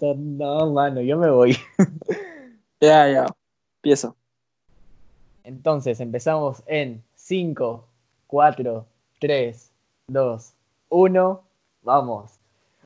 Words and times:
No, 0.00 0.72
mano, 0.72 1.00
yo 1.00 1.16
me 1.16 1.30
voy. 1.30 1.56
Ya, 2.78 3.08
ya. 3.10 3.26
Empiezo. 3.76 4.14
Entonces, 5.44 5.98
empezamos 6.00 6.62
en 6.66 7.02
5, 7.14 7.86
4, 8.26 8.86
3, 9.18 9.72
2, 10.08 10.52
1. 10.90 11.42
Vamos. 11.80 12.32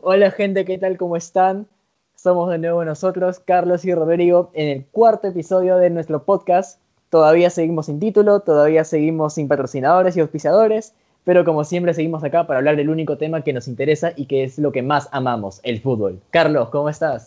Hola 0.01 0.31
gente, 0.31 0.65
¿qué 0.65 0.79
tal? 0.79 0.96
¿Cómo 0.96 1.17
están? 1.17 1.67
Somos 2.15 2.51
de 2.51 2.59
nuevo 2.59 2.85
nosotros, 2.85 3.40
Carlos 3.40 3.85
y 3.85 3.92
Rodrigo, 3.92 4.51
en 4.54 4.69
el 4.69 4.87
cuarto 4.87 5.27
episodio 5.27 5.77
de 5.77 5.90
nuestro 5.90 6.22
podcast. 6.22 6.81
Todavía 7.08 7.51
seguimos 7.51 7.87
sin 7.87 7.99
título, 7.99 8.40
todavía 8.40 8.85
seguimos 8.85 9.35
sin 9.35 9.49
patrocinadores 9.49 10.17
y 10.17 10.21
auspiciadores, 10.21 10.95
pero 11.25 11.45
como 11.45 11.65
siempre 11.65 11.95
seguimos 11.95 12.25
acá 12.25 12.47
para 12.47 12.59
hablar 12.59 12.77
del 12.77 12.91
único 12.91 13.19
tema 13.19 13.43
que 13.43 13.53
nos 13.53 13.69
interesa 13.69 14.13
y 14.17 14.27
que 14.27 14.45
es 14.45 14.59
lo 14.59 14.73
que 14.73 14.83
más 14.83 15.09
amamos, 15.13 15.61
el 15.63 15.81
fútbol. 15.81 16.20
Carlos, 16.30 16.70
¿cómo 16.70 16.89
estás? 16.89 17.27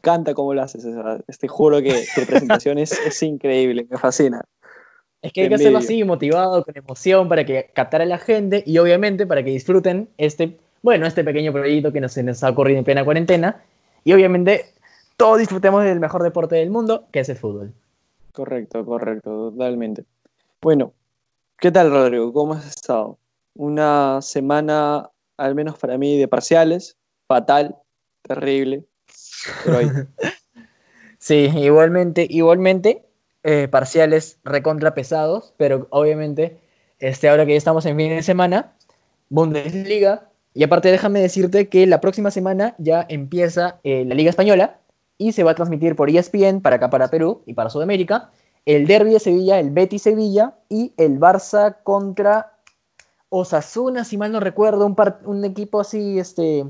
Canta 0.00 0.34
como 0.34 0.54
lo 0.54 0.62
haces. 0.62 0.86
Te 1.38 1.48
juro 1.48 1.80
que 1.80 2.04
tu 2.14 2.26
presentación 2.26 2.78
es, 2.78 2.92
es 3.06 3.22
increíble, 3.22 3.86
me 3.88 3.98
fascina. 3.98 4.42
Es 5.22 5.32
que 5.32 5.42
hay 5.42 5.48
que 5.48 5.54
hacerlo 5.54 5.78
así, 5.78 6.02
motivado, 6.02 6.64
con 6.64 6.76
emoción, 6.76 7.28
para 7.28 7.44
que 7.44 7.70
captar 7.72 8.02
a 8.02 8.06
la 8.06 8.18
gente 8.18 8.64
y 8.66 8.78
obviamente 8.78 9.24
para 9.24 9.44
que 9.44 9.50
disfruten 9.50 10.08
este, 10.18 10.58
bueno, 10.82 11.06
este 11.06 11.22
pequeño 11.22 11.52
proyecto 11.52 11.92
que 11.92 12.00
nos, 12.00 12.16
nos 12.18 12.42
ha 12.42 12.50
ocurrido 12.50 12.78
en 12.78 12.84
plena 12.84 13.04
cuarentena. 13.04 13.62
Y 14.02 14.12
obviamente 14.12 14.66
todos 15.16 15.38
disfrutemos 15.38 15.84
del 15.84 16.00
mejor 16.00 16.24
deporte 16.24 16.56
del 16.56 16.70
mundo, 16.70 17.04
que 17.12 17.20
es 17.20 17.28
el 17.28 17.36
fútbol. 17.36 17.72
Correcto, 18.32 18.84
correcto, 18.84 19.50
totalmente. 19.50 20.04
Bueno, 20.60 20.92
¿qué 21.58 21.70
tal 21.70 21.90
Rodrigo? 21.90 22.32
¿Cómo 22.32 22.54
has 22.54 22.66
estado? 22.66 23.18
Una 23.54 24.20
semana, 24.22 25.10
al 25.36 25.54
menos 25.54 25.78
para 25.78 25.98
mí, 25.98 26.18
de 26.18 26.28
parciales, 26.28 26.96
fatal, 27.26 27.76
terrible. 28.22 28.84
sí, 31.18 31.50
igualmente, 31.54 32.26
igualmente, 32.28 33.04
eh, 33.42 33.68
parciales 33.68 34.38
recontra 34.44 34.94
pesados, 34.94 35.54
pero 35.56 35.86
obviamente, 35.90 36.60
este, 36.98 37.28
ahora 37.28 37.44
que 37.44 37.52
ya 37.52 37.58
estamos 37.58 37.84
en 37.86 37.96
fin 37.96 38.10
de 38.10 38.22
semana, 38.22 38.74
Bundesliga, 39.28 40.28
y 40.54 40.64
aparte 40.64 40.90
déjame 40.90 41.20
decirte 41.20 41.68
que 41.68 41.86
la 41.86 42.00
próxima 42.00 42.30
semana 42.30 42.74
ya 42.78 43.06
empieza 43.08 43.80
eh, 43.84 44.04
la 44.06 44.14
Liga 44.14 44.30
Española 44.30 44.80
y 45.18 45.32
se 45.32 45.44
va 45.44 45.52
a 45.52 45.54
transmitir 45.54 45.96
por 45.96 46.10
ESPN 46.10 46.60
para 46.60 46.76
acá, 46.76 46.90
para 46.90 47.08
Perú 47.08 47.42
y 47.46 47.54
para 47.54 47.70
Sudamérica, 47.70 48.30
el 48.66 48.86
Derby 48.86 49.12
de 49.12 49.20
Sevilla, 49.20 49.58
el 49.58 49.70
Betis 49.70 50.02
Sevilla 50.02 50.54
y 50.68 50.92
el 50.96 51.18
Barça 51.18 51.76
contra 51.82 52.51
Osasuna, 53.34 54.04
si 54.04 54.18
mal 54.18 54.30
no 54.30 54.40
recuerdo, 54.40 54.86
un, 54.86 54.94
un 55.24 55.44
equipo 55.46 55.80
así, 55.80 56.18
este, 56.18 56.66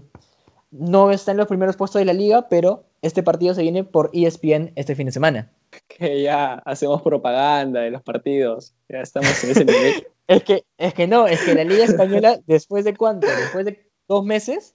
no 0.70 1.10
está 1.10 1.32
en 1.32 1.38
los 1.38 1.48
primeros 1.48 1.76
puestos 1.76 1.98
de 1.98 2.04
la 2.04 2.12
liga, 2.12 2.48
pero 2.48 2.84
este 3.02 3.24
partido 3.24 3.52
se 3.52 3.62
viene 3.62 3.82
por 3.82 4.10
ESPN 4.12 4.70
este 4.76 4.94
fin 4.94 5.06
de 5.06 5.12
semana. 5.12 5.50
Que 5.88 6.22
ya 6.22 6.54
hacemos 6.66 7.00
propaganda 7.00 7.80
de 7.80 7.90
los 7.90 8.02
partidos, 8.02 8.74
ya 8.90 9.00
estamos 9.00 9.42
en 9.42 9.50
ese 9.50 9.64
nivel. 9.64 10.06
es, 10.28 10.44
que, 10.44 10.64
es 10.76 10.92
que 10.92 11.06
no, 11.06 11.26
es 11.26 11.42
que 11.42 11.54
la 11.54 11.64
Liga 11.64 11.84
Española, 11.84 12.38
después 12.46 12.84
de 12.84 12.94
cuánto, 12.94 13.26
después 13.26 13.64
de 13.64 13.82
dos 14.06 14.22
meses, 14.22 14.74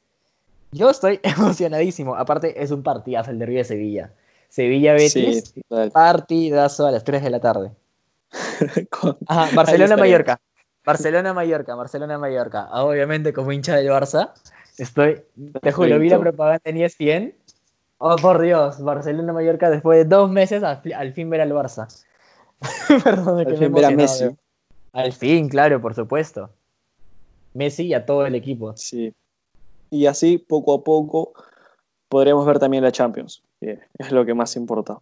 yo 0.72 0.90
estoy 0.90 1.20
emocionadísimo. 1.24 2.16
Aparte, 2.16 2.62
es 2.62 2.72
un 2.72 2.84
partidazo 2.84 3.32
el 3.32 3.40
derbi 3.40 3.56
de 3.56 3.64
Sevilla. 3.64 4.14
Sevilla-Betis, 4.50 5.54
partidazo 5.94 6.88
a 6.88 6.92
las 6.92 7.04
3 7.04 7.24
de 7.24 7.30
la 7.30 7.40
tarde. 7.40 7.72
Barcelona-Mallorca. 9.54 10.42
Barcelona-Mallorca, 10.88 11.76
Barcelona-Mallorca. 11.76 12.70
Obviamente, 12.72 13.34
como 13.34 13.52
hincha 13.52 13.76
del 13.76 13.90
Barça, 13.90 14.32
Estoy, 14.78 15.22
te 15.62 15.72
juro, 15.72 16.00
vi 16.00 16.10
la 16.10 16.20
propaganda 16.20 16.62
en 16.64 16.78
ESPN. 16.78 17.34
Oh, 17.98 18.16
por 18.16 18.40
Dios, 18.40 18.80
Barcelona-Mallorca 18.80 19.70
después 19.70 19.98
de 19.98 20.06
dos 20.06 20.30
meses 20.30 20.64
al, 20.64 21.14
fin 21.14 21.30
ver 21.30 21.42
al 21.42 21.52
Barça. 21.52 21.88
Perdón, 23.04 23.40
al 23.40 23.58
fin 23.58 23.74
ver 23.74 23.86
a 23.86 23.92
Messi. 23.92 24.30
Al 24.94 25.12
fin, 25.12 25.50
claro, 25.50 25.82
por 25.82 25.94
supuesto. 25.94 26.52
Messi 27.54 27.88
y 27.88 27.94
a 27.94 28.06
todo 28.06 28.26
el 28.26 28.36
equipo. 28.36 28.78
Sí. 28.78 29.14
Y 29.90 30.06
así, 30.06 30.38
poco 30.38 30.76
a 30.76 30.84
poco, 30.84 31.34
podremos 32.08 32.46
ver 32.46 32.60
también 32.60 32.84
la 32.84 32.92
Champions. 32.92 33.42
es 33.60 34.12
lo 34.12 34.26
que 34.26 34.36
más 34.36 34.56
importa. 34.56 35.00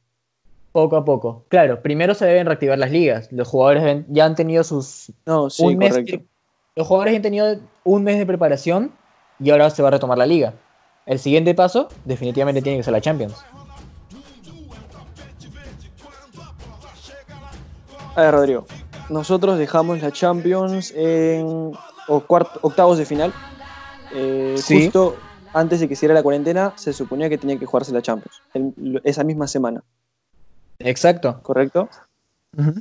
Poco 0.76 0.98
a 0.98 1.06
poco. 1.06 1.46
Claro, 1.48 1.82
primero 1.82 2.14
se 2.16 2.26
deben 2.26 2.48
reactivar 2.48 2.78
las 2.78 2.92
ligas. 2.92 3.32
Los 3.32 3.48
jugadores 3.48 4.04
ya 4.10 4.26
han 4.26 4.36
tenido 4.36 4.62
sus... 4.62 5.10
No, 5.26 5.50
sí, 5.50 5.64
correcto. 5.74 6.18
los 6.76 6.86
jugadores 6.86 7.16
han 7.16 7.22
tenido 7.22 7.60
un 7.86 8.04
mes 8.04 8.18
de 8.18 8.26
preparación 8.26 8.92
y 9.40 9.52
ahora 9.52 9.70
se 9.70 9.82
va 9.82 9.88
a 9.88 9.92
retomar 9.92 10.18
la 10.18 10.26
liga. 10.26 10.54
El 11.06 11.18
siguiente 11.20 11.56
paso 11.56 11.88
definitivamente 12.04 12.62
tiene 12.62 12.78
que 12.78 12.84
ser 12.84 12.92
la 12.92 13.00
Champions. 13.00 13.38
A 18.18 18.22
ver, 18.24 18.34
Rodrigo, 18.34 18.66
nosotros 19.10 19.58
dejamos 19.58 20.02
la 20.02 20.12
Champions 20.12 20.92
en 20.94 21.72
octavos 22.10 22.98
de 22.98 23.06
final. 23.06 23.34
Eh, 24.14 24.58
justo 24.68 25.16
antes 25.54 25.80
de 25.80 25.88
que 25.88 25.94
hiciera 25.94 26.14
la 26.14 26.22
cuarentena, 26.22 26.74
se 26.76 26.92
suponía 26.92 27.30
que 27.30 27.38
tenía 27.38 27.58
que 27.58 27.66
jugarse 27.66 27.94
la 27.94 28.02
Champions, 28.02 28.42
esa 29.06 29.24
misma 29.24 29.48
semana. 29.48 29.82
Exacto. 30.80 31.40
¿Correcto? 31.42 31.90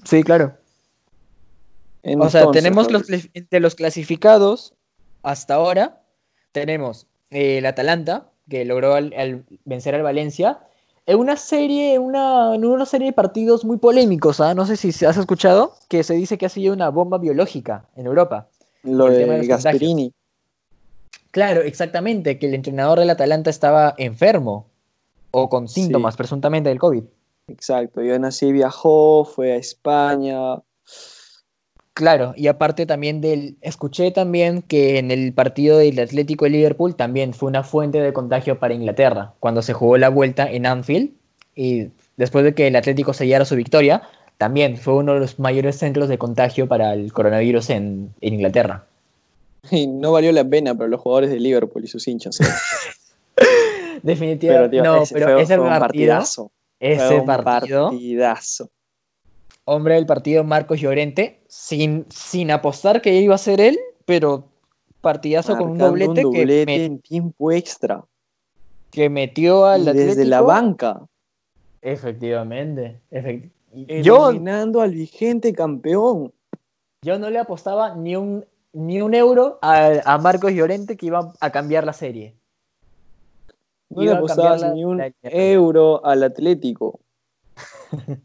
Sí, 0.04 0.22
claro. 0.22 0.54
o 2.18 2.30
sea, 2.30 2.50
tenemos 2.50 2.90
los, 2.90 3.08
entre 3.34 3.60
los 3.60 3.74
clasificados 3.74 4.74
hasta 5.22 5.54
ahora, 5.54 6.02
tenemos 6.52 7.06
eh, 7.30 7.58
el 7.58 7.66
Atalanta, 7.66 8.30
que 8.48 8.64
logró 8.64 8.94
vencer 9.64 9.94
al 9.94 10.02
Valencia, 10.02 10.60
en 11.06 11.18
una 11.18 11.36
serie, 11.36 11.98
una, 11.98 12.50
una 12.50 12.86
serie 12.86 13.08
de 13.08 13.12
partidos 13.12 13.64
muy 13.64 13.76
polémicos, 13.76 14.40
¿ah? 14.40 14.54
no 14.54 14.64
sé 14.64 14.76
si 14.76 15.04
has 15.04 15.16
escuchado, 15.16 15.74
que 15.88 16.02
se 16.02 16.14
dice 16.14 16.38
que 16.38 16.46
ha 16.46 16.50
sido 16.50 16.72
una 16.72 16.88
bomba 16.88 17.18
biológica 17.18 17.86
en 17.96 18.06
Europa. 18.06 18.48
Lo 18.82 19.06
de, 19.06 19.46
Gasperini. 19.46 20.12
Claro, 21.30 21.62
exactamente, 21.62 22.38
que 22.38 22.46
el 22.46 22.54
entrenador 22.54 23.00
del 23.00 23.10
Atalanta 23.10 23.50
estaba 23.50 23.94
enfermo 23.98 24.66
o 25.30 25.48
con 25.48 25.68
síntomas 25.68 26.16
presuntamente 26.16 26.68
del 26.68 26.78
COVID. 26.78 27.04
Exacto, 27.46 28.02
y 28.02 28.10
aún 28.10 28.24
así 28.24 28.52
viajó, 28.52 29.24
fue 29.24 29.52
a 29.52 29.56
España, 29.56 30.62
Claro, 31.94 32.34
y 32.36 32.48
aparte 32.48 32.86
también 32.86 33.20
del, 33.20 33.56
escuché 33.60 34.10
también 34.10 34.62
que 34.62 34.98
en 34.98 35.12
el 35.12 35.32
partido 35.32 35.78
del 35.78 36.00
Atlético 36.00 36.44
de 36.44 36.50
Liverpool 36.50 36.96
también 36.96 37.34
fue 37.34 37.48
una 37.48 37.62
fuente 37.62 38.00
de 38.00 38.12
contagio 38.12 38.58
para 38.58 38.74
Inglaterra, 38.74 39.34
cuando 39.38 39.62
se 39.62 39.74
jugó 39.74 39.96
la 39.96 40.08
vuelta 40.08 40.50
en 40.50 40.66
Anfield 40.66 41.12
y 41.54 41.90
después 42.16 42.44
de 42.44 42.52
que 42.52 42.66
el 42.66 42.74
Atlético 42.74 43.12
sellara 43.12 43.44
su 43.44 43.54
victoria, 43.54 44.02
también 44.38 44.76
fue 44.76 44.94
uno 44.94 45.14
de 45.14 45.20
los 45.20 45.38
mayores 45.38 45.78
centros 45.78 46.08
de 46.08 46.18
contagio 46.18 46.66
para 46.66 46.94
el 46.94 47.12
coronavirus 47.12 47.70
en, 47.70 48.12
Inglaterra. 48.20 48.86
Y 49.70 49.86
no 49.86 50.10
valió 50.10 50.32
la 50.32 50.44
pena 50.44 50.74
para 50.74 50.88
los 50.88 51.00
jugadores 51.00 51.30
de 51.30 51.38
Liverpool 51.38 51.84
y 51.84 51.86
sus 51.86 52.08
hinchas. 52.08 52.40
¿eh? 52.40 52.44
Definitivamente. 54.02 54.80
no, 54.82 55.04
pero 55.12 55.38
ese 55.38 55.56
partidazo. 55.56 56.50
Ese 56.84 57.22
partidazo 57.22 58.70
hombre 59.64 59.94
del 59.94 60.06
partido 60.06 60.44
Marcos 60.44 60.80
Llorente, 60.80 61.40
sin, 61.48 62.06
sin 62.10 62.50
apostar 62.50 63.00
que 63.02 63.14
iba 63.20 63.34
a 63.34 63.38
ser 63.38 63.60
él, 63.60 63.78
pero 64.04 64.48
partidazo 65.00 65.56
con 65.56 65.70
un 65.70 65.78
doblete, 65.78 66.22
que 66.30 66.84
en 66.84 67.00
tiempo 67.00 67.52
extra. 67.52 68.04
Que 68.90 69.10
metió 69.10 69.64
al 69.66 69.84
Desde 69.84 70.24
la 70.24 70.40
banca. 70.40 71.06
Efectivamente. 71.82 73.00
Eliminando 73.72 74.80
al 74.80 74.92
vigente 74.92 75.52
campeón. 75.52 76.32
Yo 77.02 77.18
no 77.18 77.28
le 77.28 77.38
apostaba 77.38 77.96
ni 77.96 78.16
un, 78.16 78.46
ni 78.72 79.02
un 79.02 79.14
euro 79.14 79.58
a, 79.62 80.18
Marcos 80.22 80.52
Llorente 80.52 80.96
que 80.96 81.06
iba 81.06 81.32
a 81.40 81.50
cambiar 81.50 81.84
la 81.84 81.92
serie. 81.92 82.34
No 83.94 84.02
le 84.02 84.10
apostaba 84.10 84.56
ni 84.72 84.84
un 84.84 85.02
euro 85.22 86.04
al 86.04 86.22
Atlético. 86.22 87.00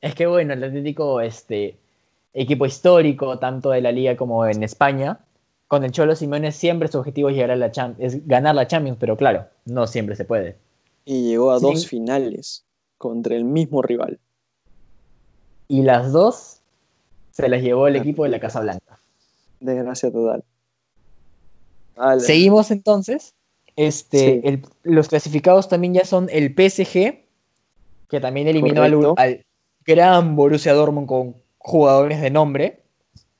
Es 0.00 0.14
que 0.14 0.26
bueno, 0.26 0.52
el 0.52 0.62
Atlético, 0.62 1.20
este, 1.20 1.76
equipo 2.32 2.66
histórico, 2.66 3.38
tanto 3.38 3.70
de 3.70 3.80
la 3.80 3.90
liga 3.90 4.16
como 4.16 4.46
en 4.46 4.62
España, 4.62 5.18
con 5.66 5.84
el 5.84 5.90
Cholo 5.90 6.14
Simeone 6.14 6.52
siempre 6.52 6.88
su 6.88 6.98
objetivo 6.98 7.28
es, 7.28 7.34
llegar 7.34 7.50
a 7.50 7.56
la 7.56 7.72
es 7.98 8.26
ganar 8.26 8.54
la 8.54 8.66
Champions, 8.66 8.98
pero 9.00 9.16
claro, 9.16 9.46
no 9.64 9.86
siempre 9.86 10.14
se 10.16 10.24
puede. 10.24 10.56
Y 11.04 11.28
llegó 11.28 11.50
a 11.50 11.58
dos 11.58 11.86
finales 11.86 12.64
contra 12.96 13.34
el 13.34 13.44
mismo 13.44 13.82
rival. 13.82 14.18
Y 15.66 15.82
las 15.82 16.12
dos 16.12 16.60
se 17.32 17.48
las 17.48 17.62
llevó 17.62 17.88
el 17.88 17.96
equipo 17.96 18.24
de 18.24 18.30
la 18.30 18.40
Casa 18.40 18.60
Blanca. 18.60 18.98
Desgracia 19.60 20.10
total. 20.10 20.44
Seguimos 22.20 22.70
entonces. 22.70 23.34
Este, 23.80 24.60
los 24.82 25.06
clasificados 25.06 25.68
también 25.68 25.94
ya 25.94 26.04
son 26.04 26.26
el 26.32 26.48
PSG, 26.48 27.22
que 28.08 28.20
también 28.20 28.48
eliminó 28.48 28.82
al, 29.16 29.46
gran 29.86 30.34
Borussia 30.34 30.74
Dortmund 30.74 31.06
con 31.06 31.36
jugadores 31.58 32.20
de 32.20 32.28
nombre, 32.28 32.82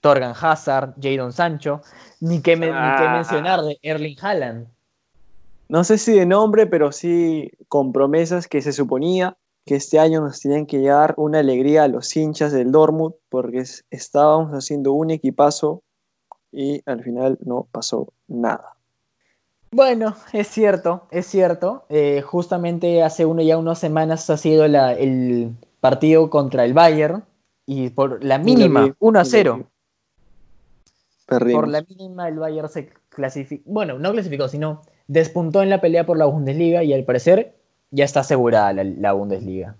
Torgan 0.00 0.35
Hazard, 0.40 0.94
Jadon 1.02 1.32
Sancho, 1.32 1.82
ni 2.20 2.40
que, 2.40 2.52
ah. 2.73 3.14
mencionar 3.17 3.62
de 3.62 3.81
Erling 3.82 4.17
Haaland. 4.20 4.69
no 5.69 5.82
sé 5.82 5.99
si 5.99 6.12
de 6.12 6.25
nombre, 6.25 6.69
pero 6.69 6.93
sí 6.93 7.50
con 7.67 7.93
promesas 7.93 8.46
que 8.46 8.62
se 8.62 8.73
suponía 8.73 9.37
que 9.67 9.75
este 9.75 9.99
año 9.99 10.20
nos 10.20 10.38
tenían 10.38 10.67
que 10.67 10.79
llegar 10.79 11.14
una 11.17 11.40
alegría 11.40 11.82
a 11.82 11.88
los 11.88 12.17
hinchas 12.17 12.52
del 12.52 12.70
Dortmund, 12.70 13.17
porque 13.29 13.64
estábamos 13.90 14.52
haciendo 14.52 14.93
un 14.93 15.11
equipazo 15.11 15.82
y 16.52 16.81
al 16.87 17.02
final 17.02 17.38
no 17.44 17.67
pasó 17.73 18.12
nada. 18.29 18.77
Bueno, 19.70 20.17
es 20.32 20.49
cierto, 20.49 21.06
es 21.11 21.26
cierto. 21.26 21.85
Eh, 21.88 22.23
justamente 22.23 23.03
hace 23.03 23.26
uno 23.26 23.43
ya 23.43 23.59
unas 23.59 23.79
semanas 23.79 24.29
ha 24.31 24.37
sido 24.37 24.65
el 24.65 25.53
partido 25.81 26.31
contra 26.31 26.65
el 26.65 26.75
Bayern 26.75 27.25
y 27.67 27.91
por 27.91 28.25
la 28.25 28.38
mínima, 28.38 28.97
1 28.99 29.20
a 29.20 29.25
0. 29.25 29.67
Por 31.26 31.69
la 31.69 31.82
mínima 31.82 32.29
el 32.29 32.38
Bayern 32.38 32.70
se 32.70 32.88
clasificó, 33.11 33.62
bueno, 33.70 33.99
no 33.99 34.12
clasificó, 34.12 34.49
sino 34.49 34.81
despuntó 35.06 35.62
en 35.62 35.69
la 35.69 35.81
pelea 35.81 36.06
por 36.06 36.17
la 36.17 36.25
Bundesliga 36.25 36.82
y 36.82 36.94
al 36.94 37.05
parecer 37.05 37.55
ya 37.91 38.06
está 38.06 38.21
asegurada 38.21 38.73
la, 38.73 39.12
Bundesliga. 39.12 39.76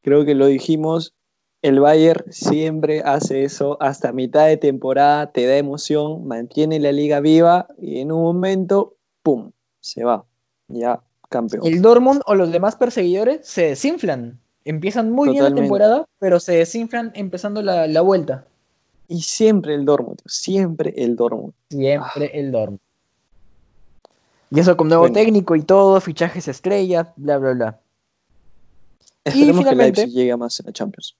Creo 0.00 0.24
que 0.24 0.34
lo 0.34 0.46
dijimos, 0.46 1.12
el 1.60 1.80
Bayern 1.80 2.24
siempre 2.32 3.02
hace 3.02 3.44
eso 3.44 3.76
hasta 3.80 4.12
mitad 4.12 4.46
de 4.46 4.56
temporada, 4.56 5.32
te 5.32 5.46
da 5.46 5.58
emoción, 5.58 6.26
mantiene 6.26 6.80
la 6.80 6.92
liga 6.92 7.20
viva 7.20 7.68
y 7.78 8.00
en 8.00 8.10
un 8.10 8.22
momento, 8.22 8.94
¡pum!, 9.22 9.50
se 9.80 10.04
va, 10.04 10.24
ya 10.68 11.00
campeón. 11.28 11.66
El 11.66 11.82
Dortmund 11.82 12.22
o 12.26 12.34
los 12.34 12.52
demás 12.52 12.76
perseguidores 12.76 13.46
se 13.46 13.68
desinflan, 13.68 14.38
empiezan 14.64 15.10
muy 15.10 15.30
bien 15.30 15.44
la 15.44 15.54
temporada, 15.54 16.06
pero 16.18 16.40
se 16.40 16.52
desinflan 16.52 17.12
empezando 17.14 17.62
la, 17.62 18.00
vuelta. 18.00 18.46
Y 19.08 19.22
siempre 19.22 19.74
el 19.74 19.84
Dortmund, 19.84 20.20
siempre 20.26 20.94
el 20.96 21.16
Dortmund. 21.16 21.52
Siempre 21.68 22.30
el 22.38 22.52
Dortmund. 22.52 22.80
Y 24.50 24.60
eso 24.60 24.76
con 24.76 24.88
nuevo 24.88 25.10
técnico 25.10 25.56
y 25.56 25.62
todo, 25.62 26.00
fichajes 26.00 26.46
estrellas, 26.46 27.08
bla, 27.16 27.38
bla, 27.38 27.52
bla. 27.52 27.80
Esperemos 29.24 29.64
que 29.64 29.74
Leipzig 29.74 30.10
llegue 30.10 30.36
más 30.36 30.60
en 30.60 30.66
la 30.66 30.72
Champions. 30.72 31.16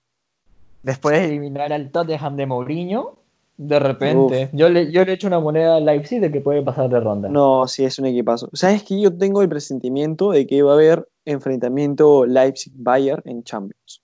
Después 0.83 1.19
de 1.19 1.27
eliminar 1.27 1.73
al 1.73 1.91
Tottenham 1.91 2.37
de 2.37 2.47
Mourinho, 2.47 3.22
de 3.57 3.79
repente, 3.79 4.51
yo 4.53 4.69
le, 4.69 4.91
yo 4.91 5.05
le 5.05 5.13
echo 5.13 5.27
una 5.27 5.39
moneda 5.39 5.77
a 5.77 5.81
Leipzig 5.81 6.21
de 6.21 6.33
que 6.33 6.41
puede 6.41 6.63
pasar 6.63 6.89
de 6.89 6.99
ronda. 7.01 7.29
No, 7.29 7.69
sí, 7.69 7.85
es 7.85 7.99
un 7.99 8.07
equipazo. 8.07 8.49
¿Sabes 8.53 8.83
que 8.83 9.01
Yo 9.01 9.17
tengo 9.17 9.43
el 9.43 9.49
presentimiento 9.49 10.31
de 10.31 10.47
que 10.47 10.63
va 10.63 10.73
a 10.73 10.75
haber 10.75 11.09
enfrentamiento 11.25 12.27
Leipzig-Bayern 12.27 13.23
en 13.25 13.45
Champions. 13.45 14.03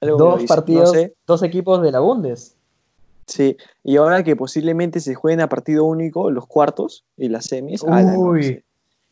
dos 0.00 0.44
partidos, 0.44 0.96
dos 1.26 1.42
equipos 1.42 1.82
de 1.82 1.92
la 1.92 2.00
Bundes. 2.00 2.56
Sí, 3.26 3.56
y 3.84 3.96
ahora 3.96 4.24
que 4.24 4.34
posiblemente 4.34 5.00
se 5.00 5.14
jueguen 5.14 5.40
a 5.40 5.48
partido 5.48 5.84
único 5.84 6.30
los 6.30 6.46
cuartos 6.46 7.04
y 7.16 7.28
las 7.28 7.46
semis. 7.46 7.82
Uy, 7.82 8.62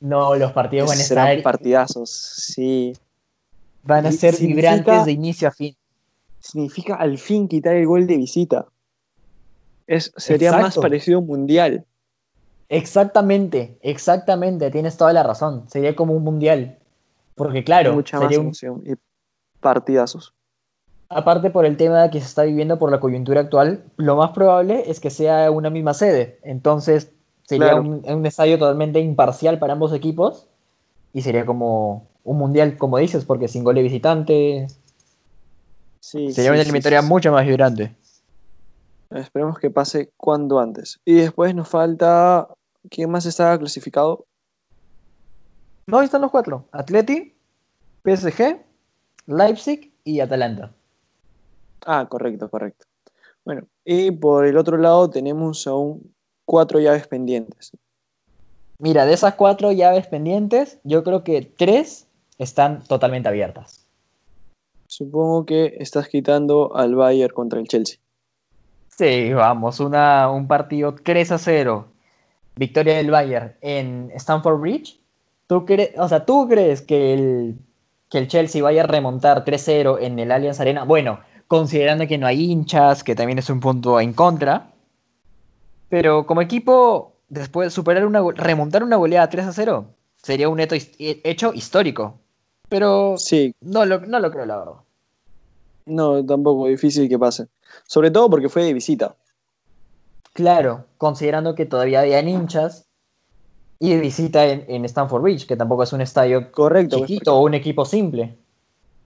no, 0.00 0.34
los 0.34 0.52
partidos 0.52 0.88
van 0.88 0.98
a 0.98 1.02
estar. 1.02 1.42
partidazos, 1.42 2.10
sí. 2.10 2.94
Van 3.82 4.06
a 4.06 4.12
ser 4.12 4.36
vibrantes 4.36 5.04
de 5.04 5.12
inicio 5.12 5.48
a 5.48 5.50
fin. 5.50 5.76
Significa 6.38 6.94
al 6.96 7.18
fin 7.18 7.48
quitar 7.48 7.76
el 7.76 7.86
gol 7.86 8.06
de 8.06 8.16
visita. 8.16 8.66
Es, 9.90 10.12
sería 10.16 10.52
más 10.52 10.78
parecido 10.78 11.18
a 11.18 11.20
un 11.20 11.26
mundial. 11.26 11.84
Exactamente, 12.68 13.78
exactamente, 13.82 14.70
tienes 14.70 14.96
toda 14.96 15.12
la 15.12 15.22
razón. 15.22 15.68
Sería 15.68 15.96
como 15.96 16.14
un 16.14 16.22
mundial. 16.22 16.78
Porque 17.34 17.64
claro, 17.64 17.94
mucha 17.94 18.20
más 18.20 18.32
emoción 18.32 18.82
y 18.86 18.94
partidazos 19.60 20.34
aparte 21.10 21.50
por 21.50 21.66
el 21.66 21.76
tema 21.76 22.08
que 22.10 22.20
se 22.20 22.26
está 22.26 22.44
viviendo 22.44 22.78
por 22.78 22.90
la 22.90 23.00
coyuntura 23.00 23.40
actual, 23.40 23.82
lo 23.96 24.16
más 24.16 24.30
probable 24.30 24.84
es 24.86 25.00
que 25.00 25.10
sea 25.10 25.50
una 25.50 25.68
misma 25.68 25.92
sede. 25.92 26.38
Entonces 26.42 27.12
sería 27.42 27.74
un, 27.74 28.24
estadio 28.24 28.58
totalmente 28.58 29.00
imparcial 29.00 29.58
para 29.58 29.72
ambos 29.72 29.92
equipos 29.92 30.46
y 31.12 31.22
sería 31.22 31.44
como 31.44 32.06
un 32.22 32.38
mundial, 32.38 32.76
como 32.78 32.96
dices, 32.98 33.24
porque 33.24 33.48
sin 33.48 33.64
gol 33.64 33.74
de 33.74 33.82
visitante. 33.82 34.68
sería 36.00 36.52
una 36.52 36.62
eliminatoria 36.62 37.02
mucho 37.02 37.32
más 37.32 37.44
vibrante. 37.44 37.96
Esperemos 39.10 39.58
que 39.58 39.70
pase 39.70 40.12
cuando 40.16 40.60
antes. 40.60 41.00
Y 41.04 41.14
después 41.14 41.54
nos 41.54 41.68
falta. 41.68 42.48
¿Quién 42.88 43.10
más 43.10 43.26
está 43.26 43.58
clasificado? 43.58 44.24
No, 45.86 45.98
ahí 45.98 46.04
están 46.04 46.22
los 46.22 46.30
cuatro: 46.30 46.66
Atleti, 46.72 47.34
PSG, 48.04 48.64
Leipzig 49.26 49.92
y 50.04 50.20
Atalanta. 50.20 50.72
Ah, 51.84 52.06
correcto, 52.08 52.48
correcto. 52.48 52.86
Bueno, 53.44 53.66
y 53.84 54.10
por 54.10 54.46
el 54.46 54.56
otro 54.56 54.76
lado 54.76 55.10
tenemos 55.10 55.66
aún 55.66 56.14
cuatro 56.44 56.78
llaves 56.78 57.06
pendientes. 57.08 57.72
Mira, 58.78 59.04
de 59.04 59.12
esas 59.12 59.34
cuatro 59.34 59.72
llaves 59.72 60.06
pendientes, 60.06 60.78
yo 60.84 61.04
creo 61.04 61.24
que 61.24 61.42
tres 61.42 62.06
están 62.38 62.82
totalmente 62.84 63.28
abiertas. 63.28 63.86
Supongo 64.86 65.44
que 65.44 65.76
estás 65.78 66.08
quitando 66.08 66.74
al 66.74 66.94
Bayern 66.94 67.34
contra 67.34 67.60
el 67.60 67.68
Chelsea. 67.68 67.98
Sí, 69.00 69.32
vamos, 69.32 69.80
una, 69.80 70.30
un 70.30 70.46
partido 70.46 70.94
3 70.94 71.32
a 71.32 71.38
0. 71.38 71.88
Victoria 72.56 72.98
del 72.98 73.10
Bayern 73.10 73.54
en 73.62 74.12
Stamford 74.14 74.60
Bridge. 74.60 75.00
¿Tú 75.46 75.64
crees, 75.64 75.98
o 75.98 76.06
sea, 76.06 76.26
¿tú 76.26 76.46
crees 76.46 76.82
que 76.82 77.14
el, 77.14 77.58
que 78.10 78.18
el 78.18 78.28
Chelsea 78.28 78.62
vaya 78.62 78.82
a 78.82 78.86
remontar 78.86 79.42
3-0 79.46 79.96
en 80.02 80.18
el 80.18 80.30
Allianz 80.30 80.60
Arena? 80.60 80.84
Bueno, 80.84 81.20
considerando 81.48 82.06
que 82.06 82.18
no 82.18 82.26
hay 82.26 82.50
hinchas, 82.50 83.02
que 83.02 83.14
también 83.14 83.38
es 83.38 83.48
un 83.48 83.60
punto 83.60 83.98
en 84.00 84.12
contra. 84.12 84.70
Pero 85.88 86.26
como 86.26 86.42
equipo, 86.42 87.14
después 87.30 87.68
de 87.68 87.70
superar 87.70 88.04
una, 88.04 88.20
remontar 88.34 88.84
una 88.84 88.96
goleada 88.96 89.30
3 89.30 89.46
a 89.46 89.52
0, 89.54 89.86
sería 90.22 90.50
un 90.50 90.60
hecho 90.60 91.54
histórico. 91.54 92.18
Pero 92.68 93.16
sí. 93.16 93.54
no, 93.62 93.86
lo, 93.86 94.00
no 94.00 94.20
lo 94.20 94.30
creo, 94.30 94.44
la 94.44 94.58
verdad. 94.58 94.74
No, 95.86 96.22
tampoco, 96.22 96.66
difícil 96.68 97.08
que 97.08 97.18
pase. 97.18 97.48
Sobre 97.86 98.10
todo 98.10 98.30
porque 98.30 98.48
fue 98.48 98.64
de 98.64 98.74
visita. 98.74 99.16
Claro, 100.32 100.86
considerando 100.98 101.54
que 101.54 101.66
todavía 101.66 102.00
había 102.00 102.20
hinchas 102.20 102.86
y 103.78 103.94
de 103.94 104.00
visita 104.00 104.46
en, 104.46 104.64
en 104.68 104.84
Stanford 104.84 105.22
Bridge, 105.22 105.46
que 105.46 105.56
tampoco 105.56 105.82
es 105.82 105.92
un 105.92 106.00
estadio 106.00 106.52
Correcto, 106.52 106.98
chiquito 106.98 107.36
o 107.36 107.42
un 107.42 107.54
equipo 107.54 107.84
simple 107.84 108.38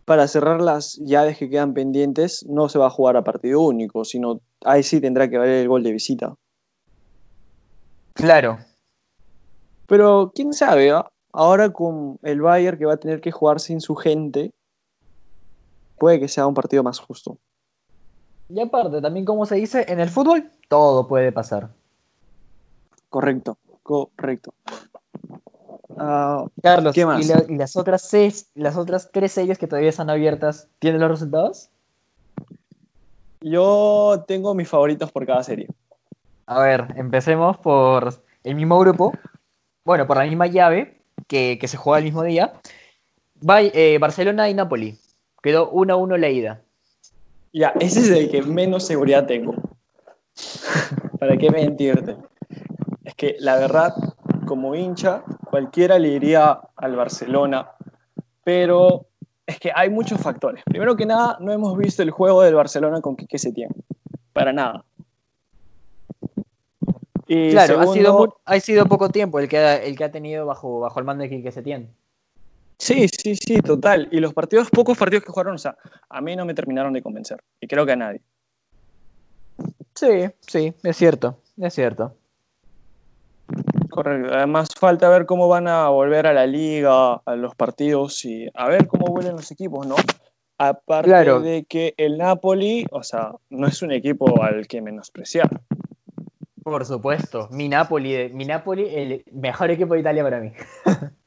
para 0.04 0.28
cerrar 0.28 0.60
las 0.60 0.96
llaves 0.96 1.38
que 1.38 1.48
quedan 1.48 1.72
pendientes, 1.72 2.44
no 2.46 2.68
se 2.68 2.78
va 2.78 2.86
a 2.86 2.90
jugar 2.90 3.16
a 3.16 3.24
partido 3.24 3.60
único, 3.60 4.04
sino 4.04 4.40
ahí 4.64 4.82
sí 4.82 5.00
tendrá 5.00 5.28
que 5.28 5.38
valer 5.38 5.62
el 5.62 5.68
gol 5.68 5.82
de 5.82 5.92
visita. 5.92 6.34
Claro. 8.12 8.58
Pero 9.86 10.32
quién 10.34 10.52
sabe, 10.52 10.90
¿ah? 10.90 11.10
ahora 11.32 11.70
con 11.70 12.18
el 12.22 12.40
Bayern 12.40 12.78
que 12.78 12.86
va 12.86 12.94
a 12.94 12.98
tener 12.98 13.20
que 13.20 13.32
jugar 13.32 13.60
sin 13.60 13.80
su 13.80 13.94
gente, 13.94 14.52
puede 15.98 16.20
que 16.20 16.28
sea 16.28 16.46
un 16.46 16.54
partido 16.54 16.82
más 16.82 16.98
justo. 16.98 17.38
Y 18.48 18.60
aparte, 18.60 19.00
también 19.00 19.24
como 19.24 19.46
se 19.46 19.56
dice, 19.56 19.84
en 19.88 20.00
el 20.00 20.10
fútbol 20.10 20.50
todo 20.68 21.06
puede 21.08 21.32
pasar. 21.32 21.70
Correcto, 23.08 23.56
correcto. 23.82 24.52
Ah, 25.96 26.44
Carlos, 26.62 26.94
¿qué 26.94 27.06
más? 27.06 27.24
¿y, 27.48 27.56
las, 27.56 27.76
otras 27.76 28.02
seis, 28.02 28.50
las 28.54 28.76
otras 28.76 29.10
tres 29.12 29.32
series 29.32 29.58
que 29.58 29.66
todavía 29.66 29.90
están 29.90 30.10
abiertas, 30.10 30.68
¿tienen 30.78 31.00
los 31.00 31.10
resultados? 31.10 31.70
Yo 33.40 34.24
tengo 34.26 34.54
mis 34.54 34.68
favoritos 34.68 35.12
por 35.12 35.26
cada 35.26 35.42
serie. 35.42 35.68
A 36.46 36.60
ver, 36.60 36.86
empecemos 36.96 37.56
por 37.58 38.22
el 38.42 38.54
mismo 38.54 38.78
grupo. 38.78 39.12
Bueno, 39.84 40.06
por 40.06 40.16
la 40.16 40.24
misma 40.24 40.46
llave 40.46 41.00
que, 41.26 41.58
se 41.66 41.76
juega 41.76 41.98
el 41.98 42.04
mismo 42.04 42.22
día. 42.22 42.54
Eh, 43.46 43.98
Barcelona 44.00 44.48
y 44.48 44.54
Napoli. 44.54 44.98
Quedó 45.42 45.70
1-1 45.72 46.16
la 46.16 46.28
ida. 46.30 46.62
Ya, 47.54 47.72
ese 47.78 48.00
es 48.00 48.10
el 48.10 48.28
que 48.32 48.42
menos 48.42 48.84
seguridad 48.84 49.26
tengo. 49.26 49.54
¿Para 51.20 51.36
qué 51.36 51.50
mentirte? 51.52 52.16
Es 53.04 53.14
que 53.14 53.36
la 53.38 53.54
verdad, 53.56 53.94
como 54.44 54.74
hincha, 54.74 55.22
cualquiera 55.50 56.00
le 56.00 56.08
iría 56.08 56.58
al 56.74 56.96
Barcelona, 56.96 57.70
pero 58.42 59.06
es 59.46 59.60
que 59.60 59.70
hay 59.72 59.88
muchos 59.88 60.20
factores. 60.20 60.64
Primero 60.64 60.96
que 60.96 61.06
nada, 61.06 61.38
no 61.38 61.52
hemos 61.52 61.78
visto 61.78 62.02
el 62.02 62.10
juego 62.10 62.42
del 62.42 62.56
Barcelona 62.56 63.00
con 63.00 63.14
Quique 63.14 63.38
Setién, 63.38 63.70
para 64.32 64.52
nada. 64.52 64.84
claro, 67.28 67.78
ha, 67.78 67.86
sido 67.86 68.36
ha 68.44 68.58
sido 68.58 68.86
poco 68.86 69.10
tiempo 69.10 69.38
el 69.38 69.48
que 69.48 69.58
ha, 69.58 69.76
el 69.76 69.96
que 69.96 70.02
ha 70.02 70.10
tenido 70.10 70.44
bajo, 70.44 70.80
bajo 70.80 70.98
el 70.98 71.04
mando 71.04 71.22
de 71.22 71.30
Quique 71.30 71.52
Setién. 71.52 71.94
Sí, 72.78 73.06
sí, 73.08 73.36
sí, 73.36 73.60
total. 73.60 74.08
Y 74.10 74.20
los 74.20 74.34
partidos, 74.34 74.68
pocos 74.70 74.98
partidos 74.98 75.24
que 75.24 75.30
jugaron, 75.30 75.54
o 75.54 75.58
sea, 75.58 75.76
a 76.08 76.20
mí 76.20 76.36
no 76.36 76.44
me 76.44 76.54
terminaron 76.54 76.92
de 76.92 77.02
convencer. 77.02 77.42
Y 77.60 77.66
creo 77.66 77.86
que 77.86 77.92
a 77.92 77.96
nadie. 77.96 78.20
Sí, 79.94 80.26
sí, 80.40 80.74
es 80.82 80.96
cierto, 80.96 81.38
es 81.56 81.72
cierto. 81.72 82.16
Correcto. 83.90 84.34
Además 84.34 84.68
falta 84.78 85.08
ver 85.08 85.24
cómo 85.24 85.48
van 85.48 85.68
a 85.68 85.88
volver 85.88 86.26
a 86.26 86.32
la 86.32 86.46
liga, 86.46 87.14
a 87.14 87.36
los 87.36 87.54
partidos 87.54 88.24
y 88.24 88.48
a 88.54 88.68
ver 88.68 88.88
cómo 88.88 89.06
vuelven 89.06 89.36
los 89.36 89.50
equipos, 89.52 89.86
¿no? 89.86 89.94
Aparte 90.58 91.40
de 91.40 91.64
que 91.64 91.94
el 91.96 92.18
Napoli, 92.18 92.86
o 92.90 93.02
sea, 93.02 93.32
no 93.50 93.66
es 93.66 93.82
un 93.82 93.92
equipo 93.92 94.42
al 94.42 94.66
que 94.66 94.80
menospreciar. 94.82 95.48
Por 96.62 96.84
supuesto, 96.86 97.48
mi 97.52 97.68
Napoli, 97.68 98.32
mi 98.32 98.44
Napoli, 98.44 98.88
el 98.88 99.24
mejor 99.32 99.70
equipo 99.70 99.94
de 99.94 100.00
Italia 100.00 100.22
para 100.22 100.40
mí. 100.40 100.52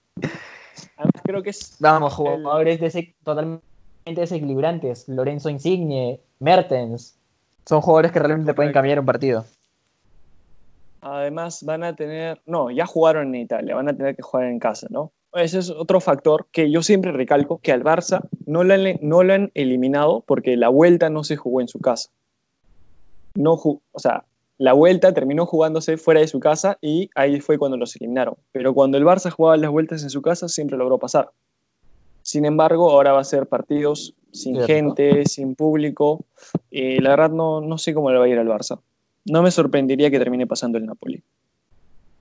Creo 1.27 1.43
que 1.43 1.49
es. 1.49 1.75
Vamos, 1.79 2.13
jugadores 2.13 2.79
totalmente 3.23 3.61
desequilibrantes. 4.05 5.09
Lorenzo 5.09 5.49
Insigne, 5.49 6.21
Mertens. 6.39 7.17
Son 7.65 7.81
jugadores 7.81 8.13
que 8.13 8.19
realmente 8.19 8.53
pueden 8.53 8.71
cambiar 8.71 8.99
un 8.99 9.05
partido. 9.05 9.45
Además, 11.01 11.63
van 11.63 11.83
a 11.83 11.95
tener. 11.95 12.41
No, 12.45 12.71
ya 12.71 12.85
jugaron 12.85 13.35
en 13.35 13.41
Italia, 13.41 13.75
van 13.75 13.89
a 13.89 13.95
tener 13.95 14.15
que 14.15 14.21
jugar 14.21 14.47
en 14.47 14.59
casa, 14.59 14.87
¿no? 14.89 15.11
Ese 15.33 15.59
es 15.59 15.69
otro 15.69 15.99
factor 15.99 16.47
que 16.51 16.71
yo 16.71 16.81
siempre 16.81 17.11
recalco: 17.11 17.59
que 17.59 17.73
al 17.73 17.83
Barça 17.83 18.21
no 18.45 18.63
lo 18.63 18.73
han, 18.73 18.83
no 19.01 19.23
lo 19.23 19.33
han 19.33 19.51
eliminado 19.53 20.23
porque 20.25 20.55
la 20.55 20.69
vuelta 20.69 21.09
no 21.09 21.25
se 21.25 21.35
jugó 21.35 21.59
en 21.59 21.67
su 21.67 21.79
casa. 21.79 22.09
No, 23.35 23.53
o 23.53 23.99
sea, 23.99 24.23
la 24.57 24.73
vuelta 24.73 25.13
terminó 25.13 25.45
jugándose 25.45 25.97
fuera 25.97 26.19
de 26.19 26.27
su 26.27 26.39
casa 26.39 26.77
y 26.81 27.09
ahí 27.15 27.39
fue 27.41 27.57
cuando 27.57 27.77
los 27.77 27.95
eliminaron. 27.95 28.35
Pero 28.51 28.73
cuando 28.73 28.97
el 28.97 29.05
Barça 29.05 29.29
jugaba 29.29 29.55
las 29.57 29.69
vueltas 29.69 30.03
en 30.03 30.09
su 30.09 30.21
casa, 30.21 30.47
siempre 30.47 30.77
logró 30.77 30.97
pasar. 30.97 31.29
Sin 32.23 32.43
embargo, 32.43 32.89
ahora 32.89 33.13
va 33.13 33.21
a 33.21 33.23
ser 33.23 33.47
partidos 33.47 34.15
sin 34.31 34.59
gente, 34.61 35.25
sin 35.25 35.55
público. 35.55 36.25
Y 36.71 36.99
la 36.99 37.11
verdad 37.11 37.29
no, 37.29 37.61
no 37.61 37.77
sé 37.77 37.93
cómo 37.93 38.11
le 38.11 38.17
va 38.17 38.25
a 38.25 38.27
ir 38.27 38.39
al 38.39 38.47
Barça. 38.47 38.79
No 39.25 39.43
me 39.43 39.51
sorprendería 39.51 40.09
que 40.09 40.19
termine 40.19 40.47
pasando 40.47 40.77
el 40.77 40.85
Napoli. 40.85 41.23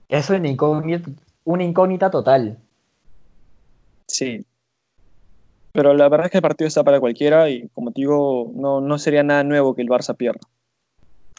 Es 0.07 0.29
una 0.29 0.47
incógnita, 0.47 1.09
una 1.43 1.63
incógnita 1.63 2.09
total. 2.11 2.59
Sí. 4.05 4.45
Pero 5.71 5.93
la 5.93 6.07
verdad 6.07 6.27
es 6.27 6.31
que 6.31 6.37
el 6.37 6.43
partido 6.43 6.67
está 6.67 6.83
para 6.83 6.99
cualquiera 6.99 7.49
y 7.49 7.67
como 7.69 7.91
te 7.91 8.01
digo, 8.01 8.51
no, 8.55 8.79
no 8.79 8.97
sería 8.99 9.23
nada 9.23 9.43
nuevo 9.43 9.75
que 9.75 9.81
el 9.81 9.89
Barça 9.89 10.15
pierda. 10.15 10.41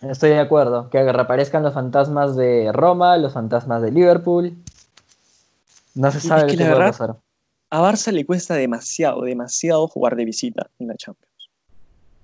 Estoy 0.03 0.31
de 0.31 0.39
acuerdo. 0.39 0.91
Que 0.91 1.13
reaparezcan 1.13 1.63
los 1.63 1.75
fantasmas 1.75 2.37
de 2.37 2.71
Roma, 2.73 3.17
los 3.17 3.33
fantasmas 3.33 3.83
de 3.83 3.91
Liverpool. 3.91 4.57
No 5.95 6.13
se 6.13 6.21
sabe 6.21 6.57
qué 6.57 6.69
va 6.69 6.75
a 6.75 6.91
pasar. 6.91 7.17
A 7.71 7.83
Barça 7.83 8.13
le 8.13 8.25
cuesta 8.25 8.55
demasiado, 8.55 9.23
demasiado 9.23 9.89
jugar 9.89 10.17
de 10.17 10.25
visita 10.25 10.71
en 10.79 10.89
la 10.89 10.95
Champions. 10.95 11.29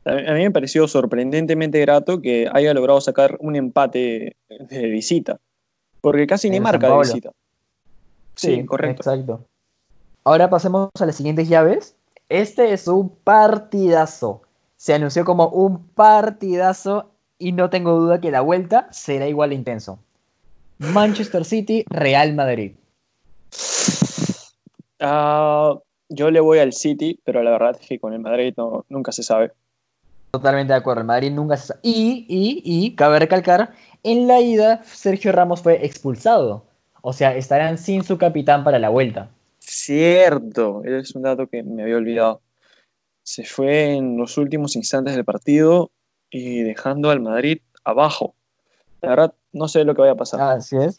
A 0.07 0.35
mí 0.35 0.43
me 0.43 0.51
pareció 0.51 0.87
sorprendentemente 0.87 1.81
grato 1.81 2.21
que 2.21 2.49
haya 2.53 2.75
logrado 2.75 3.01
sacar 3.01 3.37
un 3.41 3.57
empate 3.57 4.37
de 4.49 4.87
visita. 4.87 5.39
Porque 6.01 6.27
casi 6.27 6.51
ni 6.51 6.61
marca 6.61 6.89
de 6.89 6.99
visita. 6.99 7.31
Sí, 8.37 8.65
correcto. 8.67 9.03
Exacto. 9.03 9.47
Ahora 10.25 10.49
pasemos 10.51 10.91
a 10.99 11.07
las 11.07 11.17
siguientes 11.17 11.49
llaves. 11.49 11.97
Este 12.29 12.73
es 12.73 12.87
un 12.87 13.11
partidazo. 13.11 14.43
Se 14.77 14.95
anunció 14.95 15.25
como 15.25 15.49
un 15.49 15.87
partidazo 15.89 17.14
y 17.45 17.53
no 17.53 17.69
tengo 17.69 17.93
duda 18.01 18.23
que 18.23 18.31
la 18.31 18.41
vuelta 18.41 18.89
será 18.91 19.29
igual 19.29 19.51
de 19.51 19.57
intenso. 19.57 19.99
Manchester 20.79 21.45
City, 21.45 21.85
Real 21.91 22.33
Madrid. 22.33 22.73
Ah, 24.99 25.75
yo 26.09 26.31
le 26.31 26.41
voy 26.41 26.61
al 26.61 26.73
City, 26.73 27.21
pero 27.23 27.43
la 27.43 27.51
verdad 27.51 27.77
es 27.79 27.87
que 27.87 27.99
con 27.99 28.15
el 28.15 28.21
Madrid 28.21 28.55
no, 28.57 28.87
nunca 28.89 29.13
se 29.13 29.23
sabe. 29.23 29.53
Totalmente 30.31 30.73
de 30.73 30.79
acuerdo, 30.79 31.03
el 31.03 31.07
Madrid 31.07 31.33
nunca 31.33 31.59
se 31.59 31.67
sabe. 31.67 31.81
Y, 31.83 32.25
y, 32.31 32.63
y, 32.65 32.95
cabe 32.95 33.19
recalcar, 33.19 33.75
en 34.03 34.27
la 34.27 34.41
ida 34.41 34.83
Sergio 34.85 35.31
Ramos 35.31 35.61
fue 35.61 35.85
expulsado. 35.85 36.65
O 37.03 37.13
sea, 37.13 37.37
estarán 37.37 37.77
sin 37.77 38.05
su 38.05 38.17
capitán 38.17 38.65
para 38.65 38.79
la 38.79 38.89
vuelta. 38.89 39.29
Cierto, 39.59 40.83
es 40.83 41.15
un 41.15 41.21
dato 41.21 41.47
que 41.47 41.63
me 41.63 41.83
había 41.83 41.99
olvidado. 41.99 42.41
Se 43.23 43.45
fue 43.45 43.97
en 43.97 44.17
los 44.17 44.39
últimos 44.39 44.77
instantes 44.77 45.15
del 45.15 45.27
partido 45.27 45.91
y 46.35 46.65
dejando 46.65 47.11
al 47.11 47.21
Madrid 47.21 47.61
abajo. 47.85 48.35
La 49.01 49.11
verdad, 49.11 49.35
no 49.53 49.69
sé 49.69 49.85
lo 49.85 49.95
que 49.95 50.01
vaya 50.01 50.15
a 50.15 50.17
pasar. 50.17 50.41
Así 50.41 50.77
es. 50.77 50.97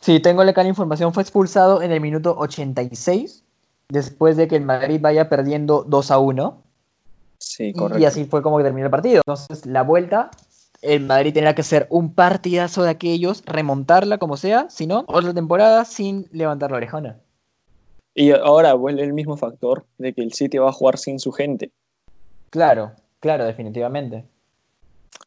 Sí, 0.00 0.20
tengo 0.20 0.42
la 0.42 0.66
información. 0.66 1.12
Fue 1.12 1.22
expulsado 1.22 1.82
en 1.82 1.92
el 1.92 2.00
minuto 2.00 2.34
86, 2.38 3.44
después 3.90 4.38
de 4.38 4.48
que 4.48 4.56
el 4.56 4.64
Madrid 4.64 4.98
vaya 4.98 5.28
perdiendo 5.28 5.84
2 5.86 6.10
a 6.10 6.18
1. 6.18 6.62
Sí, 7.36 7.74
correcto. 7.74 8.00
Y 8.00 8.06
así 8.06 8.24
fue 8.24 8.40
como 8.40 8.56
que 8.56 8.64
terminó 8.64 8.86
el 8.86 8.90
partido. 8.90 9.16
Entonces, 9.26 9.66
la 9.66 9.82
vuelta, 9.82 10.30
el 10.80 11.04
Madrid 11.04 11.34
tendrá 11.34 11.54
que 11.54 11.60
hacer 11.60 11.86
un 11.90 12.14
partidazo 12.14 12.82
de 12.82 12.88
aquellos, 12.88 13.42
remontarla 13.44 14.16
como 14.16 14.38
sea, 14.38 14.70
si 14.70 14.86
no, 14.86 15.04
otra 15.08 15.34
temporada 15.34 15.84
sin 15.84 16.26
levantar 16.32 16.70
la 16.70 16.78
orejona. 16.78 17.18
Y 18.14 18.30
ahora 18.30 18.72
vuelve 18.72 19.02
el 19.02 19.12
mismo 19.12 19.36
factor 19.36 19.84
de 19.98 20.14
que 20.14 20.22
el 20.22 20.32
City 20.32 20.56
va 20.56 20.70
a 20.70 20.72
jugar 20.72 20.96
sin 20.96 21.20
su 21.20 21.32
gente. 21.32 21.70
Claro, 22.48 22.92
claro, 23.20 23.44
definitivamente. 23.44 24.24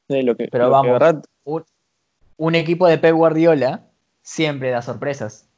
Lo 0.07 0.35
que, 0.35 0.47
Pero 0.51 0.69
vamos, 0.69 1.01
un, 2.37 2.55
equipo 2.55 2.87
de 2.87 2.97
Pep 2.97 3.15
Guardiola 3.15 3.87
siempre 4.21 4.69
da 4.69 4.81
sorpresas. 4.81 5.49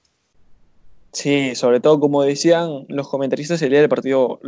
Sí, 1.11 1.55
sobre 1.55 1.79
todo 1.79 1.99
como 1.99 2.23
decían 2.23 2.85
los 2.89 3.07
comentaristas 3.07 3.61
el 3.61 3.69
día 3.69 3.79
del 3.79 3.89
partido, 3.89 4.39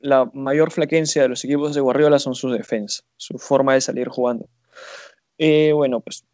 la 0.00 0.30
mayor 0.32 0.70
flaquencia 0.70 1.22
de 1.22 1.28
los 1.28 1.44
equipos 1.44 1.74
de 1.74 1.82
Guardiola 1.82 2.18
son 2.18 2.34
sus 2.34 2.52
defensas, 2.52 3.04
su 3.16 3.38
forma 3.38 3.74
de 3.74 3.82
salir 3.82 4.08
jugando. 4.08 4.48
Y 5.36 5.72
bueno, 5.72 6.00
pues 6.00 6.24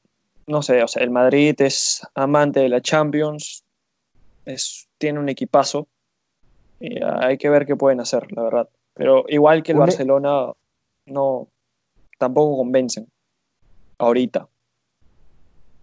no 0.46 0.62
sé, 0.62 0.82
o 0.82 0.88
sea, 0.88 1.02
el 1.02 1.10
Madrid 1.10 1.54
es 1.60 2.02
amante 2.14 2.60
de 2.60 2.68
la 2.68 2.80
Champions, 2.80 3.64
es, 4.44 4.88
tiene 4.98 5.18
un 5.18 5.28
equipazo, 5.28 5.88
y 6.80 7.02
hay 7.02 7.38
que 7.38 7.50
ver 7.50 7.66
qué 7.66 7.76
pueden 7.76 8.00
hacer, 8.00 8.32
la 8.32 8.42
verdad. 8.42 8.68
Pero 8.94 9.24
igual 9.28 9.62
que 9.62 9.72
el 9.72 9.78
e- 9.78 9.80
Barcelona, 9.80 10.52
no, 11.06 11.48
tampoco 12.20 12.58
convencen 12.58 13.08
ahorita. 13.98 14.46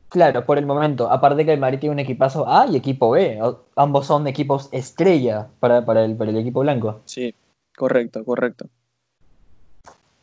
Claro, 0.10 0.46
por 0.46 0.58
el 0.58 0.66
momento. 0.66 1.12
Aparte 1.12 1.44
que 1.44 1.52
el 1.52 1.60
Madrid 1.60 1.80
tiene 1.80 1.94
un 1.94 2.00
equipazo 2.00 2.48
A 2.48 2.68
y 2.68 2.78
equipo 2.78 3.10
B. 3.10 3.40
Ambos 3.76 4.06
son 4.06 4.26
equipos 4.28 4.70
estrella 4.72 5.50
para, 5.60 5.80
el, 6.06 6.16
para 6.16 6.30
el 6.30 6.38
equipo 6.38 6.62
blanco. 6.62 7.02
Sí, 7.06 7.36
correcto, 7.76 8.24
correcto. 8.24 8.68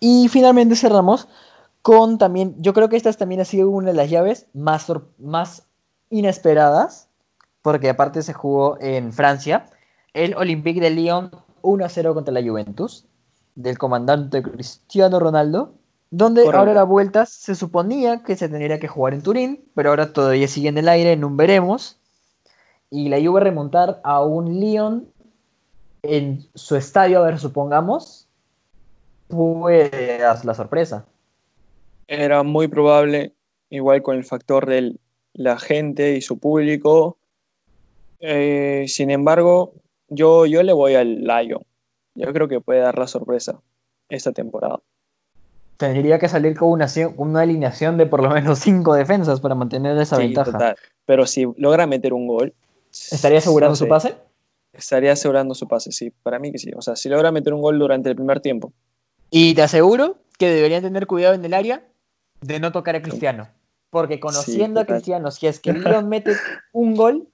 Y 0.00 0.28
finalmente 0.28 0.76
cerramos 0.76 1.28
con 1.82 2.16
también, 2.16 2.54
yo 2.58 2.72
creo 2.72 2.88
que 2.88 2.96
esta 2.96 3.12
también 3.12 3.42
ha 3.42 3.44
sido 3.44 3.68
una 3.68 3.88
de 3.88 3.94
las 3.94 4.08
llaves 4.08 4.46
más, 4.54 4.90
más 5.18 5.66
inesperadas, 6.08 7.08
porque 7.60 7.90
aparte 7.90 8.22
se 8.22 8.32
jugó 8.32 8.78
en 8.80 9.12
Francia, 9.12 9.66
el 10.14 10.34
Olympique 10.36 10.80
de 10.80 10.90
Lyon 10.90 11.30
1-0 11.62 12.14
contra 12.14 12.32
la 12.32 12.42
Juventus, 12.42 13.04
del 13.54 13.76
comandante 13.78 14.42
Cristiano 14.42 15.20
Ronaldo, 15.20 15.74
donde 16.10 16.46
ahora 16.46 16.74
la 16.74 16.84
vuelta 16.84 17.26
se 17.26 17.54
suponía 17.54 18.22
que 18.22 18.36
se 18.36 18.48
tendría 18.48 18.78
que 18.78 18.88
jugar 18.88 19.14
en 19.14 19.22
Turín, 19.22 19.64
pero 19.74 19.90
ahora 19.90 20.12
todavía 20.12 20.46
sigue 20.48 20.68
en 20.68 20.78
el 20.78 20.88
aire, 20.88 21.12
en 21.12 21.24
un 21.24 21.36
veremos. 21.36 21.98
Y 22.90 23.08
la 23.08 23.20
Juve 23.20 23.40
remontar 23.40 24.00
a 24.04 24.22
un 24.22 24.60
Lyon 24.60 25.08
en 26.02 26.46
su 26.54 26.76
estadio, 26.76 27.18
a 27.18 27.26
ver, 27.26 27.38
supongamos, 27.38 28.28
puede 29.28 30.18
dar 30.18 30.44
la 30.44 30.54
sorpresa. 30.54 31.06
Era 32.06 32.42
muy 32.42 32.68
probable, 32.68 33.32
igual 33.70 34.02
con 34.02 34.16
el 34.16 34.24
factor 34.24 34.66
de 34.66 34.96
la 35.32 35.58
gente 35.58 36.16
y 36.16 36.20
su 36.20 36.38
público. 36.38 37.16
Eh, 38.20 38.84
sin 38.86 39.10
embargo, 39.10 39.74
yo, 40.08 40.46
yo 40.46 40.62
le 40.62 40.72
voy 40.72 40.94
al 40.94 41.24
Lyon. 41.24 41.62
Yo 42.14 42.32
creo 42.32 42.46
que 42.46 42.60
puede 42.60 42.80
dar 42.80 42.98
la 42.98 43.06
sorpresa 43.06 43.60
esta 44.08 44.32
temporada. 44.32 44.80
Tendría 45.76 46.18
que 46.18 46.28
salir 46.28 46.56
con 46.56 46.70
una, 46.70 46.86
una 47.16 47.40
alineación 47.40 47.96
de 47.96 48.06
por 48.06 48.22
lo 48.22 48.30
menos 48.30 48.60
cinco 48.60 48.94
defensas 48.94 49.40
para 49.40 49.54
mantener 49.54 49.98
esa 49.98 50.18
ventaja. 50.18 50.76
Pero 51.04 51.26
si 51.26 51.46
logra 51.56 51.86
meter 51.86 52.12
un 52.12 52.26
gol. 52.26 52.54
¿Estaría 52.90 53.38
asegurando 53.38 53.74
su 53.74 53.88
pase? 53.88 54.14
Estaría 54.72 55.12
asegurando 55.12 55.54
su 55.54 55.66
pase, 55.66 55.90
sí. 55.92 56.12
Para 56.22 56.38
mí 56.38 56.52
que 56.52 56.58
sí. 56.58 56.70
O 56.76 56.82
sea, 56.82 56.96
si 56.96 57.08
logra 57.08 57.32
meter 57.32 57.52
un 57.52 57.62
gol 57.62 57.78
durante 57.78 58.08
el 58.08 58.16
primer 58.16 58.40
tiempo. 58.40 58.72
Y 59.30 59.54
te 59.54 59.62
aseguro 59.62 60.18
que 60.38 60.48
deberían 60.48 60.82
tener 60.82 61.06
cuidado 61.06 61.34
en 61.34 61.44
el 61.44 61.54
área 61.54 61.82
de 62.40 62.60
no 62.60 62.72
tocar 62.72 62.96
a 62.96 63.02
Cristiano. 63.02 63.48
Porque 63.90 64.20
conociendo 64.20 64.80
a 64.80 64.84
Cristiano, 64.84 65.30
si 65.30 65.46
es 65.46 65.60
que 65.60 65.72
Leon 65.72 66.08
mete 66.08 66.34
un 66.72 66.94
gol, 66.94 67.28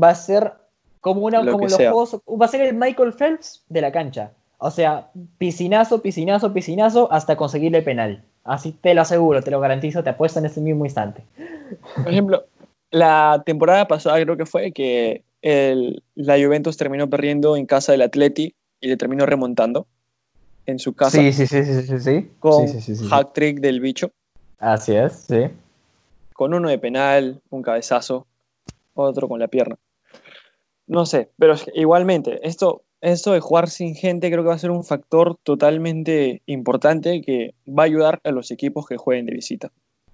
va 0.00 0.10
a 0.10 0.14
ser 0.14 0.54
como 1.00 1.22
una 1.22 1.38
como 1.38 1.64
los 1.64 1.74
juegos, 1.74 2.20
va 2.26 2.46
a 2.46 2.48
ser 2.48 2.62
el 2.62 2.74
Michael 2.74 3.12
Phelps 3.12 3.64
de 3.68 3.80
la 3.80 3.92
cancha. 3.92 4.32
O 4.60 4.70
sea, 4.70 5.10
piscinazo, 5.38 6.02
piscinazo, 6.02 6.52
piscinazo 6.52 7.10
hasta 7.10 7.36
conseguirle 7.36 7.78
el 7.78 7.84
penal. 7.84 8.22
Así 8.44 8.72
te 8.72 8.92
lo 8.94 9.00
aseguro, 9.00 9.42
te 9.42 9.50
lo 9.50 9.58
garantizo, 9.58 10.02
te 10.02 10.10
apuesto 10.10 10.38
en 10.38 10.44
ese 10.44 10.60
mismo 10.60 10.84
instante. 10.84 11.24
Por 11.96 12.08
ejemplo, 12.08 12.44
la 12.90 13.42
temporada 13.46 13.88
pasada 13.88 14.20
creo 14.22 14.36
que 14.36 14.44
fue 14.44 14.72
que 14.72 15.24
el, 15.40 16.02
la 16.14 16.34
Juventus 16.34 16.76
terminó 16.76 17.08
perdiendo 17.08 17.56
en 17.56 17.64
casa 17.64 17.92
del 17.92 18.02
Atleti 18.02 18.54
y 18.82 18.88
le 18.88 18.98
terminó 18.98 19.24
remontando 19.24 19.86
en 20.66 20.78
su 20.78 20.92
casa. 20.92 21.16
Sí, 21.16 21.32
sí, 21.32 21.46
sí, 21.46 21.64
sí, 21.64 21.82
sí. 21.82 21.98
sí. 21.98 22.30
Con 22.38 22.68
sí, 22.68 23.08
hack 23.08 23.32
trick 23.32 23.60
del 23.60 23.80
bicho. 23.80 24.10
Así 24.58 24.94
es, 24.94 25.24
sí. 25.26 25.48
Con 26.34 26.52
uno 26.52 26.68
de 26.68 26.78
penal, 26.78 27.40
un 27.48 27.62
cabezazo, 27.62 28.26
otro 28.92 29.26
con 29.26 29.40
la 29.40 29.48
pierna. 29.48 29.76
No 30.86 31.06
sé, 31.06 31.30
pero 31.38 31.54
igualmente, 31.74 32.46
esto 32.46 32.82
esto 33.00 33.32
de 33.32 33.40
jugar 33.40 33.68
sin 33.68 33.94
gente 33.94 34.30
creo 34.30 34.42
que 34.42 34.48
va 34.48 34.54
a 34.54 34.58
ser 34.58 34.70
un 34.70 34.84
factor 34.84 35.36
totalmente 35.42 36.42
importante 36.46 37.22
que 37.22 37.54
va 37.66 37.84
a 37.84 37.86
ayudar 37.86 38.20
a 38.24 38.30
los 38.30 38.50
equipos 38.50 38.86
que 38.86 38.96
jueguen 38.96 39.26
de 39.26 39.32
visita. 39.32 39.70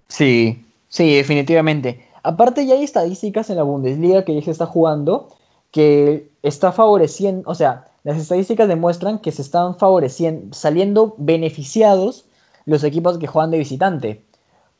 Sí, 0.09 0.65
Sí, 0.89 1.15
definitivamente. 1.15 2.07
Aparte 2.23 2.67
ya 2.67 2.75
hay 2.75 2.85
estadísticas 2.85 3.51
en 3.51 3.57
la 3.57 3.63
Bundesliga 3.63 4.25
que 4.25 4.35
ya 4.35 4.43
se 4.43 4.51
está 4.51 4.67
jugando 4.67 5.29
que 5.71 6.31
está 6.43 6.73
favoreciendo, 6.73 7.43
o 7.51 7.55
sea, 7.55 7.85
las 8.03 8.17
estadísticas 8.17 8.67
demuestran 8.69 9.19
que 9.19 9.31
se 9.31 9.43
están 9.43 9.77
favoreciendo, 9.77 10.55
saliendo 10.55 11.15
beneficiados 11.19 12.25
los 12.65 12.83
equipos 12.83 13.19
que 13.19 13.27
juegan 13.27 13.51
de 13.51 13.59
visitante. 13.59 14.23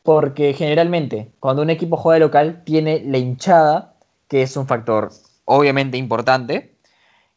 Porque 0.03 0.55
generalmente, 0.55 1.33
cuando 1.41 1.63
un 1.63 1.71
equipo 1.71 1.97
juega 1.97 2.15
de 2.15 2.21
local, 2.21 2.63
tiene 2.65 3.03
la 3.05 3.19
hinchada, 3.19 3.95
que 4.29 4.43
es 4.43 4.57
un 4.57 4.67
factor 4.67 5.11
obviamente 5.45 5.99
importante, 5.99 6.76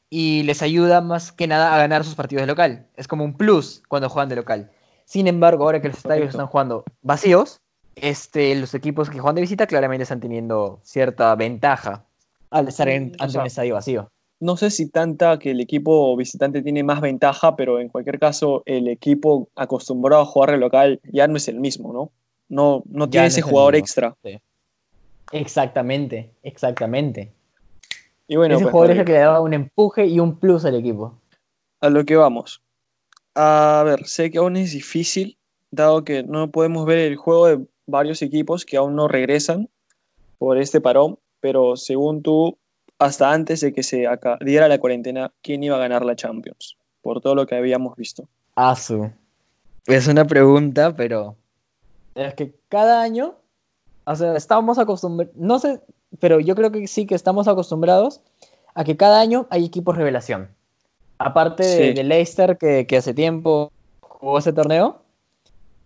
y 0.09 0.43
les 0.43 0.61
ayuda 0.61 1.01
más 1.01 1.31
que 1.31 1.47
nada 1.47 1.73
a 1.73 1.77
ganar 1.77 2.03
sus 2.03 2.15
partidos 2.15 2.43
de 2.43 2.47
local. 2.47 2.87
Es 2.95 3.07
como 3.07 3.23
un 3.23 3.33
plus 3.33 3.83
cuando 3.87 4.09
juegan 4.09 4.29
de 4.29 4.35
local. 4.35 4.71
Sin 5.05 5.27
embargo, 5.27 5.63
ahora 5.63 5.81
que 5.81 5.89
los 5.89 5.97
estadios 5.97 6.29
están 6.29 6.47
jugando 6.47 6.83
vacíos, 7.01 7.61
este, 7.95 8.55
los 8.55 8.73
equipos 8.73 9.09
que 9.09 9.19
juegan 9.19 9.35
de 9.35 9.41
visita 9.41 9.67
claramente 9.67 10.03
están 10.03 10.19
teniendo 10.19 10.79
cierta 10.83 11.35
ventaja 11.35 12.05
al 12.49 12.67
estar 12.67 12.89
en, 12.89 13.13
ante 13.19 13.37
un 13.37 13.45
estadio 13.45 13.75
vacío. 13.75 14.11
No 14.39 14.55
sé 14.55 14.71
si 14.71 14.89
tanta 14.89 15.37
que 15.37 15.51
el 15.51 15.59
equipo 15.59 16.15
visitante 16.15 16.61
tiene 16.61 16.83
más 16.83 17.01
ventaja, 17.01 17.55
pero 17.55 17.79
en 17.79 17.89
cualquier 17.89 18.19
caso 18.19 18.63
el 18.65 18.87
equipo 18.87 19.49
acostumbrado 19.55 20.21
a 20.21 20.25
jugar 20.25 20.51
de 20.51 20.57
local 20.57 21.01
ya 21.11 21.27
no 21.27 21.37
es 21.37 21.47
el 21.49 21.59
mismo, 21.59 21.91
¿no? 21.91 22.11
No, 22.47 22.83
no 22.85 23.09
tiene 23.09 23.27
ese 23.27 23.41
jugador 23.41 23.75
extra. 23.75 24.15
Exactamente, 25.31 26.31
exactamente. 26.41 27.33
Y 28.29 28.35
bueno, 28.35 28.55
Ese 28.55 28.63
pues, 28.65 28.71
jugador 28.71 28.91
es 28.91 28.99
el 28.99 29.05
que 29.05 29.13
le 29.13 29.19
daba 29.19 29.41
un 29.41 29.53
empuje 29.55 30.05
y 30.05 30.19
un 30.19 30.37
plus 30.39 30.63
al 30.63 30.75
equipo. 30.75 31.19
a 31.81 31.89
lo 31.89 32.05
que 32.05 32.15
vamos. 32.15 32.61
A 33.33 33.81
ver, 33.85 34.05
sé 34.05 34.29
que 34.29 34.37
aún 34.37 34.55
es 34.55 34.71
difícil, 34.71 35.37
dado 35.71 36.03
que 36.03 36.23
no 36.23 36.51
podemos 36.51 36.85
ver 36.85 36.99
el 36.99 37.15
juego 37.15 37.47
de 37.47 37.65
varios 37.87 38.21
equipos 38.21 38.65
que 38.65 38.77
aún 38.77 38.95
no 38.95 39.07
regresan 39.07 39.67
por 40.37 40.59
este 40.59 40.79
parón, 40.79 41.17
pero 41.39 41.75
según 41.75 42.21
tú, 42.21 42.55
hasta 42.99 43.31
antes 43.31 43.61
de 43.61 43.73
que 43.73 43.81
se 43.81 44.07
diera 44.41 44.67
la 44.67 44.77
cuarentena, 44.77 45.31
¿quién 45.41 45.63
iba 45.63 45.77
a 45.77 45.79
ganar 45.79 46.05
la 46.05 46.15
Champions? 46.15 46.77
Por 47.01 47.21
todo 47.21 47.33
lo 47.33 47.47
que 47.47 47.55
habíamos 47.55 47.95
visto. 47.95 48.27
Asu. 48.55 49.09
Es 49.87 50.07
una 50.07 50.25
pregunta, 50.25 50.95
pero 50.95 51.35
es 52.13 52.35
que 52.35 52.53
cada 52.67 53.01
año, 53.01 53.33
o 54.03 54.15
sea, 54.15 54.35
estamos 54.35 54.77
acostumbrados, 54.77 55.33
no 55.35 55.57
sé, 55.57 55.81
pero 56.19 56.39
yo 56.39 56.55
creo 56.55 56.71
que 56.71 56.87
sí 56.87 57.05
que 57.05 57.15
estamos 57.15 57.47
acostumbrados 57.47 58.21
a 58.73 58.83
que 58.83 58.97
cada 58.97 59.19
año 59.19 59.47
hay 59.49 59.65
equipos 59.65 59.95
revelación. 59.97 60.49
Aparte 61.17 61.63
Sí. 61.63 61.93
de 61.93 62.03
Leicester, 62.03 62.57
que, 62.57 62.87
que 62.87 62.97
hace 62.97 63.13
tiempo 63.13 63.71
jugó 63.99 64.39
ese 64.39 64.53
torneo, 64.53 65.01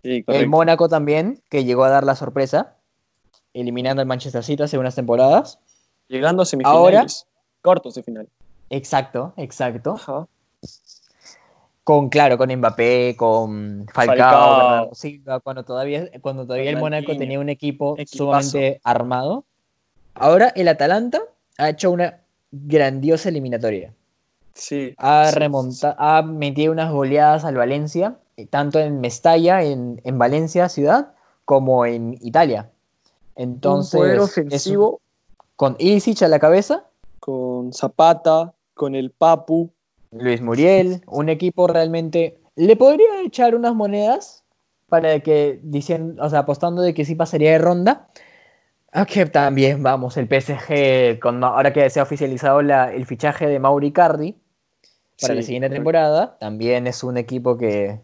Sí, 0.02 0.16
el 0.16 0.24
correcto. 0.24 0.48
Mónaco 0.50 0.88
también, 0.88 1.42
que 1.48 1.64
llegó 1.64 1.84
a 1.84 1.88
dar 1.90 2.04
la 2.04 2.14
sorpresa, 2.14 2.76
eliminando 3.54 4.02
al 4.02 4.06
Manchester 4.06 4.44
City 4.44 4.62
hace 4.62 4.76
unas 4.78 4.94
temporadas. 4.94 5.58
Llegando 6.08 6.42
a 6.42 6.46
semifinales. 6.46 6.76
Ahora- 6.78 7.06
Cortos 7.62 7.94
de 7.94 8.02
final. 8.02 8.28
Exacto, 8.68 9.32
exacto. 9.38 9.94
Ajá. 9.94 10.26
Con, 11.84 12.08
claro, 12.08 12.38
con 12.38 12.50
Mbappé, 12.54 13.14
con 13.16 13.86
Falcao, 13.92 14.16
Falcao. 14.16 14.56
Bernardo 14.58 14.94
Silva, 14.94 15.40
cuando 15.40 15.64
todavía, 15.64 16.08
cuando 16.22 16.46
todavía 16.46 16.70
el 16.70 16.78
Mónaco 16.78 17.16
tenía 17.16 17.38
un 17.40 17.48
equipo 17.50 17.94
Equipazo. 17.98 18.16
sumamente 18.50 18.80
armado. 18.84 19.44
Ahora 20.14 20.52
el 20.54 20.68
Atalanta 20.68 21.20
ha 21.58 21.68
hecho 21.70 21.90
una 21.90 22.20
grandiosa 22.52 23.28
eliminatoria. 23.28 23.92
Sí. 24.54 24.94
Ha 24.98 25.30
sí. 25.30 25.38
remontado, 25.38 25.94
ha 25.98 26.22
metido 26.22 26.72
unas 26.72 26.92
goleadas 26.92 27.44
al 27.44 27.56
Valencia, 27.56 28.16
tanto 28.50 28.78
en 28.78 29.00
Mestalla, 29.00 29.62
en, 29.62 30.00
en 30.04 30.18
Valencia 30.18 30.68
ciudad, 30.68 31.12
como 31.44 31.84
en 31.86 32.16
Italia. 32.20 32.70
Entonces, 33.36 33.94
un 33.94 34.00
poder 34.00 34.18
un- 34.18 34.24
ofensivo 34.24 35.00
con 35.56 35.76
Ilicic 35.78 36.22
a 36.22 36.28
la 36.28 36.38
cabeza, 36.38 36.84
con 37.18 37.72
Zapata, 37.72 38.54
con 38.74 38.94
el 38.94 39.10
Papu. 39.10 39.70
Luis 40.12 40.40
Muriel, 40.40 41.02
un 41.06 41.28
equipo 41.28 41.66
realmente. 41.66 42.38
Le 42.54 42.76
podría 42.76 43.20
echar 43.24 43.56
unas 43.56 43.74
monedas 43.74 44.44
para 44.88 45.18
que 45.20 45.58
dicen, 45.64 46.16
o 46.20 46.30
sea, 46.30 46.40
apostando 46.40 46.82
de 46.82 46.94
que 46.94 47.04
sí 47.04 47.16
pasaría 47.16 47.50
de 47.50 47.58
ronda. 47.58 48.08
Que 49.08 49.26
también, 49.26 49.82
vamos, 49.82 50.16
el 50.16 50.28
PSG, 50.28 51.18
con, 51.20 51.42
ahora 51.42 51.72
que 51.72 51.90
se 51.90 51.98
ha 51.98 52.04
oficializado 52.04 52.62
la- 52.62 52.92
el 52.92 53.06
fichaje 53.06 53.46
de 53.48 53.58
Mauri 53.58 53.90
Cardi 53.90 54.32
para 55.20 55.32
Sí, 55.34 55.36
la 55.36 55.42
siguiente 55.42 55.66
correcto. 55.68 55.74
temporada, 55.80 56.36
también 56.38 56.86
es 56.86 57.02
un 57.02 57.16
equipo 57.16 57.56
que 57.58 57.98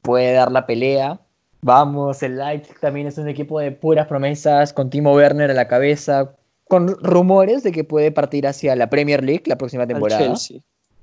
puede 0.00 0.32
dar 0.32 0.52
la 0.52 0.64
pelea. 0.66 1.18
Vamos, 1.60 2.22
el 2.22 2.38
Leipzig 2.38 2.78
también 2.80 3.08
es 3.08 3.18
un 3.18 3.28
equipo 3.28 3.58
de 3.60 3.72
puras 3.72 4.06
promesas, 4.06 4.72
con 4.72 4.90
Timo 4.90 5.12
Werner 5.14 5.50
a 5.50 5.54
la 5.54 5.66
cabeza, 5.68 6.32
con 6.68 6.88
rumores 7.02 7.62
de 7.64 7.72
que 7.72 7.82
puede 7.84 8.12
partir 8.12 8.46
hacia 8.46 8.76
la 8.76 8.88
Premier 8.88 9.22
League 9.24 9.42
la 9.46 9.56
próxima 9.58 9.82
Al 9.82 9.88
temporada 9.88 10.20
Chelsea. 10.24 10.60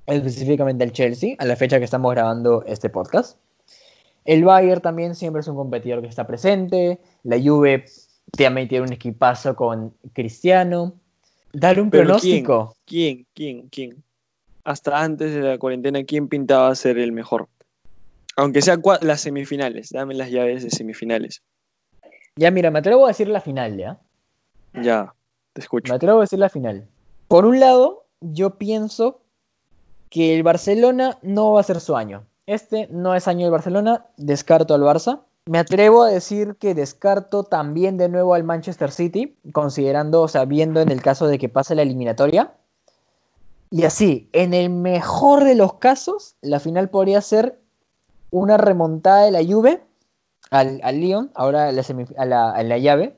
específicamente 0.08 0.84
el 0.86 0.92
Chelsea, 0.94 1.36
a 1.40 1.46
la 1.46 1.56
fecha 1.58 1.78
que 1.78 1.86
estamos 1.86 2.12
grabando 2.14 2.64
este 2.66 2.90
podcast. 2.90 3.38
El 4.26 4.44
Bayern 4.44 4.82
también 4.82 5.16
siempre 5.16 5.42
es 5.42 5.48
un 5.48 5.56
competidor 5.56 6.02
que 6.02 6.08
está 6.08 6.26
presente. 6.28 7.00
La 7.24 7.38
Juve 7.42 7.86
también 8.32 8.68
tiene 8.68 8.86
un 8.86 8.94
equipazo 8.94 9.56
con 9.56 9.96
Cristiano. 10.14 10.94
Dale 11.54 11.82
un 11.82 11.90
pronóstico. 11.90 12.76
¿Quién? 12.86 13.26
¿Quién? 13.34 13.70
¿Quién? 13.70 14.04
Hasta 14.64 15.02
antes 15.02 15.34
de 15.34 15.42
la 15.42 15.58
cuarentena, 15.58 16.04
¿quién 16.04 16.28
pintaba 16.28 16.74
ser 16.76 16.98
el 16.98 17.12
mejor? 17.12 17.48
Aunque 18.36 18.62
sea 18.62 18.78
cua- 18.78 19.02
las 19.02 19.22
semifinales, 19.22 19.90
dame 19.90 20.14
las 20.14 20.30
llaves 20.30 20.64
de 20.64 20.70
semifinales. 20.70 21.42
Ya, 22.36 22.52
mira, 22.52 22.72
me 22.72 22.80
atrevo 22.80 23.06
a 23.06 23.10
decir 23.10 23.28
la 23.28 23.42
final, 23.42 23.78
¿ya? 23.78 24.00
Ya, 24.74 25.14
te 25.54 25.62
escucho. 25.62 25.92
Me 25.92 25.96
atrevo 25.96 26.20
a 26.20 26.22
decir 26.22 26.40
la 26.40 26.50
final. 26.50 26.88
Por 27.28 27.46
un 27.46 27.60
lado, 27.60 28.06
yo 28.22 28.58
pienso 28.58 29.22
que 30.10 30.36
el 30.36 30.44
Barcelona 30.44 31.18
no 31.22 31.52
va 31.54 31.62
a 31.62 31.64
ser 31.64 31.80
su 31.80 31.96
año. 31.96 32.26
Este 32.46 32.88
no 32.92 33.14
es 33.16 33.28
año 33.28 33.46
del 33.46 33.52
Barcelona, 33.52 34.06
descarto 34.18 34.74
al 34.74 34.82
Barça. 34.82 35.22
Me 35.50 35.58
atrevo 35.58 36.04
a 36.04 36.12
decir 36.12 36.58
que 36.60 36.76
descarto 36.76 37.44
también 37.44 37.98
de 37.98 38.08
nuevo 38.08 38.36
al 38.36 38.44
Manchester 38.44 38.92
City, 38.92 39.36
considerando, 39.52 40.22
o 40.22 40.28
sea, 40.28 40.46
viendo 40.46 40.80
en 40.80 40.92
el 40.92 41.02
caso 41.02 41.26
de 41.26 41.40
que 41.40 41.50
pase 41.50 41.74
la 41.74 41.82
eliminatoria. 41.82 42.54
Y 43.72 43.84
así, 43.86 44.30
en 44.32 44.54
el 44.54 44.70
mejor 44.70 45.44
de 45.46 45.56
los 45.56 45.74
casos, 45.74 46.36
la 46.42 46.60
final 46.60 46.90
podría 46.92 47.20
ser 47.22 47.60
una 48.30 48.58
remontada 48.58 49.24
de 49.26 49.32
la 49.32 49.44
Juve 49.44 49.82
al, 50.52 50.82
al 50.84 51.00
Lyon, 51.00 51.32
ahora 51.34 51.70
a 51.70 51.72
la, 51.72 51.84
a 52.18 52.26
la- 52.26 52.52
a 52.52 52.62
la 52.62 52.78
llave. 52.78 53.18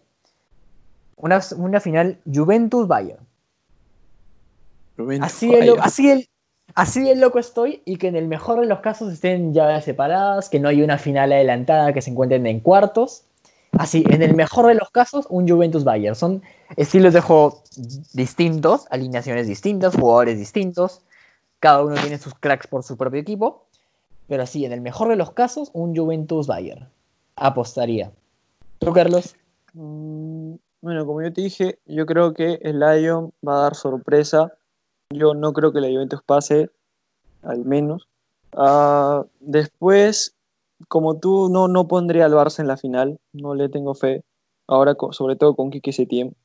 Una, 1.17 1.41
una 1.57 1.81
final 1.81 2.21
Juventus-Bayern. 2.33 3.27
Rubén, 4.95 5.21
Así 5.21 5.49
de, 5.51 5.65
lo- 5.65 5.73
vaya. 5.75 5.83
así, 5.85 6.07
de- 6.07 6.29
así 6.75 7.03
de 7.03 7.15
loco 7.15 7.39
estoy 7.39 7.81
y 7.85 7.97
que 7.97 8.07
en 8.07 8.15
el 8.15 8.27
mejor 8.27 8.59
de 8.59 8.65
los 8.65 8.79
casos 8.79 9.11
estén 9.11 9.53
llaves 9.53 9.85
separadas, 9.85 10.49
que 10.49 10.59
no 10.59 10.69
hay 10.69 10.81
una 10.81 10.97
final 10.97 11.31
adelantada, 11.31 11.93
que 11.93 12.01
se 12.01 12.11
encuentren 12.11 12.45
en 12.47 12.59
cuartos. 12.59 13.23
Así, 13.73 14.03
en 14.09 14.21
el 14.21 14.35
mejor 14.35 14.67
de 14.67 14.75
los 14.75 14.89
casos, 14.89 15.25
un 15.29 15.47
Juventus 15.47 15.83
Bayern. 15.83 16.15
Son 16.15 16.41
estilos 16.75 17.13
de 17.13 17.21
juego 17.21 17.63
distintos, 18.13 18.85
alineaciones 18.89 19.47
distintas, 19.47 19.95
jugadores 19.95 20.37
distintos. 20.37 21.01
Cada 21.59 21.83
uno 21.83 21.95
tiene 21.95 22.17
sus 22.17 22.33
cracks 22.35 22.67
por 22.67 22.83
su 22.83 22.97
propio 22.97 23.21
equipo. 23.21 23.65
Pero 24.27 24.43
así, 24.43 24.65
en 24.65 24.73
el 24.73 24.81
mejor 24.81 25.09
de 25.09 25.15
los 25.15 25.31
casos, 25.31 25.69
un 25.73 25.95
Juventus 25.95 26.47
Bayern. 26.47 26.89
Apostaría. 27.35 28.11
¿Tú, 28.79 28.91
Carlos? 28.93 29.35
Mm, 29.73 30.55
Bueno, 30.81 31.05
como 31.05 31.21
yo 31.21 31.31
te 31.31 31.41
dije, 31.41 31.79
yo 31.85 32.05
creo 32.05 32.33
que 32.33 32.59
el 32.63 32.79
Lyon 32.79 33.31
va 33.47 33.59
a 33.59 33.61
dar 33.63 33.75
sorpresa. 33.75 34.51
Yo 35.13 35.33
no 35.33 35.53
creo 35.53 35.71
que 35.71 35.81
la 35.81 35.87
Juventus 35.87 36.21
pase, 36.25 36.69
al 37.43 37.65
menos. 37.65 38.07
Ah, 38.53 39.25
después, 39.39 40.35
como 40.87 41.17
tú, 41.17 41.49
no, 41.49 41.67
no 41.67 41.87
pondría 41.87 42.25
al 42.25 42.33
Barça 42.33 42.59
en 42.59 42.67
la 42.67 42.77
final. 42.77 43.19
No 43.33 43.55
le 43.55 43.69
tengo 43.69 43.93
fe. 43.93 44.23
Ahora, 44.67 44.95
sobre 45.11 45.35
todo 45.35 45.55
con 45.55 45.69
Quique 45.69 45.91
Setién. 45.91 46.35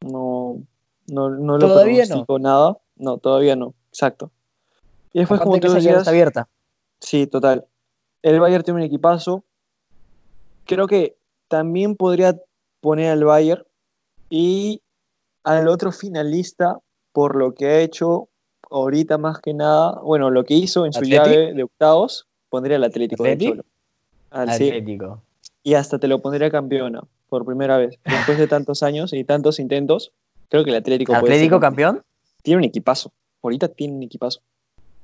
No, 0.00 0.58
no, 1.06 1.30
no 1.30 1.58
lo 1.58 1.68
Todavía 1.68 2.04
no. 2.06 2.38
nada. 2.38 2.78
No, 2.96 3.18
todavía 3.18 3.56
no. 3.56 3.74
Exacto. 3.88 4.30
Y 5.12 5.20
después, 5.20 5.40
Aparte 5.40 5.60
como 5.60 5.60
tú 5.60 5.74
decías, 5.74 5.98
está 5.98 6.10
abierta. 6.10 6.48
Sí, 7.00 7.26
total. 7.26 7.66
El 8.22 8.40
Bayern 8.40 8.64
tiene 8.64 8.80
un 8.80 8.86
equipazo. 8.86 9.44
Creo 10.64 10.86
que 10.86 11.16
también 11.48 11.94
podría 11.96 12.40
poner 12.80 13.10
al 13.10 13.24
Bayern 13.24 13.64
y 14.30 14.82
al 15.42 15.68
otro 15.68 15.92
finalista 15.92 16.78
por 17.14 17.36
lo 17.36 17.54
que 17.54 17.66
ha 17.66 17.78
hecho 17.80 18.28
ahorita 18.70 19.18
más 19.18 19.38
que 19.40 19.54
nada, 19.54 20.00
bueno, 20.02 20.30
lo 20.30 20.44
que 20.44 20.54
hizo 20.54 20.84
en 20.84 20.92
su 20.92 20.98
¿Atleti? 20.98 21.14
llave 21.14 21.54
de 21.54 21.62
octavos, 21.62 22.26
pondría 22.48 22.76
al 22.76 22.84
Atlético 22.84 23.22
de. 23.22 23.62
Al- 24.30 24.50
sí, 24.52 24.68
Atlético. 24.68 25.22
y 25.62 25.74
hasta 25.74 25.98
te 26.00 26.08
lo 26.08 26.20
pondría 26.20 26.50
campeona 26.50 27.02
por 27.28 27.44
primera 27.46 27.78
vez. 27.78 27.98
Después 28.04 28.36
de 28.36 28.48
tantos 28.48 28.82
años 28.82 29.12
y 29.12 29.22
tantos 29.22 29.60
intentos, 29.60 30.10
creo 30.48 30.64
que 30.64 30.70
el 30.70 30.76
Atlético 30.76 31.12
puede 31.12 31.26
ser 31.26 31.32
¿Atlético 31.34 31.60
campeón. 31.60 32.02
Tiene 32.42 32.58
un 32.58 32.64
equipazo. 32.64 33.12
Ahorita 33.42 33.68
tiene 33.68 33.94
un 33.94 34.02
equipazo. 34.02 34.40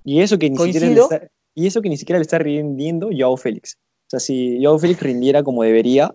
Y 0.05 0.21
eso 0.21 0.37
que 0.39 0.51
ni 0.51 0.57
siquiera 0.59 0.87
le 0.89 0.95
está, 1.01 1.29
y 1.55 1.67
eso 1.69 1.81
que 1.81 1.89
ni 1.89 1.97
siquiera 1.97 2.19
le 2.19 2.23
está 2.23 2.39
rindiendo 2.39 3.09
Joao 3.17 3.37
Félix. 3.37 3.77
O 4.07 4.11
sea, 4.11 4.21
si 4.21 4.59
Joao 4.63 4.79
Félix 4.81 5.01
rindiera 5.03 5.43
como 5.45 5.63
debería, 5.63 6.15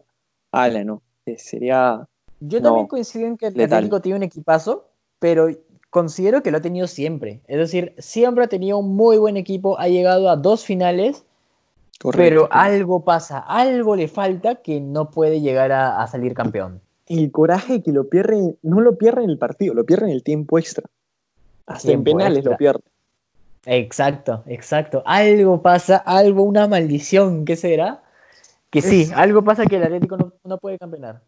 ala, 0.51 0.84
no. 0.84 1.01
eh, 1.25 1.38
sería... 1.38 2.05
Yo 2.41 2.60
No, 2.60 2.63
también 2.69 2.88
coincido 2.88 3.27
en 3.27 3.38
que 3.38 3.47
el 3.47 3.53
letal. 3.53 3.77
Atlético 3.77 4.01
tiene 4.01 4.17
un 4.17 4.23
equipazo, 4.23 4.89
pero 5.19 5.47
considero 5.95 6.43
que 6.43 6.51
lo 6.51 6.58
ha 6.58 6.62
tenido 6.62 6.88
siempre. 6.88 7.39
Es 7.47 7.58
decir, 7.58 7.93
siempre 7.97 8.43
ha 8.43 8.47
tenido 8.49 8.77
un 8.79 8.97
muy 8.97 9.17
buen 9.17 9.38
equipo, 9.38 9.79
ha 9.79 9.88
llegado 9.88 10.29
a 10.29 10.36
dos 10.36 10.65
finales, 10.65 11.23
pero 12.12 12.49
algo 12.51 13.05
pasa, 13.05 13.39
algo 13.39 13.95
le 13.95 14.10
falta 14.10 14.55
que 14.55 14.81
no 14.81 15.10
puede 15.10 15.39
llegar 15.39 15.71
a, 15.71 16.03
a 16.03 16.08
salir 16.08 16.34
campeón. 16.34 16.81
el 17.08 17.31
coraje 17.31 17.81
que 17.81 17.93
lo 17.93 18.10
pierde, 18.10 18.58
no 18.62 18.81
lo 18.81 18.97
pierde 18.97 19.23
en 19.23 19.29
el 19.29 19.38
partido, 19.38 19.73
lo 19.73 19.86
pierde 19.86 20.08
en 20.08 20.12
el 20.12 20.21
tiempo 20.21 20.60
extra. 20.60 20.84
Hasta 21.65 21.93
en 21.93 22.03
penales 22.03 22.39
extra. 22.39 22.51
lo 22.51 22.58
pierde. 22.58 22.81
Exacto, 23.65 24.43
exacto. 24.47 25.01
Algo 25.05 25.62
pasa, 25.62 25.95
algo, 25.95 26.43
una 26.43 26.67
maldición, 26.67 27.45
¿qué 27.45 27.55
será? 27.55 28.03
Que 28.69 28.81
sí, 28.81 29.03
Es- 29.03 29.13
algo 29.13 29.43
pasa 29.45 29.65
que 29.65 29.77
el 29.77 29.84
Atlético 29.84 30.17
no, 30.17 30.34
no 30.43 30.58
puede 30.58 30.77
campeonar. 30.77 31.21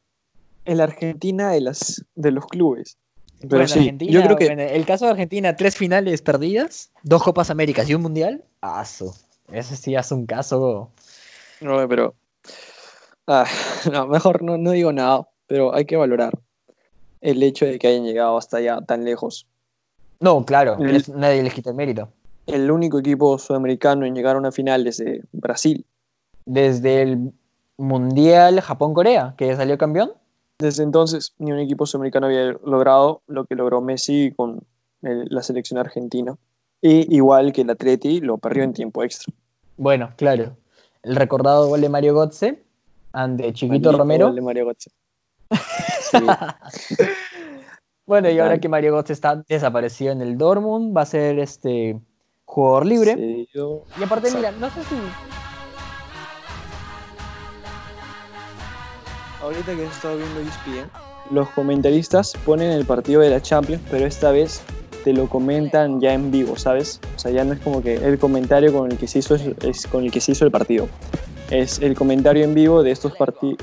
En 0.65 0.77
la 0.77 0.83
Argentina 0.83 1.51
de, 1.51 1.61
las, 1.61 2.03
de 2.15 2.31
los 2.31 2.45
clubes. 2.47 2.97
Pero 3.39 3.49
Bueno, 3.49 3.67
sí, 3.67 3.79
Argentina, 3.79 4.11
yo 4.11 4.23
creo 4.23 4.35
que 4.35 4.45
bueno, 4.47 4.61
el 4.63 4.85
caso 4.85 5.05
de 5.05 5.11
Argentina, 5.11 5.55
tres 5.55 5.75
finales 5.75 6.21
perdidas, 6.21 6.91
dos 7.03 7.21
Copas 7.23 7.49
Américas 7.49 7.87
y 7.89 7.93
un 7.93 8.01
Mundial. 8.01 8.43
Aso. 8.61 9.15
Ese 9.51 9.75
sí 9.75 9.95
es 9.95 10.11
un 10.11 10.25
caso. 10.25 10.91
No, 11.61 11.87
pero. 11.87 12.15
ah, 13.27 13.45
no, 13.91 14.07
mejor 14.07 14.41
no, 14.43 14.57
no 14.57 14.71
digo 14.71 14.91
nada, 14.91 15.27
pero 15.45 15.73
hay 15.75 15.85
que 15.85 15.95
valorar 15.95 16.33
el 17.21 17.41
hecho 17.43 17.65
de 17.65 17.77
que 17.79 17.87
hayan 17.87 18.05
llegado 18.05 18.37
hasta 18.37 18.57
allá 18.57 18.79
tan 18.81 19.03
lejos. 19.05 19.47
No, 20.19 20.43
claro, 20.45 20.77
El- 20.79 21.03
nadie 21.15 21.43
les 21.43 21.53
quita 21.53 21.69
el 21.69 21.75
mérito. 21.75 22.09
El 22.47 22.71
único 22.71 22.97
equipo 22.99 23.37
sudamericano 23.37 24.05
en 24.05 24.15
llegar 24.15 24.35
a 24.35 24.39
una 24.39 24.51
final 24.51 24.83
desde 24.83 25.21
Brasil. 25.31 25.85
Desde 26.45 27.01
el 27.01 27.33
Mundial 27.77 28.61
Japón-Corea, 28.61 29.35
que 29.37 29.55
salió 29.55 29.77
campeón. 29.77 30.13
Desde 30.59 30.81
entonces, 30.83 31.33
ni 31.37 31.51
un 31.51 31.59
equipo 31.59 31.85
sudamericano 31.85 32.25
había 32.27 32.53
logrado 32.65 33.21
lo 33.27 33.45
que 33.45 33.53
logró 33.55 33.79
Messi 33.81 34.33
con 34.35 34.63
el- 35.03 35.27
la 35.29 35.43
selección 35.43 35.79
argentina. 35.79 36.35
Y 36.81 37.15
igual 37.15 37.53
que 37.53 37.61
el 37.61 37.69
Atleti, 37.69 38.21
lo 38.21 38.37
perdió 38.39 38.63
en 38.63 38.73
tiempo 38.73 39.03
extra. 39.03 39.31
Bueno, 39.77 40.11
claro. 40.17 40.57
El 41.03 41.15
recordado 41.15 41.67
gol 41.67 41.81
de 41.81 41.89
Mario 41.89 42.15
Götze 42.15 42.63
ante 43.13 43.53
Chiquito 43.53 43.91
Romero. 43.91 44.27
gol 44.27 44.35
de 44.35 44.41
Mario 44.41 44.65
Götze. 44.65 44.91
Sí, 46.01 46.17
Bueno, 48.07 48.29
y 48.29 48.39
ahora 48.39 48.57
que 48.59 48.69
Mario 48.69 48.93
Götze 48.95 49.13
está 49.13 49.43
desaparecido 49.47 50.11
en 50.13 50.21
el 50.21 50.37
Dortmund, 50.37 50.95
va 50.95 51.01
a 51.01 51.05
ser 51.05 51.37
este 51.39 51.99
jugador 52.45 52.85
libre. 52.85 53.11
Y 53.19 54.03
aparte, 54.03 54.31
mira, 54.33 54.51
no 54.51 54.69
sé 54.69 54.81
si. 54.85 54.95
Ahorita 59.41 59.75
que 59.75 59.83
he 59.83 59.85
estado 59.87 60.17
viendo 60.17 60.39
ESPN, 60.39 60.89
los 61.31 61.49
comentaristas 61.49 62.33
ponen 62.45 62.71
el 62.71 62.85
partido 62.85 63.21
de 63.21 63.29
la 63.29 63.41
Champions, 63.41 63.81
pero 63.91 64.05
esta 64.05 64.31
vez 64.31 64.61
te 65.03 65.13
lo 65.13 65.27
comentan 65.29 66.01
ya 66.01 66.13
en 66.13 66.31
vivo, 66.31 66.55
¿sabes? 66.57 66.99
O 67.15 67.19
sea, 67.19 67.31
ya 67.31 67.43
no 67.43 67.53
es 67.53 67.59
como 67.59 67.81
que 67.81 67.95
el 67.95 68.17
comentario 68.17 68.73
con 68.73 68.91
el 68.91 68.97
que 68.97 69.07
se 69.07 69.19
hizo 69.19 69.35
es, 69.35 69.43
es 69.61 69.87
con 69.87 70.03
el 70.03 70.11
que 70.11 70.19
se 70.21 70.31
hizo 70.31 70.45
el 70.45 70.51
partido. 70.51 70.87
Es 71.49 71.79
el 71.79 71.95
comentario 71.95 72.43
en 72.43 72.53
vivo 72.53 72.83
de 72.83 72.91
estos, 72.91 73.13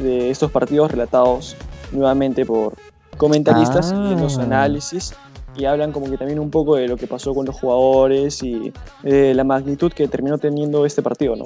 de 0.01 0.31
estos 0.31 0.51
partidos 0.51 0.91
relatados 0.91 1.57
nuevamente 1.93 2.47
por 2.47 2.75
comentaristas 3.19 3.93
Ah. 3.95 4.13
y 4.13 4.21
los 4.21 4.39
análisis 4.39 5.15
y 5.57 5.67
hablan 5.67 5.93
como 5.93 6.11
que 6.11 6.17
también 6.17 6.39
un 6.39 6.51
poco 6.51 6.77
de 6.77 6.89
lo 6.89 6.97
que 6.97 7.07
pasó 7.07 7.35
con 7.35 7.47
los 7.47 7.55
jugadores 7.55 8.43
y 8.43 8.73
eh, 9.05 9.33
la 9.35 9.45
magnitud 9.45 9.93
que 9.93 10.09
terminó 10.09 10.39
teniendo 10.39 10.85
este 10.87 11.03
partido, 11.03 11.37
¿no? 11.37 11.45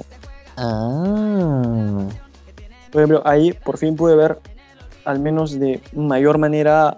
Ah. 0.57 2.05
Por 2.91 3.01
ejemplo, 3.01 3.21
ahí 3.25 3.53
por 3.53 3.77
fin 3.77 3.95
pude 3.95 4.15
ver, 4.15 4.39
al 5.05 5.19
menos 5.19 5.59
de 5.59 5.81
mayor 5.93 6.37
manera, 6.37 6.97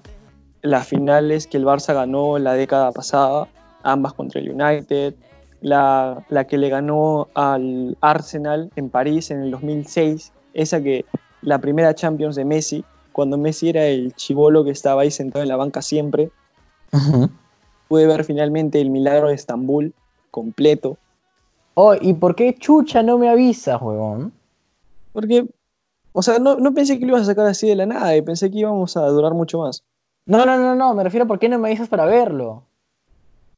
las 0.61 0.87
finales 0.87 1.47
que 1.47 1.57
el 1.57 1.65
Barça 1.65 1.93
ganó 1.93 2.37
la 2.39 2.53
década 2.53 2.91
pasada, 2.91 3.47
ambas 3.83 4.13
contra 4.13 4.39
el 4.39 4.51
United, 4.51 5.15
la, 5.61 6.23
la 6.29 6.45
que 6.45 6.57
le 6.57 6.69
ganó 6.69 7.27
al 7.33 7.97
Arsenal 8.01 8.71
en 8.75 8.89
París 8.89 9.31
en 9.31 9.41
el 9.41 9.51
2006, 9.51 10.31
esa 10.53 10.81
que 10.81 11.05
la 11.41 11.59
primera 11.59 11.93
Champions 11.93 12.35
de 12.35 12.45
Messi, 12.45 12.85
cuando 13.11 13.37
Messi 13.37 13.69
era 13.69 13.85
el 13.85 14.13
chivolo 14.13 14.63
que 14.63 14.71
estaba 14.71 15.01
ahí 15.01 15.11
sentado 15.11 15.43
en 15.43 15.49
la 15.49 15.57
banca 15.57 15.81
siempre, 15.81 16.31
pude 17.87 18.07
ver 18.07 18.23
finalmente 18.23 18.79
el 18.79 18.89
milagro 18.89 19.27
de 19.27 19.35
Estambul 19.35 19.93
completo, 20.29 20.97
Oh, 21.73 21.95
¿y 21.99 22.13
por 22.13 22.35
qué 22.35 22.53
Chucha 22.53 23.01
no 23.01 23.17
me 23.17 23.29
avisa, 23.29 23.77
huevón? 23.77 24.33
porque, 25.13 25.45
o 26.13 26.21
sea, 26.21 26.39
no, 26.39 26.55
no 26.55 26.73
pensé 26.73 26.99
que 26.99 27.05
lo 27.05 27.11
ibas 27.13 27.23
a 27.23 27.31
sacar 27.31 27.45
así 27.47 27.67
de 27.67 27.75
la 27.75 27.85
nada, 27.85 28.15
y 28.15 28.21
pensé 28.21 28.49
que 28.51 28.59
íbamos 28.59 28.97
a 28.97 29.05
durar 29.07 29.33
mucho 29.33 29.59
más. 29.59 29.83
No, 30.25 30.45
no, 30.45 30.57
no, 30.57 30.75
no, 30.75 30.93
me 30.93 31.03
refiero 31.03 31.25
a 31.25 31.27
por 31.27 31.39
qué 31.39 31.49
no 31.49 31.57
me 31.59 31.69
avisas 31.69 31.89
para 31.89 32.05
verlo. 32.05 32.63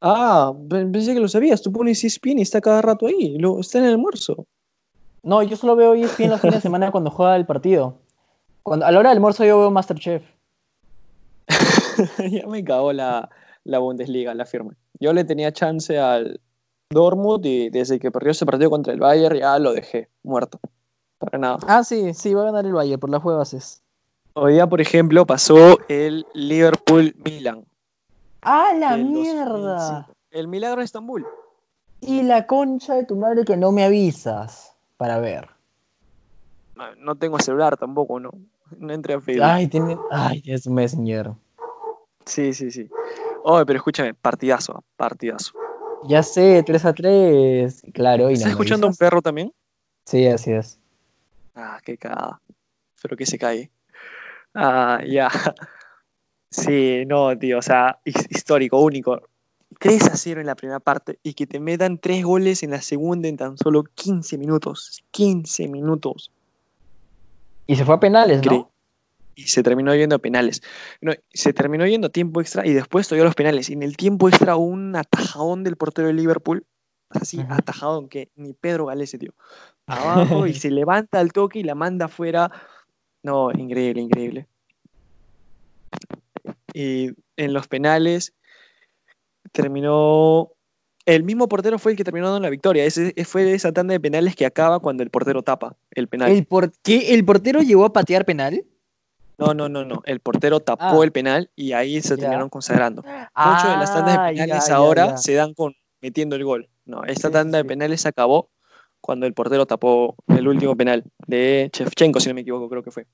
Ah, 0.00 0.52
pe- 0.68 0.86
pensé 0.86 1.14
que 1.14 1.20
lo 1.20 1.28
sabías. 1.28 1.62
Tú 1.62 1.72
pones 1.72 2.02
ESPN 2.04 2.38
y 2.38 2.42
está 2.42 2.60
cada 2.60 2.82
rato 2.82 3.06
ahí. 3.06 3.38
Lo, 3.38 3.60
está 3.60 3.78
en 3.78 3.84
el 3.84 3.90
almuerzo. 3.92 4.46
No, 5.22 5.42
yo 5.42 5.56
solo 5.56 5.76
veo 5.76 5.94
ESPN 5.94 6.30
los 6.30 6.40
fines 6.40 6.56
de 6.56 6.60
semana 6.60 6.90
cuando 6.90 7.10
juega 7.10 7.36
el 7.36 7.46
partido. 7.46 7.96
Cuando, 8.62 8.84
a 8.86 8.90
la 8.92 8.98
hora 8.98 9.10
del 9.10 9.18
almuerzo 9.18 9.44
yo 9.44 9.58
veo 9.58 9.70
Masterchef. 9.70 10.22
ya 12.30 12.46
me 12.46 12.64
cagó 12.64 12.92
la, 12.92 13.30
la 13.64 13.78
Bundesliga, 13.78 14.34
la 14.34 14.46
firma. 14.46 14.74
Yo 15.00 15.12
le 15.12 15.24
tenía 15.24 15.52
chance 15.52 15.98
al 15.98 16.40
Dortmund 16.90 17.44
y 17.46 17.70
desde 17.70 17.98
que 17.98 18.10
perdió 18.10 18.30
ese 18.32 18.46
partido 18.46 18.70
contra 18.70 18.92
el 18.92 19.00
Bayern 19.00 19.36
ya 19.36 19.58
lo 19.58 19.72
dejé 19.72 20.08
muerto. 20.22 20.60
Para 21.18 21.38
nada. 21.38 21.58
Ah, 21.66 21.84
sí, 21.84 22.12
sí, 22.14 22.34
va 22.34 22.42
a 22.42 22.46
ganar 22.46 22.66
el 22.66 22.72
Bayern 22.72 23.00
por 23.00 23.10
las 23.10 23.22
juegas. 23.22 23.82
Hoy 24.34 24.54
día, 24.54 24.66
por 24.66 24.80
ejemplo, 24.80 25.24
pasó 25.26 25.78
el 25.88 26.26
Liverpool-Milan. 26.34 27.64
¡Ah, 28.42 28.72
la 28.76 28.96
mierda! 28.96 30.06
2005. 30.06 30.14
El 30.30 30.48
milagro 30.48 30.80
de 30.80 30.84
Estambul. 30.84 31.26
Y 32.00 32.22
la 32.22 32.46
concha 32.46 32.94
de 32.94 33.04
tu 33.04 33.16
madre 33.16 33.44
que 33.44 33.56
no 33.56 33.72
me 33.72 33.84
avisas 33.84 34.74
para 34.96 35.20
ver. 35.20 35.48
No, 36.74 36.94
no 36.96 37.14
tengo 37.14 37.38
celular 37.38 37.76
tampoco, 37.76 38.18
¿no? 38.18 38.32
No 38.76 38.92
entré 38.92 39.14
a 39.14 39.20
Facebook. 39.20 39.44
Ay, 39.44 39.68
tiene... 39.68 39.96
Ay, 40.10 40.42
es 40.44 40.66
un 40.66 40.74
messenger. 40.74 41.30
Sí, 42.26 42.52
sí, 42.52 42.70
sí. 42.70 42.90
Oye, 43.44 43.64
pero 43.64 43.76
escúchame, 43.76 44.14
partidazo, 44.14 44.82
partidazo. 44.96 45.52
Ya 46.08 46.22
sé, 46.22 46.62
3 46.64 46.84
a 46.84 46.92
3. 46.92 47.82
Claro, 47.92 48.24
y 48.24 48.26
no 48.26 48.30
¿Estás 48.32 48.46
me 48.46 48.50
escuchando 48.50 48.86
a 48.86 48.90
un 48.90 48.96
perro 48.96 49.22
también? 49.22 49.52
Sí, 50.04 50.26
así 50.26 50.52
es. 50.52 50.80
Ah, 51.54 51.78
qué 51.84 51.96
cagada. 51.96 52.40
Espero 52.96 53.16
que 53.16 53.26
se 53.26 53.38
cae. 53.38 53.70
Ah, 54.54 55.00
ya. 55.06 55.28
Sí, 56.50 57.02
no, 57.08 57.36
tío, 57.36 57.58
o 57.58 57.62
sea, 57.62 57.98
his- 58.04 58.28
histórico, 58.30 58.78
único. 58.80 59.20
3 59.80 60.04
a 60.04 60.16
0 60.16 60.40
en 60.40 60.46
la 60.46 60.54
primera 60.54 60.78
parte 60.78 61.18
y 61.24 61.34
que 61.34 61.48
te 61.48 61.58
metan 61.58 61.98
3 61.98 62.22
goles 62.24 62.62
en 62.62 62.70
la 62.70 62.80
segunda 62.80 63.26
en 63.26 63.36
tan 63.36 63.58
solo 63.58 63.82
15 63.82 64.38
minutos. 64.38 65.02
15 65.10 65.66
minutos. 65.66 66.30
Y 67.66 67.74
se 67.74 67.84
fue 67.84 67.96
a 67.96 67.98
penales, 67.98 68.40
¿no? 68.46 68.70
Y 69.34 69.48
se 69.48 69.64
terminó 69.64 69.92
yendo 69.96 70.14
a 70.14 70.20
penales. 70.20 70.62
No, 71.00 71.12
se 71.32 71.52
terminó 71.52 71.86
yendo 71.88 72.06
a 72.06 72.10
tiempo 72.10 72.40
extra 72.40 72.64
y 72.64 72.72
después 72.72 73.08
todavía 73.08 73.24
los 73.24 73.34
penales. 73.34 73.68
Y 73.68 73.72
en 73.72 73.82
el 73.82 73.96
tiempo 73.96 74.28
extra 74.28 74.54
un 74.54 74.94
atajadón 74.94 75.64
del 75.64 75.74
portero 75.74 76.06
de 76.06 76.14
Liverpool. 76.14 76.64
Así, 77.10 77.38
Ujú. 77.38 77.52
atajadón 77.52 78.08
que 78.08 78.30
ni 78.36 78.52
Pedro 78.54 78.86
Galese, 78.86 79.18
tío. 79.18 79.32
Abajo 79.86 80.46
y 80.46 80.54
se 80.54 80.70
levanta 80.70 81.20
al 81.20 81.32
toque 81.32 81.60
y 81.60 81.62
la 81.62 81.74
manda 81.74 82.06
afuera. 82.06 82.50
No, 83.22 83.50
increíble, 83.52 84.02
increíble. 84.02 84.46
Y 86.72 87.10
en 87.36 87.52
los 87.52 87.68
penales 87.68 88.34
terminó. 89.52 90.50
El 91.06 91.22
mismo 91.22 91.48
portero 91.48 91.78
fue 91.78 91.92
el 91.92 91.98
que 91.98 92.04
terminó 92.04 92.26
dando 92.30 92.40
la 92.40 92.48
victoria. 92.50 92.84
Ese, 92.84 93.12
fue 93.26 93.52
esa 93.52 93.72
tanda 93.72 93.92
de 93.92 94.00
penales 94.00 94.34
que 94.34 94.46
acaba 94.46 94.80
cuando 94.80 95.02
el 95.02 95.10
portero 95.10 95.42
tapa 95.42 95.76
el 95.90 96.08
penal. 96.08 96.30
¿El 96.32 96.46
por 96.46 96.72
qué? 96.82 97.12
¿El 97.14 97.24
portero 97.26 97.60
llegó 97.60 97.84
a 97.84 97.92
patear 97.92 98.24
penal? 98.24 98.64
No, 99.36 99.52
no, 99.52 99.68
no, 99.68 99.84
no. 99.84 100.00
El 100.06 100.20
portero 100.20 100.60
tapó 100.60 101.02
Ah. 101.02 101.04
el 101.04 101.12
penal 101.12 101.50
y 101.54 101.72
ahí 101.72 102.00
se 102.00 102.10
Ya. 102.10 102.16
terminaron 102.16 102.48
consagrando. 102.48 103.02
Muchas 103.02 103.70
de 103.70 103.76
las 103.76 103.92
tandas 103.92 104.14
de 104.14 104.18
Ah, 104.20 104.28
penales 104.30 104.66
ya, 104.68 104.74
ahora 104.76 105.06
ya. 105.08 105.16
se 105.18 105.34
dan 105.34 105.52
con 105.52 105.74
metiendo 106.04 106.36
el 106.36 106.44
gol. 106.44 106.68
No, 106.84 107.02
esta 107.04 107.30
tanda 107.30 107.56
de 107.56 107.64
penales 107.64 108.02
se 108.02 108.08
acabó 108.08 108.50
cuando 109.00 109.24
el 109.24 109.32
portero 109.32 109.64
tapó 109.64 110.16
el 110.28 110.46
último 110.46 110.76
penal 110.76 111.02
de 111.26 111.70
Shevchenko, 111.72 112.20
si 112.20 112.28
no 112.28 112.34
me 112.34 112.42
equivoco, 112.42 112.68
creo 112.68 112.82
que 112.82 112.90
fue. 112.90 113.06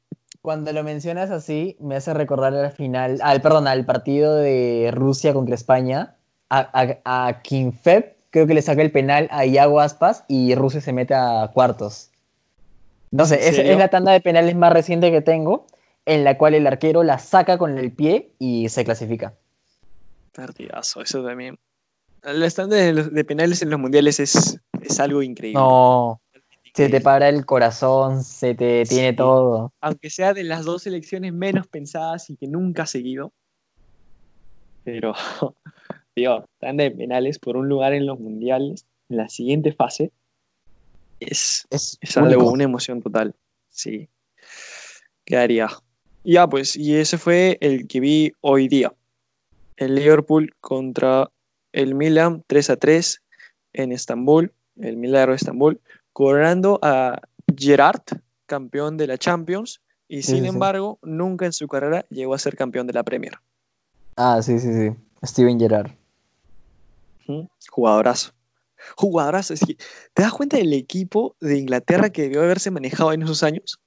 Cuando 0.43 0.73
lo 0.73 0.83
mencionas 0.83 1.31
así, 1.31 1.77
me 1.79 1.95
hace 1.95 2.15
recordar 2.15 2.53
al 2.53 2.73
final, 2.73 3.21
al, 3.23 3.41
perdón, 3.43 3.69
al 3.69 3.87
partido 3.87 4.35
de 4.35 4.91
Rusia 4.93 5.33
contra 5.33 5.55
España. 5.55 6.17
A, 6.49 6.99
a, 7.05 7.29
a 7.29 7.43
Kinfev, 7.43 8.17
creo 8.31 8.49
que 8.49 8.55
le 8.55 8.63
saca 8.63 8.83
el 8.83 8.91
penal 8.91 9.29
a 9.31 9.47
Iago 9.47 9.79
Aspas 9.79 10.25
y 10.27 10.57
Rusia 10.57 10.81
se 10.81 10.93
mete 10.93 11.15
a 11.15 11.49
cuartos. 11.55 12.11
No 13.13 13.25
sé, 13.25 13.37
¿En 13.37 13.55
es, 13.55 13.59
es 13.61 13.79
la 13.79 13.87
tanda 13.87 14.11
de 14.11 14.21
penales 14.21 14.57
más 14.57 14.73
reciente 14.73 15.13
que 15.13 15.21
tengo, 15.21 15.67
en 16.07 16.25
la 16.25 16.37
cual 16.37 16.55
el 16.55 16.67
arquero 16.67 17.05
la 17.05 17.21
saca 17.21 17.57
con 17.57 17.79
el 17.79 17.93
pie 17.93 18.33
y 18.41 18.69
se 18.69 18.85
clasifica. 18.85 19.35
Partidazo, 20.33 21.03
eso 21.03 21.25
también. 21.25 21.57
Las 22.23 22.55
tandas 22.55 22.79
de, 22.79 22.93
de 23.05 23.25
penales 23.25 23.63
en 23.63 23.71
los 23.71 23.81
mundiales 23.81 24.21
es, 24.21 24.61
es 24.83 25.01
algo 25.01 25.23
increíble. 25.23 25.59
No, 25.61 26.21
Se 26.75 26.89
te 26.89 27.01
para 27.01 27.29
el 27.29 27.47
corazón, 27.47 28.23
se 28.25 28.55
te 28.55 28.85
tiene 28.85 29.11
Sí. 29.11 29.17
todo. 29.17 29.73
Aunque 29.81 30.11
sea 30.11 30.35
de 30.35 30.45
las 30.45 30.65
dos 30.65 30.83
selecciones 30.83 31.33
menos 31.33 31.67
pensadas 31.67 32.29
y 32.31 32.37
que 32.37 32.47
nunca 32.47 32.83
ha 32.83 32.87
seguido. 32.87 33.33
Pero, 34.85 35.15
tío, 36.15 36.45
están 36.55 36.77
de 36.77 36.91
penales 36.91 37.39
por 37.39 37.57
un 37.57 37.69
lugar 37.69 37.93
en 37.95 38.07
los 38.07 38.19
mundiales, 38.19 38.87
en 39.09 39.17
la 39.19 39.29
siguiente 39.29 39.73
fase. 39.73 40.13
Es, 41.21 41.67
Es, 41.71 41.99
es 42.01 42.17
algo, 42.17 42.51
una 42.51 42.65
emoción 42.65 43.03
total. 43.03 43.35
Sí. 43.69 44.09
Quedaría. 45.25 45.69
Ya, 46.25 46.47
pues, 46.47 46.77
y 46.77 46.97
ese 46.97 47.19
fue 47.19 47.57
el 47.61 47.87
que 47.87 48.01
vi 48.01 48.33
hoy 48.41 48.69
día. 48.69 48.93
El 49.77 49.95
Liverpool 49.95 50.55
contra 50.61 51.31
el 51.73 51.95
Milan 51.95 52.45
3 52.47 52.71
a 52.71 52.77
3 52.77 53.23
en 53.73 53.93
Estambul, 53.93 54.53
el 54.81 54.97
Milagro 54.97 55.33
de 55.33 55.37
Estambul, 55.37 55.81
coronando 56.13 56.79
a 56.83 57.21
Gerard, 57.57 58.03
campeón 58.47 58.97
de 58.97 59.07
la 59.07 59.19
Champions, 59.19 59.81
y 60.09 60.23
sin 60.23 60.37
sí, 60.37 60.41
sí. 60.43 60.47
embargo, 60.49 60.99
nunca 61.03 61.47
en 61.47 61.53
su 61.53 61.69
carrera 61.69 62.05
llegó 62.11 62.35
a 62.35 62.39
ser 62.39 62.57
campeón 62.57 62.87
de 62.87 62.93
la 62.95 63.05
Premier. 63.05 63.35
Ah, 64.17 64.43
sí, 64.43 64.59
sí, 64.59 64.73
sí. 64.73 64.97
Steven 65.25 65.59
Gerrard. 65.59 65.93
Ujú. 67.29 67.49
Jugadorazo. 67.71 68.33
Jugadorazo. 68.97 69.55
Es 69.55 69.61
que, 69.61 69.77
¿Te 70.15 70.23
das 70.23 70.33
cuenta 70.33 70.57
del 70.57 70.73
equipo 70.73 71.37
de 71.41 71.59
Inglaterra 71.59 72.11
que 72.11 72.23
debió 72.23 72.43
haberse 72.43 72.71
manejado 72.71 73.13
en 73.13 73.23
esos 73.23 73.43
años? 73.43 73.79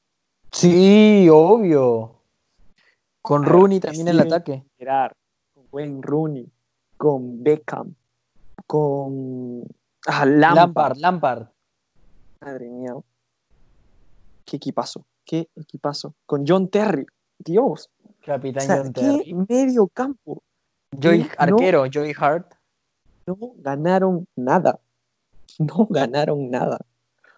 Sí, 0.52 1.28
obvio. 1.32 2.16
Con 3.22 3.44
Ah, 3.44 3.48
Rooney 3.50 3.80
también 3.80 4.08
en 4.08 4.14
el 4.14 4.20
Steven 4.22 4.34
ataque. 4.34 4.64
Gerrard, 4.78 5.14
con 5.54 5.66
Wayne 5.72 6.00
Rooney, 6.02 6.48
con 6.98 7.44
Beckham, 7.44 7.94
con 8.68 9.64
ah, 10.08 10.26
Lampard. 10.26 10.56
Lampard, 10.56 10.98
Lampard. 10.98 11.48
Madre 12.42 12.70
mía. 12.70 12.94
Qué 14.46 14.58
equipazo, 14.58 15.06
qué 15.26 15.48
equipazo. 15.56 16.14
Con 16.26 16.44
John 16.48 16.68
Terry. 16.70 17.06
Dios. 17.40 17.90
O 18.06 18.12
Capitán 18.26 18.64
sea, 18.66 18.78
John 18.84 18.94
qué 18.94 19.02
Terry. 19.02 19.34
medio 19.50 19.88
campo. 19.88 20.42
Joey, 21.02 21.24
no- 21.24 21.30
arquero, 21.38 21.86
Joey 21.92 22.14
Hart. 22.18 22.54
No 23.26 23.38
ganaron 23.58 24.28
nada. 24.36 24.80
No 25.60 25.88
ganaron 25.90 26.50
nada. 26.52 26.78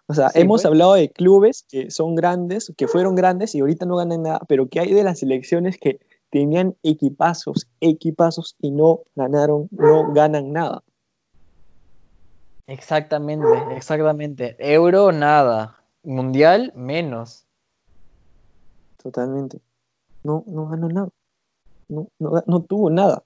O 0.07 0.13
sea, 0.13 0.29
Sí, 0.29 0.41
hemos 0.41 0.61
pues. 0.61 0.65
hablado 0.65 0.93
de 0.95 1.09
clubes 1.09 1.65
que 1.69 1.89
son 1.89 2.15
grandes, 2.15 2.71
que 2.77 2.87
fueron 2.87 3.15
grandes 3.15 3.55
y 3.55 3.59
ahorita 3.61 3.85
no 3.85 3.95
ganan 3.97 4.23
nada, 4.23 4.39
pero 4.47 4.67
¿qué 4.67 4.79
hay 4.79 4.93
de 4.93 5.03
las 5.03 5.19
selecciones 5.19 5.77
que 5.79 5.99
tenían 6.35 6.75
equipazos, 6.83 7.65
equipazos 7.79 8.57
y 8.59 8.69
no 8.69 9.03
ganaron, 9.15 9.69
no 9.71 10.11
ganan 10.11 10.51
nada? 10.51 10.83
Exactamente, 12.67 13.47
exactamente. 13.73 14.57
Euro, 14.59 15.13
nada. 15.13 15.79
Mundial, 16.03 16.73
menos. 16.75 17.45
Totalmente. 19.01 19.61
No, 20.25 20.43
no 20.45 20.67
ganó 20.67 20.89
nada. 20.89 21.09
No, 21.87 22.09
no, 22.19 22.43
no 22.45 22.63
tuvo 22.63 22.89
nada. 22.89 23.23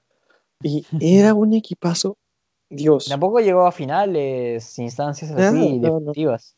Y 0.62 0.86
era 1.02 1.34
un 1.34 1.54
equipazo. 1.54 2.16
Dios. 2.70 3.08
Tampoco 3.08 3.40
llegó 3.40 3.66
a 3.66 3.72
finales, 3.72 4.78
instancias 4.78 5.32
así, 5.32 5.80
no. 5.80 5.98
definitivas. 5.98 6.56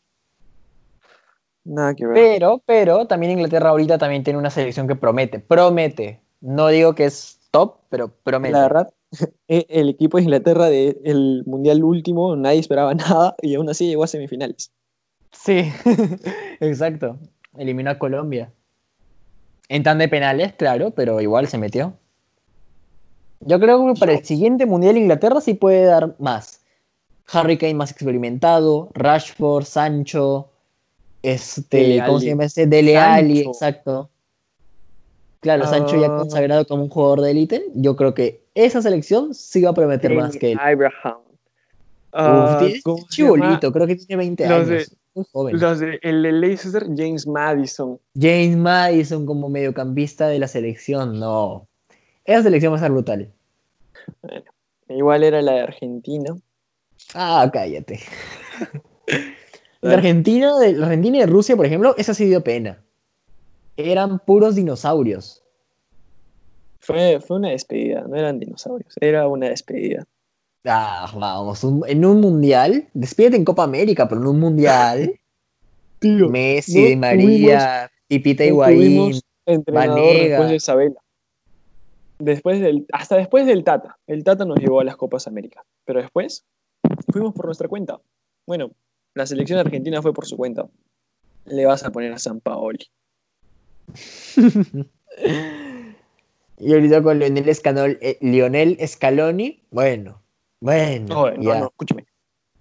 Nada 1.64 1.96
que 1.96 2.06
ver. 2.06 2.16
Pero, 2.16 2.62
pero 2.66 3.08
también 3.08 3.32
Inglaterra 3.32 3.70
ahorita 3.70 3.98
también 3.98 4.26
tiene 4.26 4.38
una 4.38 4.50
selección 4.50 4.86
que 4.86 4.96
promete, 4.96 5.40
promete. 5.40 6.21
No 6.42 6.68
digo 6.68 6.96
que 6.96 7.06
es 7.06 7.40
top, 7.52 7.78
pero 7.90 8.10
promete. 8.10 8.54
La 8.54 8.64
verdad, 8.64 8.94
e- 9.48 9.68
el 9.70 9.90
equipo 9.90 10.18
de 10.18 10.24
Inglaterra 10.24 10.66
del 10.70 11.44
Mundial 11.46 11.84
último, 11.84 12.36
nadie 12.36 12.60
esperaba 12.60 12.94
nada 12.96 13.36
y 13.42 13.56
aún 13.56 13.70
así 13.70 13.88
llegó 13.88 14.04
a 14.04 14.08
semifinales. 14.08 14.72
Sí, 15.32 15.72
exacto. 16.60 17.18
Eliminó 17.58 17.92
a 17.92 18.00
Colombia. 18.00 18.52
En 19.70 19.84
tan 19.84 19.98
de 20.00 20.10
penales, 20.10 20.54
claro, 20.54 20.92
pero 20.92 21.22
igual 21.22 21.48
se 21.48 21.58
metió. 21.58 21.94
Yo 23.40 23.60
creo 23.60 23.94
que 23.94 24.00
para 24.00 24.14
el 24.14 24.26
siguiente 24.26 24.66
Mundial 24.66 24.98
Inglaterra 24.98 25.42
sí 25.42 25.54
puede 25.54 25.86
dar 25.86 26.16
más. 26.20 26.62
Harry 27.32 27.58
Kane 27.58 27.76
más 27.76 27.92
experimentado, 27.92 28.90
Rashford, 28.94 29.64
Sancho, 29.64 30.52
este, 31.24 31.78
Dele 31.78 32.04
¿cómo 32.06 32.20
se 32.20 32.26
llama 32.28 32.46
este? 32.46 32.68
Dele 32.68 32.98
Alli, 32.98 33.36
Sancho. 33.38 33.50
exacto. 33.52 34.10
Claro, 35.42 35.66
Sancho 35.68 36.00
ya 36.00 36.08
Ah. 36.08 36.18
consagrado 36.18 36.66
como 36.66 36.84
un 36.84 36.90
jugador 36.90 37.22
de 37.22 37.32
élite. 37.32 37.66
Yo 37.76 37.96
creo 37.96 38.14
que 38.14 38.44
esa 38.56 38.82
selección 38.82 39.34
sí 39.34 39.62
va 39.62 39.72
a 39.72 39.74
prometer 39.74 40.14
más 40.16 40.38
que 40.38 40.54
él. 40.54 40.60
Abraham. 40.62 41.18
Uf, 42.14 42.14
Ah, 42.14 42.60
chibolito, 43.10 43.72
creo 43.72 43.88
que 43.88 43.96
tiene 43.96 44.18
20 44.18 44.48
Los 44.48 44.68
de- 44.68 44.76
años. 44.78 44.96
Muy 45.14 45.26
joven. 45.32 45.60
Los 45.60 45.80
de, 45.80 46.00
el 46.04 46.24
de 46.24 46.32
Leicester, 46.32 46.86
James 46.96 47.28
Madison. 47.28 48.00
James 48.18 48.56
Madison 48.56 49.26
como 49.26 49.50
mediocampista 49.50 50.28
de 50.28 50.40
la 50.40 50.48
selección, 50.48 51.20
no. 51.20 51.68
Esa 52.24 52.44
selección 52.44 52.72
va 52.74 52.78
a 52.78 52.82
ser 52.82 52.92
brutal. 52.92 53.30
Igual 54.90 55.24
era 55.24 55.42
la 55.42 55.54
de 55.54 55.60
Argentina. 55.62 56.38
Ah, 57.14 57.50
cállate. 57.52 58.00
La 59.82 59.96
Argentina, 59.96 60.60
de, 60.60 60.74
la 60.74 60.86
Argentina 60.86 61.18
y 61.18 61.20
de 61.22 61.26
Rusia, 61.26 61.56
por 61.56 61.66
ejemplo, 61.66 61.96
esa 61.98 62.14
sí 62.14 62.26
dio 62.26 62.44
pena. 62.44 62.84
Eran 63.90 64.20
puros 64.20 64.56
dinosaurios. 64.56 65.44
Fue, 66.80 67.20
fue 67.22 67.38
una 67.38 67.50
despedida, 67.50 68.02
no 68.08 68.16
eran 68.16 68.40
dinosaurios, 68.40 68.96
era 69.00 69.28
una 69.28 69.50
despedida. 69.50 70.06
Ah, 70.66 71.12
vamos, 71.16 71.64
un- 71.64 71.84
en 71.88 72.06
un 72.06 72.22
mundial, 72.22 72.88
despídete 72.94 73.36
en 73.38 73.46
Copa 73.46 73.64
América, 73.64 74.08
pero 74.08 74.22
en 74.22 74.28
un 74.28 74.40
mundial, 74.40 75.20
Tío, 76.00 76.30
Messi, 76.30 76.82
no 76.82 76.88
Di 76.88 76.96
María, 76.96 77.92
Pipita 78.08 78.44
Higuaín, 78.44 79.20
Vanega. 79.68 80.24
después 80.24 80.50
de 80.50 80.56
Isabela. 80.56 80.96
Después 82.20 82.60
del, 82.60 82.86
hasta 82.94 83.16
después 83.18 83.46
del 83.46 83.64
Tata. 83.64 83.98
El 84.08 84.24
Tata 84.24 84.46
nos 84.46 84.60
llevó 84.60 84.80
a 84.80 84.84
las 84.84 84.96
Copas 84.96 85.28
América. 85.28 85.64
Pero 85.86 86.02
después 86.02 86.46
fuimos 87.12 87.34
por 87.34 87.46
nuestra 87.46 87.68
cuenta. 87.68 88.00
Bueno, 88.48 88.72
la 89.16 89.26
selección 89.26 89.58
argentina 89.60 90.02
fue 90.02 90.14
por 90.14 90.26
su 90.28 90.38
cuenta. 90.38 90.68
Le 91.46 91.66
vas 91.66 91.84
a 91.84 91.92
poner 91.92 92.14
a 92.14 92.20
San 92.20 92.40
Paoli. 92.40 92.86
y 96.60 96.74
ahorita 96.74 97.02
con 97.02 97.20
Lionel, 97.20 97.46
Escanol- 97.48 97.98
eh, 98.02 98.18
Lionel 98.22 98.78
Scaloni, 98.88 99.64
bueno, 99.72 100.22
bueno, 100.60 101.08
No, 101.08 101.32
no, 101.32 101.42
ya. 101.42 101.60
no, 101.60 101.66
escúchame. 101.68 102.06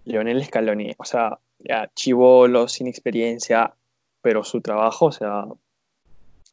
Leonel 0.05 0.45
Scaloni, 0.45 0.95
o 0.97 1.05
sea, 1.05 1.39
ya 1.59 1.91
chivolo, 1.95 2.69
sin 2.69 2.87
experiencia, 2.87 3.75
pero 4.23 4.43
su 4.45 4.61
trabajo, 4.61 5.07
o 5.07 5.13
sea, 5.13 5.45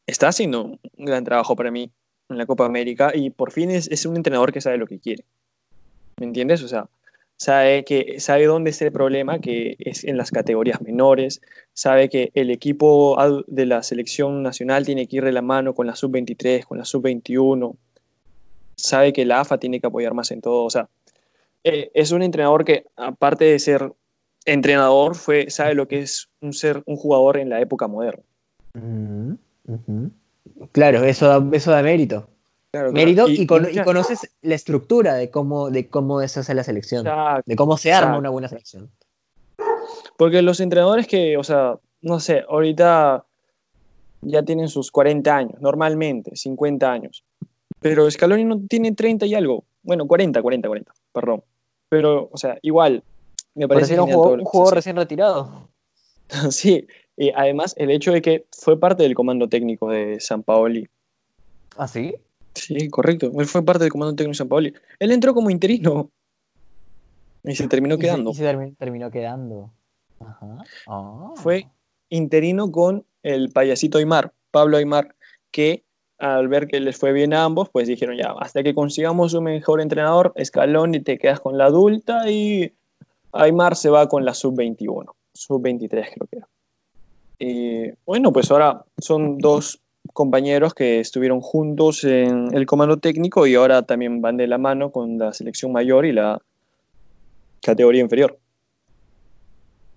está 0.06 0.28
haciendo 0.28 0.64
un 0.64 0.78
gran 1.04 1.24
trabajo 1.24 1.56
para 1.56 1.70
mí 1.70 1.90
en 2.28 2.38
la 2.38 2.46
Copa 2.46 2.66
América 2.66 3.12
y 3.14 3.30
por 3.30 3.50
fin 3.52 3.70
es, 3.70 3.88
es 3.90 4.04
un 4.04 4.16
entrenador 4.16 4.52
que 4.52 4.60
sabe 4.60 4.76
lo 4.76 4.86
que 4.86 4.98
quiere. 5.00 5.24
¿Me 6.18 6.26
entiendes? 6.26 6.62
O 6.62 6.68
sea, 6.68 6.88
sabe, 7.38 7.84
que, 7.84 8.20
sabe 8.20 8.46
dónde 8.46 8.70
está 8.70 8.84
el 8.84 8.92
problema, 8.92 9.38
que 9.40 9.76
es 9.78 10.04
en 10.04 10.16
las 10.16 10.30
categorías 10.30 10.82
menores, 10.82 11.40
sabe 11.72 12.08
que 12.08 12.30
el 12.34 12.50
equipo 12.50 13.16
de 13.46 13.64
la 13.64 13.82
selección 13.82 14.42
nacional 14.42 14.84
tiene 14.84 15.06
que 15.06 15.16
ir 15.16 15.24
de 15.24 15.32
la 15.32 15.40
mano 15.40 15.72
con 15.74 15.86
la 15.86 15.94
sub-23, 15.94 16.64
con 16.64 16.78
la 16.78 16.84
sub-21, 16.84 17.76
sabe 18.74 19.12
que 19.12 19.24
la 19.24 19.40
AFA 19.40 19.58
tiene 19.58 19.80
que 19.80 19.86
apoyar 19.86 20.14
más 20.14 20.30
en 20.32 20.40
todo, 20.40 20.64
o 20.64 20.70
sea, 20.70 20.88
eh, 21.64 21.90
es 21.94 22.12
un 22.12 22.22
entrenador 22.22 22.64
que, 22.64 22.84
aparte 22.96 23.44
de 23.44 23.58
ser 23.58 23.92
entrenador, 24.44 25.14
fue, 25.14 25.48
sabe 25.50 25.74
lo 25.74 25.86
que 25.86 26.00
es 26.00 26.28
un 26.40 26.52
ser 26.52 26.82
un 26.86 26.96
jugador 26.96 27.38
en 27.38 27.50
la 27.50 27.60
época 27.60 27.86
moderna. 27.86 28.22
Claro, 30.72 31.04
eso 31.04 31.28
da, 31.28 31.56
eso 31.56 31.70
da 31.70 31.82
mérito. 31.82 32.28
Claro, 32.70 32.92
y, 32.94 33.46
conoces 33.46 34.30
la 34.42 34.54
estructura 34.54 35.14
de 35.14 35.30
cómo, 35.30 35.70
de 35.70 35.88
cómo 35.88 36.26
se 36.28 36.40
hace 36.40 36.54
la 36.54 36.62
selección, 36.62 37.06
Exacto. 37.06 37.44
de 37.46 37.56
cómo 37.56 37.78
se 37.78 37.92
arma 37.92 38.08
Exacto. 38.08 38.18
una 38.18 38.30
buena 38.30 38.48
selección. 38.48 38.90
Porque 40.18 40.42
los 40.42 40.60
entrenadores 40.60 41.06
que, 41.06 41.38
o 41.38 41.44
sea, 41.44 41.78
no 42.02 42.20
sé, 42.20 42.44
ahorita 42.46 43.24
ya 44.20 44.42
tienen 44.42 44.68
sus 44.68 44.90
40 44.90 45.34
años, 45.34 45.60
normalmente, 45.60 46.36
50 46.36 46.92
años. 46.92 47.24
Pero 47.80 48.10
Scaloni 48.10 48.44
no 48.44 48.60
tiene 48.68 48.92
30 48.92 49.24
y 49.26 49.34
algo. 49.34 49.64
Bueno, 49.82 50.06
40, 50.06 50.42
40, 50.42 50.68
40, 50.68 50.92
perdón. 51.12 51.42
Pero, 51.88 52.28
o 52.30 52.36
sea, 52.36 52.58
igual, 52.60 53.02
me 53.54 53.66
parece 53.66 53.96
Parecía 53.96 54.02
un 54.02 54.12
jugador, 54.12 54.38
un 54.40 54.44
jugador 54.44 54.74
recién 54.74 54.96
retirado. 54.96 55.68
Sí, 56.50 56.86
y 57.16 57.30
además 57.30 57.74
el 57.78 57.90
hecho 57.90 58.12
de 58.12 58.20
que 58.20 58.44
fue 58.52 58.78
parte 58.78 59.02
del 59.02 59.14
comando 59.14 59.48
técnico 59.48 59.88
de 59.88 60.20
San 60.20 60.42
Paoli. 60.42 60.86
¿Ah, 61.78 61.88
sí? 61.88 62.14
Sí, 62.58 62.88
correcto. 62.88 63.30
Él 63.38 63.46
fue 63.46 63.64
parte 63.64 63.84
del 63.84 63.92
comando 63.92 64.14
técnico 64.14 64.32
de 64.32 64.38
San 64.38 64.48
Paoli. 64.48 64.74
Él 64.98 65.12
entró 65.12 65.32
como 65.34 65.50
interino 65.50 66.10
y 67.44 67.54
se 67.54 67.68
terminó 67.68 67.94
Y 67.94 67.98
se- 67.98 68.02
quedando. 68.02 68.30
Y 68.30 68.34
se, 68.34 68.44
termi- 68.52 68.76
terminó 68.76 69.10
quedando. 69.10 69.70
Ajá. 70.20 70.58
Ah. 70.88 71.32
fue 71.36 71.68
interino 72.10 72.72
con 72.72 73.04
el 73.22 73.50
payasito 73.50 73.98
Aymar, 73.98 74.32
Pablo 74.50 74.76
Aymar, 74.76 75.14
que 75.52 75.84
al 76.18 76.48
ver 76.48 76.66
que 76.66 76.80
les 76.80 76.96
fue 76.96 77.12
bien 77.12 77.32
a 77.32 77.44
ambos, 77.44 77.68
pues 77.70 77.86
dijeron 77.86 78.16
ya, 78.16 78.32
hasta 78.40 78.64
que 78.64 78.74
consigamos 78.74 79.34
un 79.34 79.44
mejor 79.44 79.80
entrenador, 79.80 80.32
Escalón 80.34 80.94
y 80.96 81.00
te 81.00 81.16
quedas 81.18 81.38
con 81.38 81.56
la 81.56 81.66
adulta 81.66 82.28
y 82.28 82.72
Aymar 83.32 83.76
se 83.76 83.90
va 83.90 84.08
con 84.08 84.24
la 84.24 84.34
sub-21. 84.34 85.04
sub-23 85.34 85.88
creo 85.88 86.26
que 86.28 86.36
era. 86.38 86.48
Y 87.38 87.92
bueno, 88.04 88.32
pues 88.32 88.50
ahora 88.50 88.84
son 88.98 89.38
dos 89.38 89.80
compañeros 90.12 90.74
que 90.74 91.00
estuvieron 91.00 91.40
juntos 91.40 92.04
en 92.04 92.54
el 92.54 92.66
comando 92.66 92.96
técnico 92.98 93.46
y 93.46 93.54
ahora 93.54 93.82
también 93.82 94.20
van 94.20 94.36
de 94.36 94.46
la 94.46 94.58
mano 94.58 94.90
con 94.90 95.18
la 95.18 95.32
selección 95.32 95.72
mayor 95.72 96.06
y 96.06 96.12
la 96.12 96.40
categoría 97.62 98.02
inferior. 98.02 98.38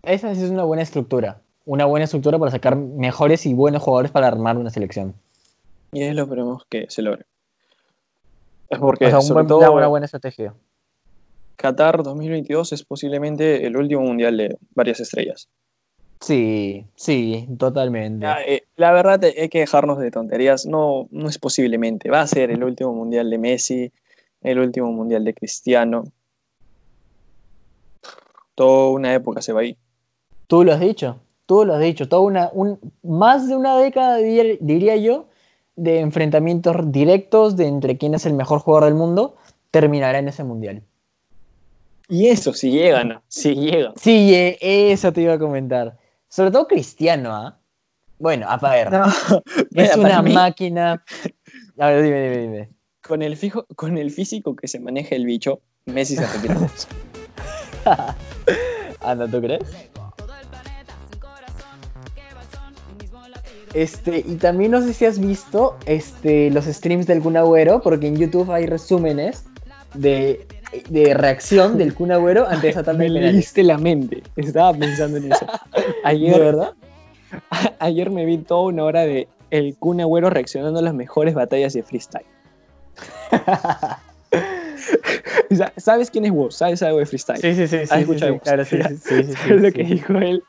Esa 0.03 0.33
sí 0.33 0.43
es 0.43 0.49
una 0.49 0.63
buena 0.63 0.83
estructura. 0.83 1.41
Una 1.65 1.85
buena 1.85 2.05
estructura 2.05 2.39
para 2.39 2.51
sacar 2.51 2.75
mejores 2.75 3.45
y 3.45 3.53
buenos 3.53 3.83
jugadores 3.83 4.11
para 4.11 4.27
armar 4.27 4.57
una 4.57 4.71
selección. 4.71 5.13
Y 5.91 6.03
es 6.03 6.15
lo 6.15 6.23
esperemos 6.23 6.65
que 6.69 6.87
se 6.89 7.01
logre. 7.01 7.25
Es 8.69 8.79
porque, 8.79 9.05
O 9.05 9.09
sea, 9.09 9.19
un 9.19 9.23
sobre 9.25 9.35
buen 9.35 9.47
todo, 9.47 9.59
plan, 9.59 9.73
una 9.73 9.87
buena 9.87 10.05
estrategia. 10.05 10.53
Qatar 11.57 12.01
2022 12.01 12.73
es 12.73 12.83
posiblemente 12.83 13.67
el 13.67 13.77
último 13.77 14.01
mundial 14.01 14.37
de 14.37 14.57
varias 14.73 14.99
estrellas. 15.01 15.49
Sí, 16.21 16.85
sí, 16.95 17.47
totalmente. 17.57 18.23
Ya, 18.25 18.41
eh, 18.43 18.63
la 18.75 18.91
verdad 18.91 19.23
eh, 19.23 19.33
hay 19.41 19.49
que 19.49 19.59
dejarnos 19.61 19.97
de 19.97 20.11
tonterías. 20.11 20.67
No, 20.67 21.07
no 21.11 21.27
es 21.27 21.39
posiblemente. 21.39 22.09
Va 22.11 22.21
a 22.21 22.27
ser 22.27 22.51
el 22.51 22.63
último 22.63 22.93
mundial 22.93 23.29
de 23.29 23.37
Messi, 23.39 23.91
el 24.41 24.59
último 24.59 24.91
mundial 24.91 25.23
de 25.25 25.33
Cristiano. 25.33 26.03
Toda 28.55 28.89
una 28.89 29.13
época 29.13 29.41
se 29.41 29.51
va 29.53 29.61
ahí. 29.61 29.77
Tú 30.47 30.63
lo 30.63 30.73
has 30.73 30.79
dicho, 30.79 31.19
tú 31.47 31.65
lo 31.65 31.73
has 31.73 31.81
dicho. 31.81 32.07
Toda 32.07 32.21
una, 32.21 32.49
un, 32.53 32.79
más 33.01 33.47
de 33.47 33.55
una 33.55 33.77
década, 33.77 34.19
dir- 34.19 34.59
diría 34.61 34.97
yo, 34.97 35.25
de 35.75 36.01
enfrentamientos 36.01 36.91
directos 36.91 37.55
de 37.55 37.65
entre 37.67 37.97
quién 37.97 38.13
es 38.13 38.25
el 38.27 38.33
mejor 38.33 38.59
jugador 38.59 38.85
del 38.85 38.95
mundo, 38.95 39.37
terminará 39.71 40.19
en 40.19 40.27
ese 40.27 40.43
mundial. 40.43 40.83
Y 42.09 42.27
eso, 42.27 42.53
si 42.53 42.71
llegan, 42.71 43.21
si 43.29 43.55
llegan. 43.55 43.93
Sí, 43.95 44.33
eh, 44.35 44.57
eso 44.91 45.13
te 45.13 45.21
iba 45.21 45.33
a 45.33 45.39
comentar. 45.39 45.97
Sobre 46.31 46.49
todo 46.49 46.65
Cristiano, 46.65 47.35
¿ah? 47.35 47.59
Bueno, 48.17 48.47
a 48.49 48.55
ver, 48.55 48.89
No, 48.89 49.03
es 49.75 49.97
una 49.97 50.21
mí, 50.21 50.33
máquina. 50.33 51.03
A 51.77 51.87
ver, 51.87 52.03
dime, 52.03 52.21
dime, 52.21 52.41
dime. 52.41 52.69
con, 53.01 53.21
el 53.21 53.35
fijo, 53.35 53.65
con 53.75 53.97
el 53.97 54.11
físico 54.11 54.55
que 54.55 54.69
se 54.69 54.79
maneja 54.79 55.15
el 55.15 55.25
bicho, 55.25 55.59
Messi 55.87 56.15
se 56.15 56.25
retira. 56.25 56.55
Anda, 59.01 59.27
¿tú 59.27 59.41
crees? 59.41 59.61
Este, 63.73 64.19
y 64.25 64.35
también 64.35 64.71
no 64.71 64.81
sé 64.81 64.93
si 64.93 65.05
has 65.05 65.19
visto 65.19 65.77
este, 65.85 66.49
los 66.51 66.63
streams 66.63 67.07
del 67.07 67.21
Kun 67.21 67.35
Agüero, 67.35 67.81
porque 67.81 68.07
en 68.07 68.15
YouTube 68.15 68.49
hay 68.51 68.67
resúmenes 68.67 69.43
de, 69.95 70.47
de 70.89 71.13
reacción 71.13 71.77
del 71.77 71.93
Kun 71.93 72.11
Agüero 72.11 72.47
ante 72.47 72.69
esa 72.69 72.83
tanda 72.83 72.99
Me 73.03 73.05
de 73.05 73.13
penales. 73.13 73.33
leíste 73.35 73.63
la 73.63 73.77
mente. 73.77 74.23
Estaba 74.35 74.73
pensando 74.77 75.17
en 75.17 75.31
eso. 75.31 75.45
Ayer, 76.03 76.33
¿De 76.33 76.39
verdad? 76.39 76.73
ayer 77.79 78.09
me 78.09 78.25
vi 78.25 78.37
toda 78.39 78.63
una 78.63 78.83
hora 78.83 79.01
de 79.01 79.27
el 79.51 79.75
Kun 79.77 80.01
Agüero 80.01 80.29
reaccionando 80.29 80.79
a 80.79 80.83
las 80.83 80.93
mejores 80.93 81.33
batallas 81.33 81.73
de 81.73 81.83
freestyle. 81.83 82.25
Sa- 85.55 85.73
¿Sabes 85.77 86.09
quién 86.09 86.25
es 86.25 86.31
vos? 86.31 86.55
¿Sabes 86.55 86.81
algo 86.83 86.99
de 86.99 87.05
freestyle? 87.05 87.39
Sí, 87.41 87.53
sí, 87.53 87.67
sí, 87.67 87.77
sí, 87.79 87.85
sí, 87.87 87.99
escucha 87.99 88.25
sí, 88.27 88.31
vos. 88.31 88.41
claro, 88.41 88.65
sí, 88.65 88.77
sí, 88.83 88.95
sí, 88.97 88.97
sí, 88.97 89.23
sí, 89.23 89.33
¿Sabes 89.35 89.61
lo 89.61 89.67
sí. 89.69 89.73
que 89.73 89.83
dijo 89.83 90.13
él? 90.17 90.43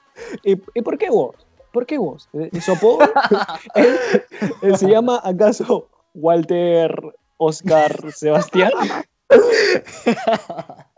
¿Y, 0.45 0.53
y 0.75 0.83
por 0.83 0.99
qué 0.99 1.11
vos? 1.11 1.35
¿Por 1.73 1.87
qué 1.87 1.99
vos? 1.99 2.29
¿Eh, 2.35 2.61
¿Su 2.61 2.73
apodo? 2.73 3.01
él, 3.75 3.97
él 4.63 4.77
se 4.77 4.89
llama 4.89 5.21
acaso 5.23 5.89
Walter 6.15 6.95
Oscar 7.39 8.13
Sebastián. 8.13 8.71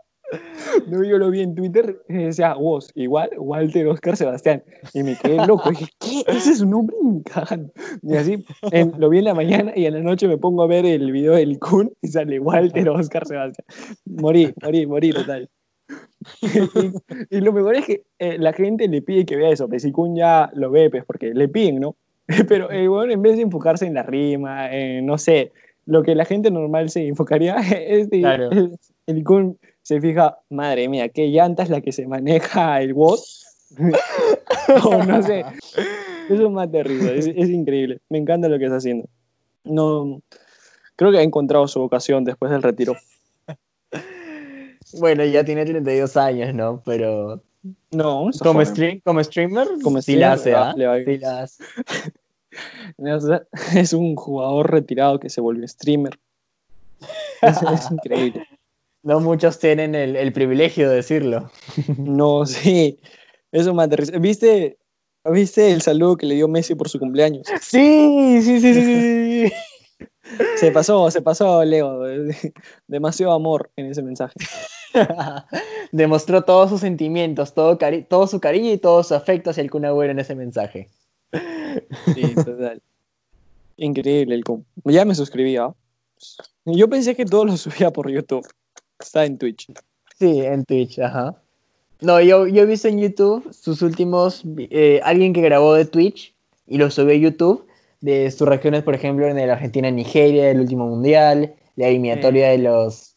No, 0.87 1.03
yo 1.03 1.17
lo 1.17 1.29
vi 1.29 1.41
en 1.41 1.55
Twitter 1.55 2.01
y 2.09 2.13
decía 2.15 2.55
vos, 2.55 2.91
igual 2.95 3.29
Walter 3.37 3.87
Oscar 3.87 4.17
Sebastián. 4.17 4.63
Y 4.93 5.03
me 5.03 5.15
quedé 5.15 5.45
loco. 5.45 5.69
Dije, 5.69 5.87
¿qué? 5.99 6.23
Ese 6.27 6.51
es 6.51 6.61
un 6.61 6.71
nombre. 6.71 6.95
Y 8.01 8.15
así 8.15 8.45
lo 8.97 9.09
vi 9.09 9.19
en 9.19 9.25
la 9.25 9.33
mañana 9.33 9.71
y 9.75 9.85
en 9.85 9.93
la 9.93 10.01
noche 10.01 10.27
me 10.27 10.37
pongo 10.37 10.63
a 10.63 10.67
ver 10.67 10.85
el 10.85 11.11
video 11.11 11.33
del 11.33 11.59
Kun 11.59 11.91
y 12.01 12.07
sale 12.07 12.39
Walter 12.39 12.89
Oscar 12.89 13.25
Sebastián. 13.25 13.65
Morí, 14.05 14.53
morí, 14.61 14.85
morí 14.85 15.11
total. 15.11 15.49
y, 16.41 17.37
y 17.37 17.41
lo 17.41 17.53
mejor 17.53 17.75
es 17.75 17.85
que 17.85 18.03
eh, 18.17 18.37
la 18.39 18.53
gente 18.53 18.87
le 18.87 19.01
pide 19.01 19.25
que 19.25 19.35
vea 19.35 19.49
eso. 19.49 19.67
Pues 19.67 19.83
si 19.83 19.91
Kun 19.91 20.15
ya 20.15 20.49
lo 20.53 20.71
ve, 20.71 20.89
pues 20.89 21.05
porque 21.05 21.33
le 21.33 21.47
piden, 21.47 21.79
¿no? 21.79 21.95
Pero 22.47 22.67
bueno, 22.67 23.13
en 23.13 23.21
vez 23.21 23.35
de 23.35 23.43
enfocarse 23.43 23.85
en 23.85 23.93
la 23.93 24.03
rima, 24.03 24.69
no 25.03 25.17
sé, 25.17 25.51
lo 25.85 26.03
que 26.03 26.15
la 26.15 26.25
gente 26.25 26.51
normal 26.51 26.89
se 26.89 27.07
enfocaría, 27.07 27.55
es 27.87 28.09
de- 28.09 28.19
Claro. 28.19 28.51
es- 28.51 28.91
el 29.07 29.23
Kun 29.23 29.59
se 29.81 30.01
fija, 30.01 30.39
madre 30.49 30.89
mía, 30.89 31.09
qué 31.09 31.29
llanta 31.29 31.63
es 31.63 31.69
la 31.69 31.81
que 31.81 31.91
se 31.91 32.07
maneja 32.07 32.81
el 32.81 32.93
WOS. 32.93 33.45
o 34.83 35.03
no 35.03 35.21
sé. 35.21 35.45
Eso 36.29 36.49
más 36.49 36.71
terrible, 36.71 37.17
es, 37.19 37.27
es 37.27 37.49
increíble. 37.49 37.99
Me 38.09 38.17
encanta 38.17 38.47
lo 38.49 38.57
que 38.57 38.65
está 38.65 38.77
haciendo. 38.77 39.07
No, 39.63 40.21
creo 40.95 41.11
que 41.11 41.19
ha 41.19 41.23
encontrado 41.23 41.67
su 41.67 41.79
vocación 41.79 42.23
después 42.23 42.51
del 42.51 42.61
retiro. 42.63 42.95
Bueno, 44.99 45.25
ya 45.25 45.43
tiene 45.43 45.65
32 45.65 46.15
años, 46.15 46.53
¿no? 46.53 46.81
Pero 46.85 47.41
No, 47.91 48.29
como, 48.39 48.63
stream, 48.63 49.01
como 49.03 49.21
streamer, 49.23 49.67
Como 49.83 50.01
sí 50.01 50.15
la 50.15 50.33
hace, 50.33 50.53
¿ah? 50.53 50.73
bien. 50.77 51.03
Sí 51.05 51.17
la 51.17 51.41
hace. 51.41 51.63
Es 53.75 53.93
un 53.93 54.15
jugador 54.15 54.71
retirado 54.71 55.19
que 55.19 55.29
se 55.29 55.41
volvió 55.41 55.67
streamer. 55.67 56.17
Es, 57.41 57.61
es 57.61 57.91
increíble. 57.91 58.45
No 59.03 59.19
muchos 59.19 59.59
tienen 59.59 59.93
el, 59.93 60.15
el 60.15 60.33
privilegio 60.33 60.89
de 60.89 60.95
decirlo. 60.95 61.51
No, 61.99 62.43
sí. 62.47 62.99
Eso 63.51 63.71
me 63.75 63.83
aterriza. 63.83 64.17
¿Viste, 64.17 64.79
¿Viste 65.31 65.71
el 65.71 65.83
saludo 65.83 66.17
que 66.17 66.25
le 66.25 66.33
dio 66.33 66.47
Messi 66.47 66.73
por 66.73 66.89
su 66.89 66.97
cumpleaños? 66.97 67.45
Sí, 67.61 68.39
sí, 68.41 68.59
sí, 68.59 68.73
sí, 68.73 68.83
sí. 68.83 69.53
Se 70.55 70.71
pasó, 70.71 71.11
se 71.11 71.21
pasó, 71.21 71.63
Leo. 71.63 72.01
Demasiado 72.87 73.33
amor 73.33 73.69
en 73.75 73.85
ese 73.91 74.01
mensaje. 74.01 74.33
Demostró 75.91 76.43
todos 76.43 76.71
sus 76.71 76.81
sentimientos, 76.81 77.53
todo, 77.53 77.77
cari- 77.77 78.07
todo 78.07 78.25
su 78.25 78.39
cariño 78.39 78.71
y 78.71 78.79
todo 78.79 79.03
su 79.03 79.13
afecto 79.13 79.51
hacia 79.51 79.61
el 79.61 79.69
Kun 79.69 79.85
Agüero 79.85 80.13
en 80.13 80.19
ese 80.19 80.33
mensaje. 80.33 80.89
Sí, 82.13 82.35
total. 82.35 82.81
Increíble 83.77 84.35
el 84.35 84.43
cum. 84.43 84.63
Ya 84.85 85.05
me 85.05 85.15
suscribí, 85.15 85.57
¿ah? 85.57 85.73
Yo 86.65 86.89
pensé 86.89 87.15
que 87.15 87.25
todo 87.25 87.45
lo 87.45 87.57
subía 87.57 87.91
por 87.91 88.09
YouTube. 88.09 88.47
Está 88.99 89.25
en 89.25 89.37
Twitch. 89.37 89.67
Sí, 90.17 90.41
en 90.41 90.63
Twitch, 90.63 90.99
ajá. 90.99 91.35
No, 92.01 92.21
yo, 92.21 92.47
yo 92.47 92.63
he 92.63 92.65
visto 92.65 92.87
en 92.87 92.99
YouTube 92.99 93.51
sus 93.53 93.81
últimos. 93.81 94.43
eh, 94.57 95.01
alguien 95.03 95.33
que 95.33 95.41
grabó 95.41 95.73
de 95.73 95.85
Twitch 95.85 96.33
y 96.67 96.77
lo 96.77 96.89
subió 96.89 97.13
a 97.13 97.17
YouTube 97.17 97.65
de 98.01 98.29
sus 98.31 98.47
regiones, 98.47 98.83
por 98.83 98.95
ejemplo, 98.95 99.27
en 99.27 99.37
el 99.37 99.49
Argentina-Nigeria, 99.49 100.49
el 100.51 100.59
último 100.59 100.87
mundial, 100.87 101.55
la 101.75 101.87
eliminatoria 101.87 102.49
de 102.49 102.59
los 102.59 103.15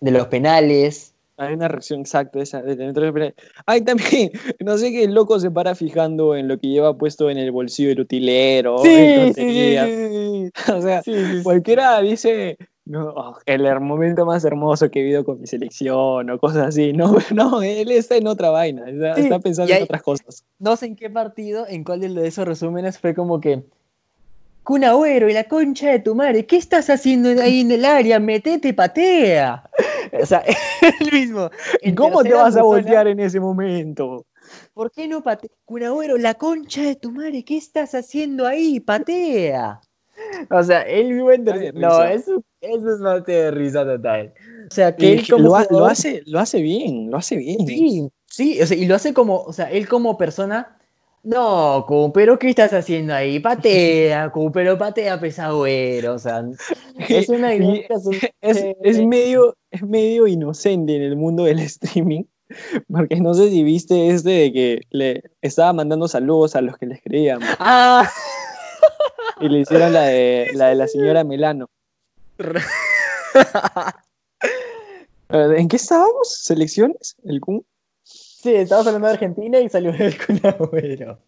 de 0.00 0.10
los 0.10 0.26
penales. 0.26 1.11
Hay 1.36 1.54
una 1.54 1.68
reacción 1.68 2.00
exacta 2.00 2.38
de 2.38 2.44
esa. 2.44 2.62
de 2.62 2.76
tener 2.76 3.34
Hay 3.66 3.80
también, 3.82 4.30
no 4.60 4.76
sé 4.78 4.92
qué 4.92 5.08
loco 5.08 5.40
se 5.40 5.50
para 5.50 5.74
fijando 5.74 6.36
en 6.36 6.48
lo 6.48 6.58
que 6.58 6.68
lleva 6.68 6.96
puesto 6.96 7.30
en 7.30 7.38
el 7.38 7.50
bolsillo 7.50 7.88
del 7.90 8.00
utilero. 8.00 8.76
en. 8.84 10.52
O 10.72 10.82
sea, 10.82 11.02
sí, 11.02 11.12
sí, 11.14 11.38
sí. 11.38 11.42
cualquiera 11.42 12.00
dice, 12.00 12.58
no, 12.84 13.10
oh, 13.10 13.38
el 13.46 13.80
momento 13.80 14.26
más 14.26 14.44
hermoso 14.44 14.90
que 14.90 15.00
he 15.00 15.02
vivido 15.02 15.24
con 15.24 15.40
mi 15.40 15.46
selección 15.46 16.28
o 16.30 16.38
cosas 16.38 16.68
así. 16.68 16.92
No, 16.92 17.14
no, 17.34 17.62
él 17.62 17.90
está 17.92 18.16
en 18.16 18.26
otra 18.26 18.50
vaina, 18.50 18.88
está, 18.88 19.14
Sí, 19.14 19.20
está 19.22 19.38
pensando 19.38 19.72
en 19.72 19.82
otras 19.84 20.02
cosas. 20.02 20.44
no 20.58 20.76
sé 20.76 20.86
en 20.86 20.96
qué 20.96 21.08
partido, 21.08 21.64
en 21.68 21.84
cuál 21.84 22.00
de 22.00 22.26
esos 22.26 22.46
resúmenes 22.46 22.98
fue 22.98 23.14
como 23.14 23.40
que. 23.40 23.62
Kun 24.64 24.84
Agüero 24.84 25.28
y 25.28 25.32
la 25.32 25.44
concha 25.44 25.90
de 25.90 25.98
tu 25.98 26.14
madre, 26.14 26.46
¿qué 26.46 26.56
estás 26.56 26.88
haciendo 26.88 27.30
ahí 27.42 27.60
en 27.62 27.72
el 27.72 27.84
área? 27.84 28.18
Metete, 28.20 28.74
patea. 28.74 29.68
O 30.20 30.26
sea, 30.26 30.44
el 31.00 31.10
mismo. 31.12 31.48
en 31.80 31.94
¿Cómo 31.94 32.22
te 32.22 32.34
vas 32.34 32.54
a 32.56 32.62
voltear 32.62 33.08
en 33.08 33.18
ese 33.18 33.40
momento? 33.40 34.26
¿Por 34.74 34.90
qué 34.92 35.08
no 35.08 35.22
patea? 35.22 35.48
Kun 35.64 35.82
Agüero, 35.84 36.18
la 36.18 36.34
concha 36.34 36.82
de 36.82 36.96
tu 36.96 37.10
madre, 37.12 37.44
¿qué 37.44 37.56
estás 37.56 37.94
haciendo 37.94 38.46
ahí? 38.46 38.78
Patea. 38.78 39.80
O 40.50 40.62
sea, 40.62 40.82
él 40.82 41.14
mismo 41.14 41.30
en 41.32 41.44
No, 41.74 42.04
eso, 42.04 42.42
eso 42.60 42.94
es 42.94 42.98
más 43.00 43.24
de 43.24 43.50
risa 43.52 43.84
total. 43.84 44.34
O 44.70 44.74
sea, 44.74 44.94
que 44.94 45.06
Y 45.06 45.12
él 45.14 45.28
como 45.28 45.44
lo, 45.44 45.56
ha- 45.56 45.66
lo 45.70 45.86
hace, 45.86 46.22
lo 46.26 46.38
hace 46.38 46.60
bien, 46.60 47.10
lo 47.10 47.16
hace 47.16 47.36
bien. 47.36 47.66
Sí, 47.66 48.08
sí, 48.26 48.60
o 48.60 48.66
sea, 48.66 48.76
y 48.76 48.84
lo 48.84 48.94
hace 48.94 49.14
como, 49.14 49.40
o 49.42 49.52
sea, 49.54 49.70
él 49.70 49.88
como 49.88 50.18
persona, 50.18 50.78
no, 51.24 51.86
pero 52.12 52.38
¿qué 52.38 52.50
estás 52.50 52.72
haciendo 52.72 53.14
ahí? 53.14 53.38
Patea, 53.38 54.32
pero 54.52 54.76
patea 54.76 55.20
pesagüero, 55.20 56.14
o 56.14 56.18
sea, 56.18 56.44
es 57.08 57.28
una 57.28 57.54
es, 57.54 57.80
es 58.40 59.06
medio, 59.06 59.56
es 59.70 59.82
medio 59.82 60.26
inocente 60.26 60.96
en 60.96 61.02
el 61.02 61.16
mundo 61.16 61.44
del 61.44 61.58
streaming, 61.60 62.24
porque 62.90 63.20
no 63.20 63.34
sé 63.34 63.50
si 63.50 63.62
viste 63.62 64.10
este 64.10 64.30
de 64.30 64.52
que 64.52 64.80
le 64.90 65.22
estaba 65.40 65.72
mandando 65.72 66.08
saludos 66.08 66.56
a 66.56 66.60
los 66.60 66.76
que 66.76 66.86
le 66.86 66.94
escribían 66.94 67.38
Ah, 67.60 68.10
y 69.40 69.48
le 69.48 69.60
hicieron 69.60 69.92
la 69.92 70.02
de 70.02 70.50
la, 70.54 70.68
de 70.68 70.74
la 70.74 70.88
señora 70.88 71.22
Melano. 71.22 71.70
¿En 75.28 75.68
qué 75.68 75.76
estábamos? 75.76 76.36
¿Selecciones? 76.42 77.16
¿El 77.24 77.40
Kun? 77.40 77.64
Sí, 78.42 78.52
estabas 78.56 78.88
hablando 78.88 79.06
de 79.06 79.12
Argentina 79.14 79.60
y 79.60 79.68
salió 79.68 79.92
el 79.98 80.16
Kun 80.18 80.40
Agüero. 80.42 81.20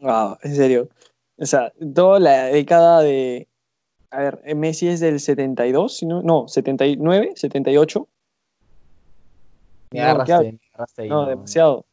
Wow, 0.00 0.36
en 0.42 0.56
serio. 0.56 0.88
O 1.36 1.46
sea, 1.46 1.72
toda 1.94 2.18
la 2.18 2.46
década 2.46 3.02
de. 3.02 3.46
A 4.10 4.18
ver, 4.18 4.56
Messi 4.56 4.88
es 4.88 4.98
del 4.98 5.20
72, 5.20 5.96
si 5.96 6.06
no, 6.06 6.22
no, 6.22 6.48
79, 6.48 7.34
78. 7.36 8.08
Me 9.92 10.00
No, 10.00 10.04
agarraste, 10.06 10.44
¿qué 10.44 10.52
me 10.52 10.60
agarraste 10.72 11.02
ahí, 11.02 11.08
No, 11.08 11.26
demasiado. 11.26 11.86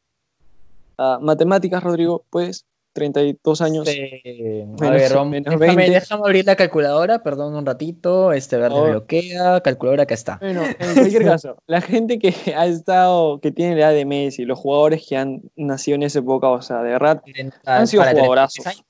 Ah, 0.98 1.20
matemáticas, 1.22 1.84
Rodrigo, 1.84 2.26
pues, 2.32 2.66
32 2.96 3.60
años. 3.62 3.88
Sí. 3.90 4.10
A 4.82 4.90
ver, 4.90 5.14
vamos, 5.14 5.30
menos 5.32 5.60
déjame, 5.60 5.76
20. 5.84 5.92
déjame 6.00 6.22
abrir 6.24 6.46
la 6.46 6.56
calculadora, 6.56 7.22
perdón 7.22 7.54
un 7.54 7.66
ratito. 7.66 8.32
Este 8.32 8.56
verde 8.56 8.70
favor. 8.76 8.90
bloquea, 8.92 9.60
calculadora 9.60 10.04
acá 10.04 10.14
está. 10.14 10.38
Bueno, 10.42 10.64
en 10.64 10.94
cualquier 10.96 11.26
caso, 11.26 11.58
la 11.68 11.82
gente 11.82 12.18
que 12.18 12.34
ha 12.56 12.66
estado, 12.66 13.40
que 13.42 13.52
tiene 13.52 13.76
la 13.76 13.82
edad 13.90 13.92
de 13.92 14.06
Messi, 14.06 14.46
los 14.46 14.58
jugadores 14.58 15.06
que 15.08 15.18
han 15.18 15.42
nacido 15.58 15.96
en 15.96 16.04
esa 16.04 16.20
época, 16.20 16.48
o 16.50 16.62
sea, 16.62 16.82
de 16.84 16.92
verdad, 16.92 17.22
Han 17.66 17.86
sido 17.86 18.02
Para 18.02 18.12
33 18.14 18.16
jugadorazos. 18.16 18.68
años. 18.68 18.86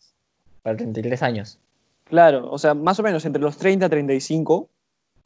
Para 0.61 0.77
33 0.77 1.23
años. 1.23 1.59
claro, 2.03 2.51
o 2.51 2.57
sea, 2.59 2.75
más 2.75 2.99
o 2.99 3.03
menos 3.03 3.25
entre 3.25 3.41
los 3.41 3.57
30 3.57 3.87
y 3.87 3.89
35, 3.89 4.69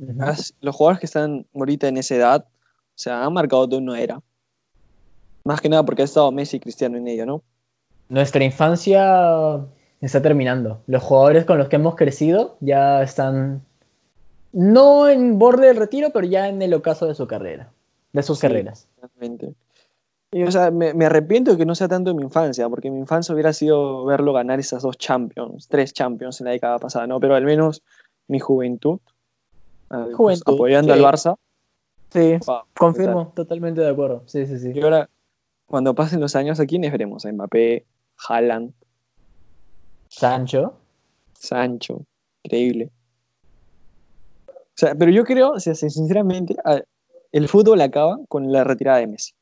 Ujú. 0.01 0.23
has- 0.23 0.53
los 0.61 0.73
jugadores 0.73 1.01
que 1.01 1.05
están 1.05 1.45
ahorita 1.53 1.89
en 1.89 1.97
esa 1.97 2.15
edad, 2.15 2.45
o 2.47 2.51
sea, 2.95 3.25
han 3.25 3.33
marcado 3.33 3.67
toda 3.67 3.81
una 3.81 3.99
era. 3.99 4.21
Más 5.43 5.59
que 5.61 5.67
nada 5.69 5.83
porque 5.83 6.01
ha 6.01 6.05
estado 6.05 6.31
Messi 6.31 6.57
y 6.57 6.59
Cristiano 6.61 6.97
en 6.97 7.07
ella, 7.07 7.25
¿no? 7.25 7.43
Nuestra 8.09 8.43
infancia 8.43 9.59
está 10.01 10.21
terminando. 10.21 10.81
Los 10.87 11.03
jugadores 11.03 11.45
con 11.45 11.57
los 11.57 11.69
que 11.69 11.75
hemos 11.77 11.95
crecido 11.95 12.57
ya 12.59 13.01
están 13.01 13.61
no 14.51 15.07
en 15.07 15.37
borde 15.37 15.67
del 15.67 15.77
retiro, 15.77 16.09
pero 16.11 16.25
ya 16.25 16.47
en 16.49 16.61
el 16.61 16.73
ocaso 16.73 17.05
de 17.05 17.13
su 17.15 17.27
carrera, 17.27 17.71
de 18.13 18.23
sus 18.23 18.39
Sí. 18.39 18.47
carreras. 18.47 18.87
Realmente. 19.01 19.53
Y, 20.31 20.43
o 20.43 20.51
sea, 20.51 20.69
me, 20.71 20.93
me 20.93 21.05
arrepiento 21.05 21.51
de 21.51 21.57
que 21.57 21.65
no 21.65 21.73
sea 21.75 21.87
tanto 21.87 22.11
de 22.11 22.15
mi 22.15 22.23
infancia, 22.23 22.67
porque 22.69 22.91
mi 22.91 22.99
infancia 22.99 23.33
hubiera 23.33 23.53
sido 23.53 24.05
verlo 24.05 24.33
ganar 24.33 24.59
esas 24.59 24.83
dos 24.83 24.97
Champions, 24.97 25.67
tres 25.67 25.93
Champions 25.93 26.39
en 26.41 26.45
la 26.45 26.51
década 26.51 26.77
pasada, 26.77 27.07
¿no? 27.07 27.19
Pero 27.19 27.35
al 27.35 27.45
menos 27.45 27.81
mi 28.27 28.39
juventud, 28.39 28.99
ah, 29.89 30.03
pues, 30.05 30.15
Juventud, 30.15 30.53
apoyando 30.53 30.93
sí. 30.93 30.99
al 30.99 31.05
Barça, 31.05 31.35
Sí, 32.11 32.37
wow, 32.47 32.61
confirmo, 32.75 33.31
totalmente 33.35 33.81
de 33.81 33.89
acuerdo. 33.89 34.23
Sí, 34.25 34.47
sí, 34.47 34.57
sí. 34.57 34.71
Y 34.73 34.81
ahora, 34.81 35.09
cuando 35.67 35.93
pasen 35.93 36.19
los 36.19 36.35
años, 36.35 36.59
¿a 36.59 36.65
quiénes 36.65 36.91
veremos? 36.91 37.23
A 37.25 37.31
Mbappé, 37.31 37.85
Haaland, 38.27 38.73
Sancho. 40.09 40.75
Sancho, 41.33 42.05
increíble. 42.43 42.89
O 44.47 44.79
sea, 44.79 44.95
pero 44.95 45.11
yo 45.11 45.23
creo, 45.23 45.51
o 45.51 45.59
sea, 45.59 45.75
sinceramente, 45.75 46.55
el 47.31 47.47
fútbol 47.47 47.81
acaba 47.81 48.17
con 48.27 48.51
la 48.51 48.63
retirada 48.63 48.99
de 48.99 49.07
Messi. 49.07 49.33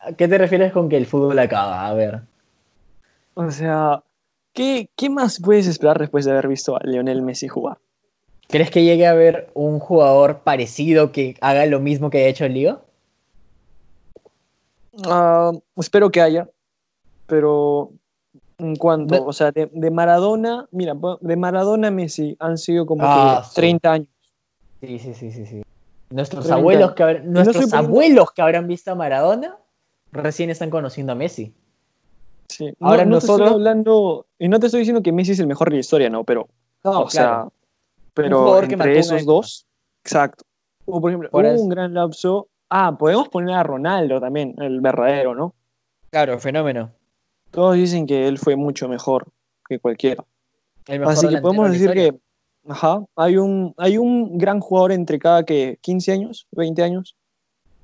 ¿A 0.00 0.12
qué 0.12 0.28
te 0.28 0.38
refieres 0.38 0.72
con 0.72 0.88
que 0.88 0.96
el 0.96 1.06
fútbol 1.06 1.38
acaba? 1.38 1.86
A 1.86 1.94
ver. 1.94 2.22
O 3.34 3.50
sea, 3.50 4.02
¿qué, 4.52 4.88
qué 4.96 5.10
más 5.10 5.40
puedes 5.40 5.66
esperar 5.66 5.98
después 5.98 6.24
de 6.24 6.32
haber 6.32 6.48
visto 6.48 6.76
a 6.76 6.80
Lionel 6.84 7.22
Messi 7.22 7.48
jugar? 7.48 7.78
¿Crees 8.48 8.70
que 8.70 8.82
llegue 8.82 9.06
a 9.06 9.12
haber 9.12 9.50
un 9.54 9.78
jugador 9.78 10.40
parecido 10.40 11.12
que 11.12 11.36
haga 11.40 11.66
lo 11.66 11.80
mismo 11.80 12.10
que 12.10 12.24
ha 12.24 12.28
hecho 12.28 12.44
el 12.46 12.54
Liga? 12.54 12.80
Ah, 15.04 15.52
espero 15.76 16.10
que 16.10 16.20
haya, 16.20 16.48
pero 17.30 17.92
en 18.58 18.76
cuanto, 18.76 19.24
o 19.24 19.32
sea, 19.32 19.52
de, 19.52 19.70
de 19.72 19.90
Maradona, 19.90 20.68
mira, 20.72 20.94
de 21.20 21.36
Maradona 21.36 21.88
a 21.88 21.90
Messi 21.90 22.36
han 22.40 22.58
sido 22.58 22.84
como 22.84 23.02
Ah, 23.04 23.38
que 23.42 23.48
sí. 23.48 23.54
30 23.54 23.92
años. 23.92 24.08
Sí, 24.80 24.98
sí, 24.98 25.14
sí, 25.14 25.30
sí, 25.30 25.46
sí. 25.46 25.62
Nuestros 26.10 26.44
30. 26.44 26.58
abuelos 26.60 26.92
que 26.92 27.02
habrán, 27.02 27.32
nuestros 27.32 27.72
abuelos 27.72 28.32
que 28.32 28.42
habrán 28.42 28.66
visto 28.66 28.90
a 28.90 28.94
Maradona 28.96 29.56
recién 30.12 30.50
están 30.50 30.68
conociendo 30.68 31.12
a 31.12 31.16
Messi. 31.16 31.54
Sí. 32.48 32.74
Ahora 32.80 33.04
no, 33.04 33.12
no 33.12 33.18
te 33.20 33.26
estoy 33.26 33.46
hablando, 33.46 34.26
y 34.38 34.48
no 34.48 34.58
te 34.58 34.66
estoy 34.66 34.80
diciendo 34.80 35.02
que 35.02 35.12
Messi 35.12 35.32
es 35.32 35.38
el 35.38 35.46
mejor 35.46 35.70
de 35.70 35.76
la 35.76 35.80
historia, 35.80 36.10
no, 36.10 36.24
pero, 36.24 36.48
No, 36.82 37.02
o 37.02 37.10
sea, 37.10 37.46
pero 38.12 38.60
entre 38.62 38.98
esos 38.98 39.24
dos, 39.24 39.66
exacto. 40.04 40.44
O 40.84 41.00
por 41.00 41.10
ejemplo, 41.10 41.30
Por 41.30 41.44
hubo 41.44 41.52
eso. 41.52 41.62
un 41.62 41.68
gran 41.68 41.94
lapso. 41.94 42.48
Ah, 42.68 42.96
podemos 42.98 43.28
poner 43.28 43.54
a 43.54 43.62
Ronaldo 43.62 44.20
también, 44.20 44.54
el 44.58 44.80
verdadero, 44.80 45.34
¿no? 45.34 45.54
claro, 46.10 46.38
fenómeno. 46.40 46.90
Todos 47.50 47.76
dicen 47.76 48.06
que 48.06 48.28
él 48.28 48.38
fue 48.38 48.56
mucho 48.56 48.88
mejor 48.88 49.26
que 49.68 49.78
cualquiera. 49.78 50.24
Mejor 50.88 51.08
Así 51.08 51.28
que 51.28 51.38
podemos 51.38 51.70
decir 51.72 51.92
que, 51.92 52.14
ajá, 52.68 53.04
hay 53.16 53.36
un, 53.36 53.74
hay 53.76 53.98
un 53.98 54.38
gran 54.38 54.60
jugador 54.60 54.92
entre 54.92 55.18
cada 55.18 55.44
que 55.44 55.78
15 55.80 56.12
años, 56.12 56.46
20 56.52 56.82
años. 56.82 57.16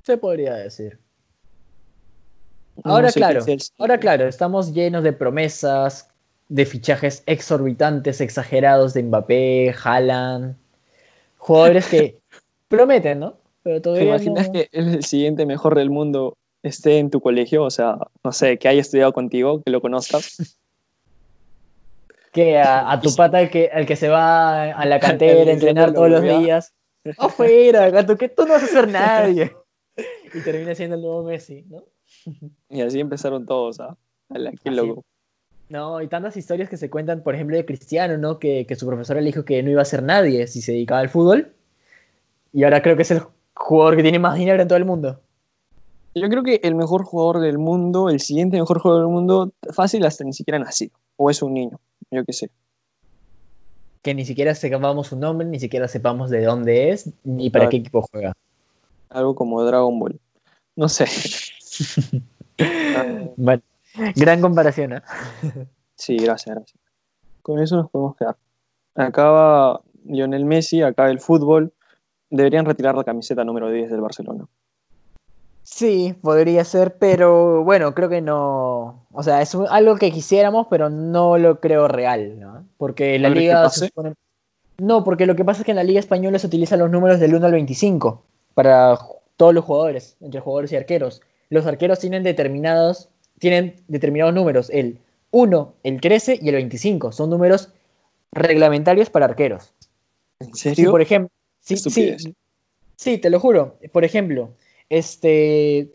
se 0.02 0.16
podría 0.18 0.54
decir. 0.54 0.98
No 2.84 2.92
Ahora 2.92 3.10
sé 3.10 3.18
claro, 3.20 3.44
el 3.46 3.58
ahora 3.78 3.98
claro, 3.98 4.28
estamos 4.28 4.72
llenos 4.74 5.02
de 5.02 5.12
promesas, 5.12 6.08
de 6.48 6.66
fichajes 6.66 7.22
exorbitantes, 7.26 8.20
exagerados 8.20 8.92
de 8.94 9.02
Mbappé, 9.02 9.74
Haaland, 9.82 10.56
jugadores 11.38 11.88
que 11.88 12.18
prometen, 12.68 13.20
¿no? 13.20 13.34
Pero 13.62 13.76
¿Te 13.76 13.80
todavía 13.82 14.08
imaginas 14.08 14.46
no- 14.48 14.52
que 14.52 14.68
el 14.72 15.02
siguiente 15.04 15.46
mejor 15.46 15.74
del 15.74 15.90
mundo 15.90 16.36
esté 16.68 16.98
en 16.98 17.10
tu 17.10 17.20
colegio? 17.20 17.64
O 17.64 17.70
sea, 17.70 17.98
no 18.22 18.32
sé, 18.32 18.58
que 18.58 18.68
haya 18.68 18.80
estudiado 18.80 19.12
contigo, 19.12 19.62
que 19.62 19.70
lo 19.70 19.80
conozcas. 19.80 20.36
que 22.32 22.58
a, 22.58 22.92
a 22.92 23.00
tu 23.00 23.14
pata 23.14 23.40
el 23.40 23.50
que, 23.50 23.70
el 23.72 23.86
que 23.86 23.96
se 23.96 24.08
va 24.08 24.64
a 24.64 24.84
la 24.84 25.00
cantera 25.00 25.50
a 25.50 25.54
entrenar 25.54 25.92
todos 25.92 26.10
lo 26.10 26.20
los 26.20 26.40
días. 26.40 26.74
Afuera, 27.18 27.88
gato, 27.90 28.16
que 28.16 28.28
tú 28.28 28.44
no 28.44 28.54
vas 28.54 28.64
a 28.64 28.66
ser 28.66 28.88
nadie. 28.88 29.52
Y 30.34 30.40
termina 30.40 30.74
siendo 30.74 30.96
el 30.96 31.02
nuevo 31.02 31.22
Messi, 31.22 31.64
¿no? 31.68 31.84
Y 32.68 32.82
así 32.82 33.00
empezaron 33.00 33.46
todos, 33.46 33.80
¿ah? 33.80 33.96
Qué 34.62 34.70
loco. 34.70 35.04
No, 35.68 36.00
y 36.02 36.08
tantas 36.08 36.36
historias 36.36 36.68
que 36.68 36.76
se 36.76 36.90
cuentan, 36.90 37.22
por 37.22 37.34
ejemplo, 37.34 37.56
de 37.56 37.64
Cristiano, 37.64 38.18
¿no? 38.18 38.38
Que, 38.38 38.66
que 38.66 38.76
su 38.76 38.86
profesor 38.86 39.16
le 39.16 39.22
dijo 39.22 39.44
que 39.44 39.62
no 39.62 39.70
iba 39.70 39.82
a 39.82 39.86
ser 39.86 40.02
nadie 40.02 40.46
si 40.46 40.60
se 40.60 40.72
dedicaba 40.72 41.00
al 41.00 41.08
fútbol. 41.08 41.52
Y 42.52 42.64
ahora 42.64 42.82
creo 42.82 42.96
que 42.96 43.02
es 43.02 43.10
el 43.10 43.22
jugador 43.54 43.96
que 43.96 44.02
tiene 44.02 44.18
más 44.18 44.36
dinero 44.36 44.60
en 44.60 44.68
todo 44.68 44.78
el 44.78 44.84
mundo. 44.84 45.20
Yo 46.18 46.30
creo 46.30 46.42
que 46.42 46.60
el 46.62 46.74
mejor 46.74 47.04
jugador 47.04 47.40
del 47.40 47.58
mundo, 47.58 48.08
el 48.08 48.20
siguiente 48.20 48.58
mejor 48.58 48.80
jugador 48.80 49.04
del 49.04 49.12
mundo, 49.12 49.52
fácil 49.74 50.02
hasta 50.06 50.24
ni 50.24 50.32
siquiera 50.32 50.58
nacido. 50.58 50.96
O 51.16 51.28
es 51.28 51.42
un 51.42 51.52
niño, 51.52 51.78
yo 52.10 52.24
qué 52.24 52.32
sé. 52.32 52.50
Que 54.00 54.14
ni 54.14 54.24
siquiera 54.24 54.54
sepamos 54.54 55.08
su 55.08 55.16
nombre, 55.16 55.46
ni 55.46 55.60
siquiera 55.60 55.88
sepamos 55.88 56.30
de 56.30 56.42
dónde 56.42 56.88
es, 56.90 57.10
ni 57.22 57.50
para 57.50 57.64
Claro. 57.64 57.70
qué 57.70 57.76
equipo 57.76 58.02
juega. 58.10 58.32
Algo 59.10 59.34
como 59.34 59.62
Dragon 59.62 59.98
Ball. 59.98 60.18
No 60.74 60.88
sé. 60.88 61.06
Bueno, 63.36 63.62
gran 64.14 64.40
comparación, 64.40 64.94
¿eh? 64.94 65.02
sí, 65.94 66.16
gracias, 66.16 66.56
gracias. 66.56 66.80
Con 67.42 67.60
eso 67.60 67.76
nos 67.76 67.90
podemos 67.90 68.16
quedar. 68.16 68.34
Acaba 68.94 69.82
Lionel 70.06 70.46
Messi, 70.46 70.80
acaba 70.80 71.10
el 71.10 71.20
fútbol. 71.20 71.74
Deberían 72.30 72.64
retirar 72.64 72.94
la 72.94 73.04
camiseta 73.04 73.44
número 73.44 73.70
10 73.70 73.90
del 73.90 74.00
Barcelona. 74.00 74.46
Sí, 75.68 76.14
podría 76.22 76.64
ser, 76.64 76.96
pero 76.96 77.64
bueno, 77.64 77.92
creo 77.92 78.08
que 78.08 78.20
no. 78.20 79.04
O 79.12 79.22
sea, 79.24 79.42
es 79.42 79.52
un- 79.52 79.66
algo 79.68 79.96
que 79.96 80.12
quisiéramos, 80.12 80.68
pero 80.70 80.88
no 80.90 81.38
lo 81.38 81.58
creo 81.60 81.88
real, 81.88 82.38
¿no? 82.38 82.64
Porque 82.78 83.18
la 83.18 83.28
¿No 83.28 83.34
crees 83.34 83.48
que 83.50 83.54
liga. 83.56 83.70
se 83.70 83.86
supone- 83.88 84.14
No, 84.78 85.02
porque 85.02 85.26
lo 85.26 85.34
que 85.34 85.44
pasa 85.44 85.62
es 85.62 85.64
que 85.64 85.72
en 85.72 85.76
la 85.78 85.82
liga 85.82 85.98
española 85.98 86.38
se 86.38 86.46
utilizan 86.46 86.78
los 86.78 86.90
números 86.90 87.18
del 87.18 87.34
1 87.34 87.46
al 87.46 87.52
25 87.52 88.22
para 88.54 88.96
todos 89.36 89.52
los 89.54 89.64
jugadores, 89.64 90.16
entre 90.20 90.40
jugadores 90.40 90.70
y 90.70 90.76
arqueros. 90.76 91.20
Los 91.50 91.66
arqueros 91.66 91.98
tienen 91.98 92.22
determinados, 92.22 93.08
tienen 93.40 93.74
determinados 93.88 94.34
números, 94.34 94.70
el 94.70 95.00
1, 95.32 95.72
el 95.82 96.00
13 96.00 96.38
y 96.40 96.48
el 96.48 96.54
25. 96.54 97.10
Son 97.10 97.28
números 97.28 97.70
reglamentarios 98.32 99.10
para 99.10 99.24
arqueros. 99.26 99.72
¿En 100.38 100.54
Sí, 100.54 100.74
serio? 100.74 100.92
por 100.92 101.00
ejemplo. 101.02 101.30
Sí, 101.60 101.76
sí, 101.76 102.16
sí, 102.94 103.18
te 103.18 103.30
lo 103.30 103.40
juro. 103.40 103.76
Por 103.92 104.04
ejemplo, 104.04 104.50
este, 104.88 105.92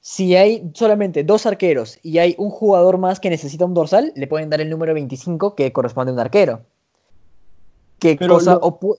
si 0.00 0.34
hay 0.36 0.70
solamente 0.74 1.24
dos 1.24 1.46
arqueros 1.46 1.98
y 2.02 2.18
hay 2.18 2.34
un 2.38 2.50
jugador 2.50 2.98
más 2.98 3.20
que 3.20 3.30
necesita 3.30 3.64
un 3.64 3.74
dorsal, 3.74 4.12
le 4.16 4.26
pueden 4.26 4.50
dar 4.50 4.60
el 4.60 4.70
número 4.70 4.94
25 4.94 5.54
que 5.54 5.72
corresponde 5.72 6.10
a 6.10 6.14
un 6.14 6.20
arquero. 6.20 6.62
¿Qué 7.98 8.16
Pero 8.16 8.34
cosa? 8.34 8.54
lo- 8.54 8.98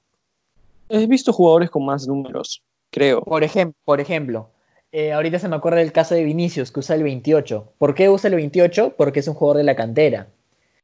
He 0.89 1.07
visto 1.07 1.31
jugadores 1.31 1.69
con 1.69 1.85
más 1.85 2.05
números, 2.07 2.61
creo. 2.91 3.21
por, 3.21 3.43
ejem- 3.43 3.73
por 3.85 4.01
ejemplo, 4.01 4.49
eh, 4.91 5.13
ahorita 5.13 5.39
se 5.39 5.47
me 5.47 5.55
acuerda 5.55 5.79
del 5.79 5.93
caso 5.93 6.15
de 6.15 6.23
Vinicius, 6.25 6.69
que 6.71 6.81
usa 6.81 6.95
el 6.97 7.03
28. 7.03 7.71
¿Por 7.77 7.95
qué 7.95 8.09
usa 8.09 8.27
el 8.27 8.35
28? 8.35 8.95
Porque 8.97 9.21
es 9.21 9.27
un 9.29 9.33
jugador 9.35 9.57
de 9.57 9.63
la 9.63 9.75
cantera. 9.77 10.27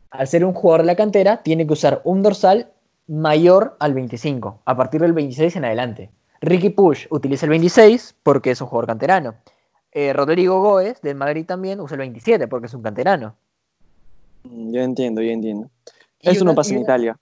Al 0.10 0.28
ser 0.30 0.46
un 0.46 0.54
jugador 0.54 0.82
de 0.84 0.88
la 0.88 0.96
cantera, 0.96 1.44
tiene 1.44 1.68
que 1.68 1.74
usar 1.74 2.02
un 2.06 2.24
dorsal 2.24 2.72
mayor 3.08 3.76
al 3.80 3.94
25, 3.94 4.62
a 4.64 4.78
partir 4.78 5.02
del 5.02 5.12
26 5.12 5.58
en 5.58 5.66
adelante. 5.66 6.10
Ricky 6.42 6.70
Push 6.70 7.08
utiliza 7.10 7.46
el 7.46 7.52
26 7.52 8.16
porque 8.24 8.52
es 8.52 8.62
un 8.62 8.68
jugador 8.68 8.88
canterano. 8.88 9.36
Eh, 9.92 10.14
Rodrigo 10.14 10.62
Goes, 10.62 11.02
del 11.02 11.16
Madrid 11.16 11.46
también, 11.46 11.80
usa 11.80 11.96
el 11.96 12.00
27 12.00 12.48
porque 12.48 12.68
es 12.68 12.74
un 12.74 12.82
canterano. 12.84 13.36
Mm, 14.44 14.72
Ya 14.74 14.84
entiendo, 14.84 15.22
ya 15.22 15.32
entiendo. 15.32 15.70
Y 16.22 16.30
Eso 16.30 16.46
no 16.46 16.54
pasa 16.56 16.72
en 16.72 16.78
una- 16.78 16.84
Italia. 16.86 17.18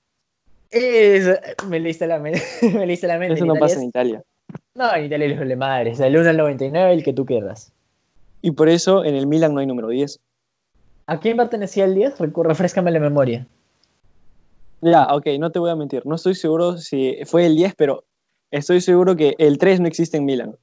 Es- 0.71 1.39
me 1.67 1.79
leíste 1.79 2.07
la 2.07 2.19
mente. 2.19 2.41
me 2.61 2.85
leíste 2.85 3.07
la 3.07 3.17
mente. 3.17 3.35
Eso 3.35 3.43
en 3.43 3.47
no 3.49 3.53
Italia 3.55 3.59
pasa 3.59 3.73
es- 3.75 3.81
en 3.81 3.87
Italia. 3.89 4.23
No, 4.73 4.93
en 4.93 5.05
Italia 5.05 5.27
es 5.27 5.39
de 5.47 5.55
madre, 5.55 5.91
es 5.91 5.99
el 6.01 6.17
1 6.17 6.29
al 6.29 6.37
99, 6.37 6.93
el 6.93 7.03
que 7.03 7.13
tú 7.13 7.25
quieras. 7.25 7.71
Y 8.41 8.51
por 8.51 8.67
eso 8.67 9.05
en 9.05 9.15
el 9.15 9.25
Milan 9.25 9.53
no 9.53 9.61
hay 9.61 9.65
número 9.65 9.87
10. 9.87 10.19
¿A 11.07 11.19
quién 11.19 11.37
pertenecía 11.37 11.85
el 11.85 11.95
10? 11.95 12.15
Refrescame 12.19 12.91
la 12.91 12.99
memoria. 12.99 13.47
Ya, 14.81 15.07
ok, 15.15 15.27
no 15.39 15.51
te 15.51 15.59
voy 15.59 15.69
a 15.71 15.75
mentir. 15.75 16.05
No 16.05 16.15
estoy 16.15 16.35
seguro 16.35 16.77
si 16.77 17.17
fue 17.25 17.45
el 17.45 17.55
10, 17.55 17.73
pero 17.75 18.03
estoy 18.51 18.81
seguro 18.81 19.15
que 19.15 19.35
el 19.37 19.57
3 19.57 19.79
no 19.79 19.87
existe 19.87 20.17
en 20.17 20.25
Milan. 20.25 20.55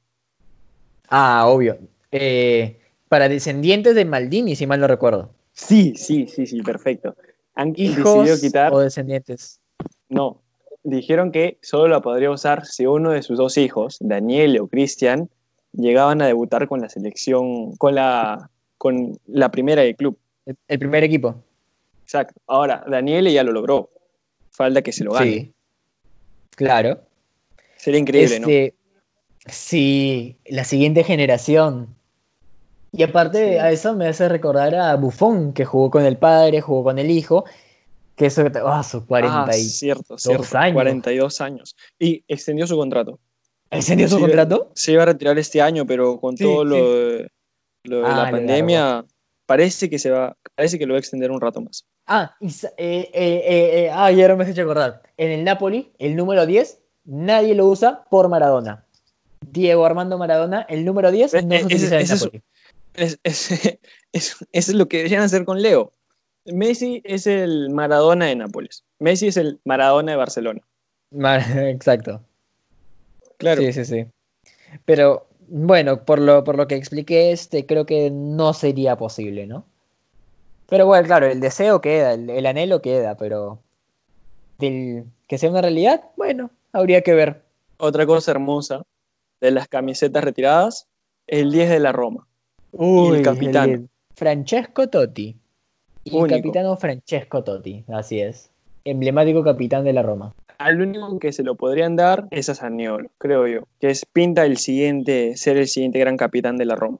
Ah, 1.08 1.46
obvio. 1.46 1.78
Eh, 2.10 2.78
para 3.08 3.28
descendientes 3.28 3.94
de 3.94 4.04
Maldini, 4.04 4.56
si 4.56 4.66
mal 4.66 4.80
no 4.80 4.86
recuerdo. 4.86 5.30
Sí, 5.52 5.94
sí, 5.96 6.26
sí, 6.26 6.46
sí, 6.46 6.62
perfecto. 6.62 7.14
Han 7.54 7.74
¿Hijos 7.76 8.40
quitar... 8.40 8.72
o 8.72 8.78
descendientes? 8.78 9.60
No, 10.08 10.40
dijeron 10.82 11.32
que 11.32 11.58
solo 11.62 11.88
la 11.88 12.00
podría 12.00 12.30
usar 12.30 12.66
si 12.66 12.86
uno 12.86 13.10
de 13.10 13.22
sus 13.22 13.38
dos 13.38 13.58
hijos, 13.58 13.98
Daniel 14.00 14.58
o 14.60 14.66
Cristian, 14.66 15.28
llegaban 15.72 16.22
a 16.22 16.26
debutar 16.26 16.68
con 16.68 16.80
la 16.80 16.88
selección, 16.88 17.76
con 17.76 17.94
la, 17.94 18.50
con 18.78 19.18
la 19.26 19.50
primera 19.50 19.82
del 19.82 19.96
club. 19.96 20.18
El, 20.46 20.78
primer 20.78 21.04
equipo. 21.04 21.36
Exacto. 22.02 22.40
Ahora, 22.46 22.84
Daniel 22.88 23.30
ya 23.30 23.44
lo 23.44 23.52
logró. 23.52 23.90
Falta 24.50 24.82
que 24.82 24.92
se 24.92 25.04
lo 25.04 25.12
gane. 25.12 25.30
Sí. 25.30 25.52
Claro. 26.56 27.00
Sería 27.82 27.98
increíble, 27.98 28.38
¿no? 28.38 28.46
Este, 28.46 28.76
sí, 29.46 30.38
la 30.46 30.62
siguiente 30.62 31.02
generación. 31.02 31.96
Y 32.92 33.02
aparte 33.02 33.58
a 33.58 33.72
eso 33.72 33.96
me 33.96 34.06
hace 34.06 34.28
recordar 34.28 34.72
a 34.76 34.94
Buffon, 34.94 35.52
que 35.52 35.64
jugó 35.64 35.90
con 35.90 36.04
el 36.04 36.16
padre, 36.16 36.60
jugó 36.60 36.84
con 36.84 37.00
el 37.00 37.10
hijo, 37.10 37.44
que 38.14 38.26
eso, 38.26 38.44
ah, 38.64 38.84
sus 38.84 39.02
42 39.02 39.48
ah, 39.48 39.52
cierto, 39.52 40.16
cierto, 40.16 40.56
años. 40.56 40.74
42 40.74 41.40
años. 41.40 41.76
Y 41.98 42.22
extendió 42.28 42.68
su 42.68 42.76
contrato. 42.76 43.18
¿Extendió 43.68 44.08
su 44.08 44.20
contrato? 44.20 44.70
Se 44.76 44.92
iba 44.92 45.02
a 45.02 45.06
retirar 45.06 45.36
este 45.40 45.60
año, 45.60 45.84
pero 45.84 46.20
con 46.20 46.36
todo 46.36 46.64
lo, 46.64 46.76
de, 46.76 47.28
la 47.82 48.28
ah, 48.28 48.30
pandemia, 48.30 49.04
parece 49.44 49.90
que 49.90 49.98
se 49.98 50.10
va, 50.10 50.36
parece 50.54 50.78
que 50.78 50.86
lo 50.86 50.94
va 50.94 50.98
a 50.98 51.00
extender 51.00 51.32
un 51.32 51.40
rato 51.40 51.60
más. 51.60 51.84
Ah, 52.06 52.36
y, 52.38 52.46
eh, 52.46 53.10
eh, 53.12 53.42
eh, 53.42 53.90
ah, 53.92 54.12
ya 54.12 54.28
no 54.28 54.36
me 54.36 54.44
has 54.44 54.50
hecho 54.50 54.62
acordar. 54.62 55.02
En 55.16 55.32
el 55.32 55.42
Napoli, 55.42 55.90
el 55.98 56.14
número 56.14 56.46
10, 56.46 56.81
nadie 57.04 57.54
lo 57.54 57.66
usa 57.66 58.04
por 58.10 58.28
Maradona. 58.28 58.84
Diego 59.50 59.84
Armando 59.84 60.18
Maradona, 60.18 60.62
el 60.68 60.84
número 60.84 61.10
10, 61.10 61.44
no 61.44 61.58
se 61.58 61.64
utiliza 61.64 62.00
en 62.00 62.08
Napoli. 62.08 62.42
Es, 62.94 63.18
es, 64.12 64.36
es, 64.52 64.68
lo 64.74 64.88
que 64.88 64.98
deberían 64.98 65.22
hacer 65.22 65.44
con 65.44 65.60
Leo. 65.62 65.92
Messi 66.44 67.02
es 67.04 67.26
el 67.26 67.70
Maradona 67.70 68.26
de 68.26 68.36
Nápoles. 68.36 68.84
Messi 68.98 69.28
es 69.28 69.36
el 69.36 69.60
Maradona 69.64 70.12
de 70.12 70.18
Barcelona. 70.18 70.60
Exacto. 71.12 72.22
Claro. 73.38 73.60
Sí, 73.60 73.72
sí, 73.72 73.84
sí. 73.84 74.06
Pero 74.84 75.26
bueno, 75.48 76.04
por 76.04 76.18
lo, 76.18 76.44
por 76.44 76.56
lo 76.56 76.66
que 76.66 76.76
expliqué, 76.76 77.32
este, 77.32 77.66
creo 77.66 77.84
que 77.86 78.10
no 78.10 78.54
sería 78.54 78.96
posible, 78.96 79.46
¿no? 79.46 79.64
Pero 80.68 80.86
bueno, 80.86 81.06
claro, 81.06 81.26
el 81.26 81.40
deseo 81.40 81.80
queda, 81.82 82.14
el, 82.14 82.46
anhelo 82.46 82.80
queda, 82.80 83.16
pero 83.16 83.58
que 84.58 85.38
sea 85.38 85.50
una 85.50 85.60
realidad, 85.60 86.02
bueno, 86.16 86.50
habría 86.72 87.02
que 87.02 87.14
ver. 87.14 87.42
Otra 87.78 88.06
cosa 88.06 88.30
hermosa 88.30 88.82
de 89.40 89.50
las 89.50 89.68
camisetas 89.68 90.24
retiradas, 90.24 90.86
el 91.26 91.52
10 91.52 91.70
de 91.70 91.80
la 91.80 91.92
Roma. 91.92 92.26
Uy, 92.72 93.18
el 93.18 93.22
capitán. 93.22 93.88
Francesco 94.14 94.88
Totti. 94.88 95.36
el 96.04 96.28
capitano 96.28 96.76
Francesco 96.76 97.42
Totti, 97.42 97.84
así 97.88 98.20
es. 98.20 98.50
Emblemático 98.84 99.42
capitán 99.42 99.84
de 99.84 99.92
la 99.92 100.02
Roma. 100.02 100.34
Al 100.58 100.80
único 100.80 101.18
que 101.18 101.32
se 101.32 101.42
lo 101.42 101.56
podrían 101.56 101.96
dar 101.96 102.28
es 102.30 102.48
a 102.48 102.54
Saniolo, 102.54 103.10
creo 103.18 103.46
yo, 103.48 103.62
que 103.80 103.90
es 103.90 104.04
pinta 104.06 104.44
el 104.44 104.58
siguiente, 104.58 105.36
ser 105.36 105.56
el 105.56 105.66
siguiente 105.66 105.98
gran 105.98 106.16
capitán 106.16 106.56
de 106.56 106.66
la 106.66 106.76
Roma. 106.76 106.98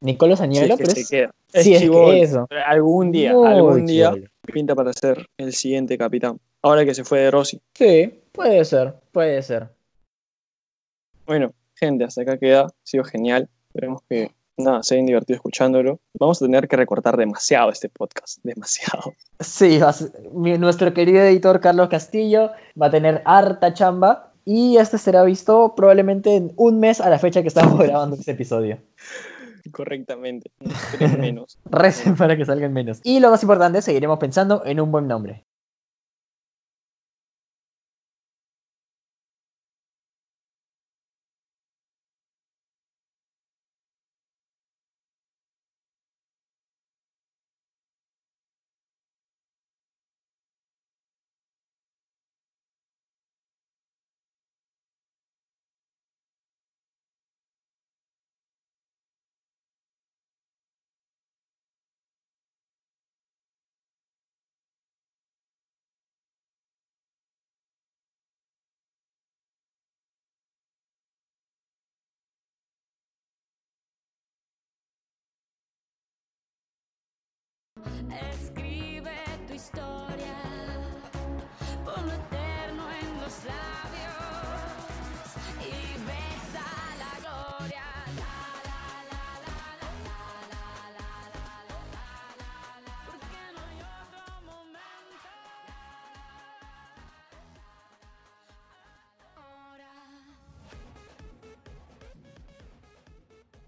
Nicolo 0.00 0.36
Saniolo, 0.36 0.76
pero 0.76 0.90
se 0.90 1.04
queda. 1.06 1.34
sí, 1.52 1.74
es 1.74 1.88
que 1.88 2.22
eso. 2.22 2.46
Algún 2.66 3.12
día, 3.12 3.30
algún 3.30 3.86
día 3.86 4.14
pinta 4.52 4.74
para 4.74 4.92
ser 4.92 5.26
el 5.38 5.52
siguiente 5.52 5.96
capitán. 5.96 6.38
Ahora 6.62 6.84
que 6.84 6.94
se 6.94 7.04
fue 7.04 7.20
de 7.20 7.30
Rossi. 7.30 7.60
Sí, 7.74 8.12
puede 8.38 8.64
ser, 8.64 8.94
puede 9.12 9.42
ser. 9.42 9.68
Bueno, 11.26 11.52
gente, 11.74 12.04
hasta 12.04 12.22
acá 12.22 12.38
queda. 12.38 12.62
Ha 12.62 12.72
sido 12.84 13.04
genial. 13.04 13.48
Esperemos 13.68 14.02
que 14.08 14.30
nada, 14.56 14.82
se 14.82 14.94
hayan 14.94 15.06
divertido 15.06 15.36
escuchándolo. 15.36 16.00
Vamos 16.18 16.40
a 16.40 16.46
tener 16.46 16.68
que 16.68 16.76
recortar 16.76 17.16
demasiado 17.16 17.70
este 17.70 17.88
podcast, 17.88 18.38
demasiado. 18.44 19.12
Sí, 19.40 19.80
nuestro 20.58 20.94
querido 20.94 21.20
editor 21.20 21.60
Carlos 21.60 21.88
Castillo 21.88 22.52
va 22.80 22.86
a 22.86 22.90
tener 22.90 23.22
harta 23.24 23.74
chamba 23.74 24.32
y 24.44 24.76
este 24.76 24.98
será 24.98 25.24
visto 25.24 25.74
probablemente 25.74 26.36
en 26.36 26.52
un 26.56 26.80
mes 26.80 27.00
a 27.00 27.10
la 27.10 27.18
fecha 27.18 27.42
que 27.42 27.48
estamos 27.48 27.78
grabando 27.86 28.16
este 28.16 28.32
episodio. 28.32 28.78
Correctamente, 29.72 30.50
menos. 31.18 31.58
Recen 31.70 32.16
para 32.16 32.36
que 32.36 32.44
salgan 32.44 32.72
menos. 32.72 33.00
Y 33.02 33.20
lo 33.20 33.30
más 33.30 33.42
importante, 33.42 33.82
seguiremos 33.82 34.18
pensando 34.18 34.62
en 34.64 34.80
un 34.80 34.90
buen 34.90 35.06
nombre. 35.08 35.44
Escribe 78.30 79.16
tu 79.46 79.54
historia, 79.54 80.36
por 81.84 82.02
lo 82.02 82.12
eterno 82.12 82.84
en 83.00 83.20
los 83.20 83.44
labios. 83.44 84.17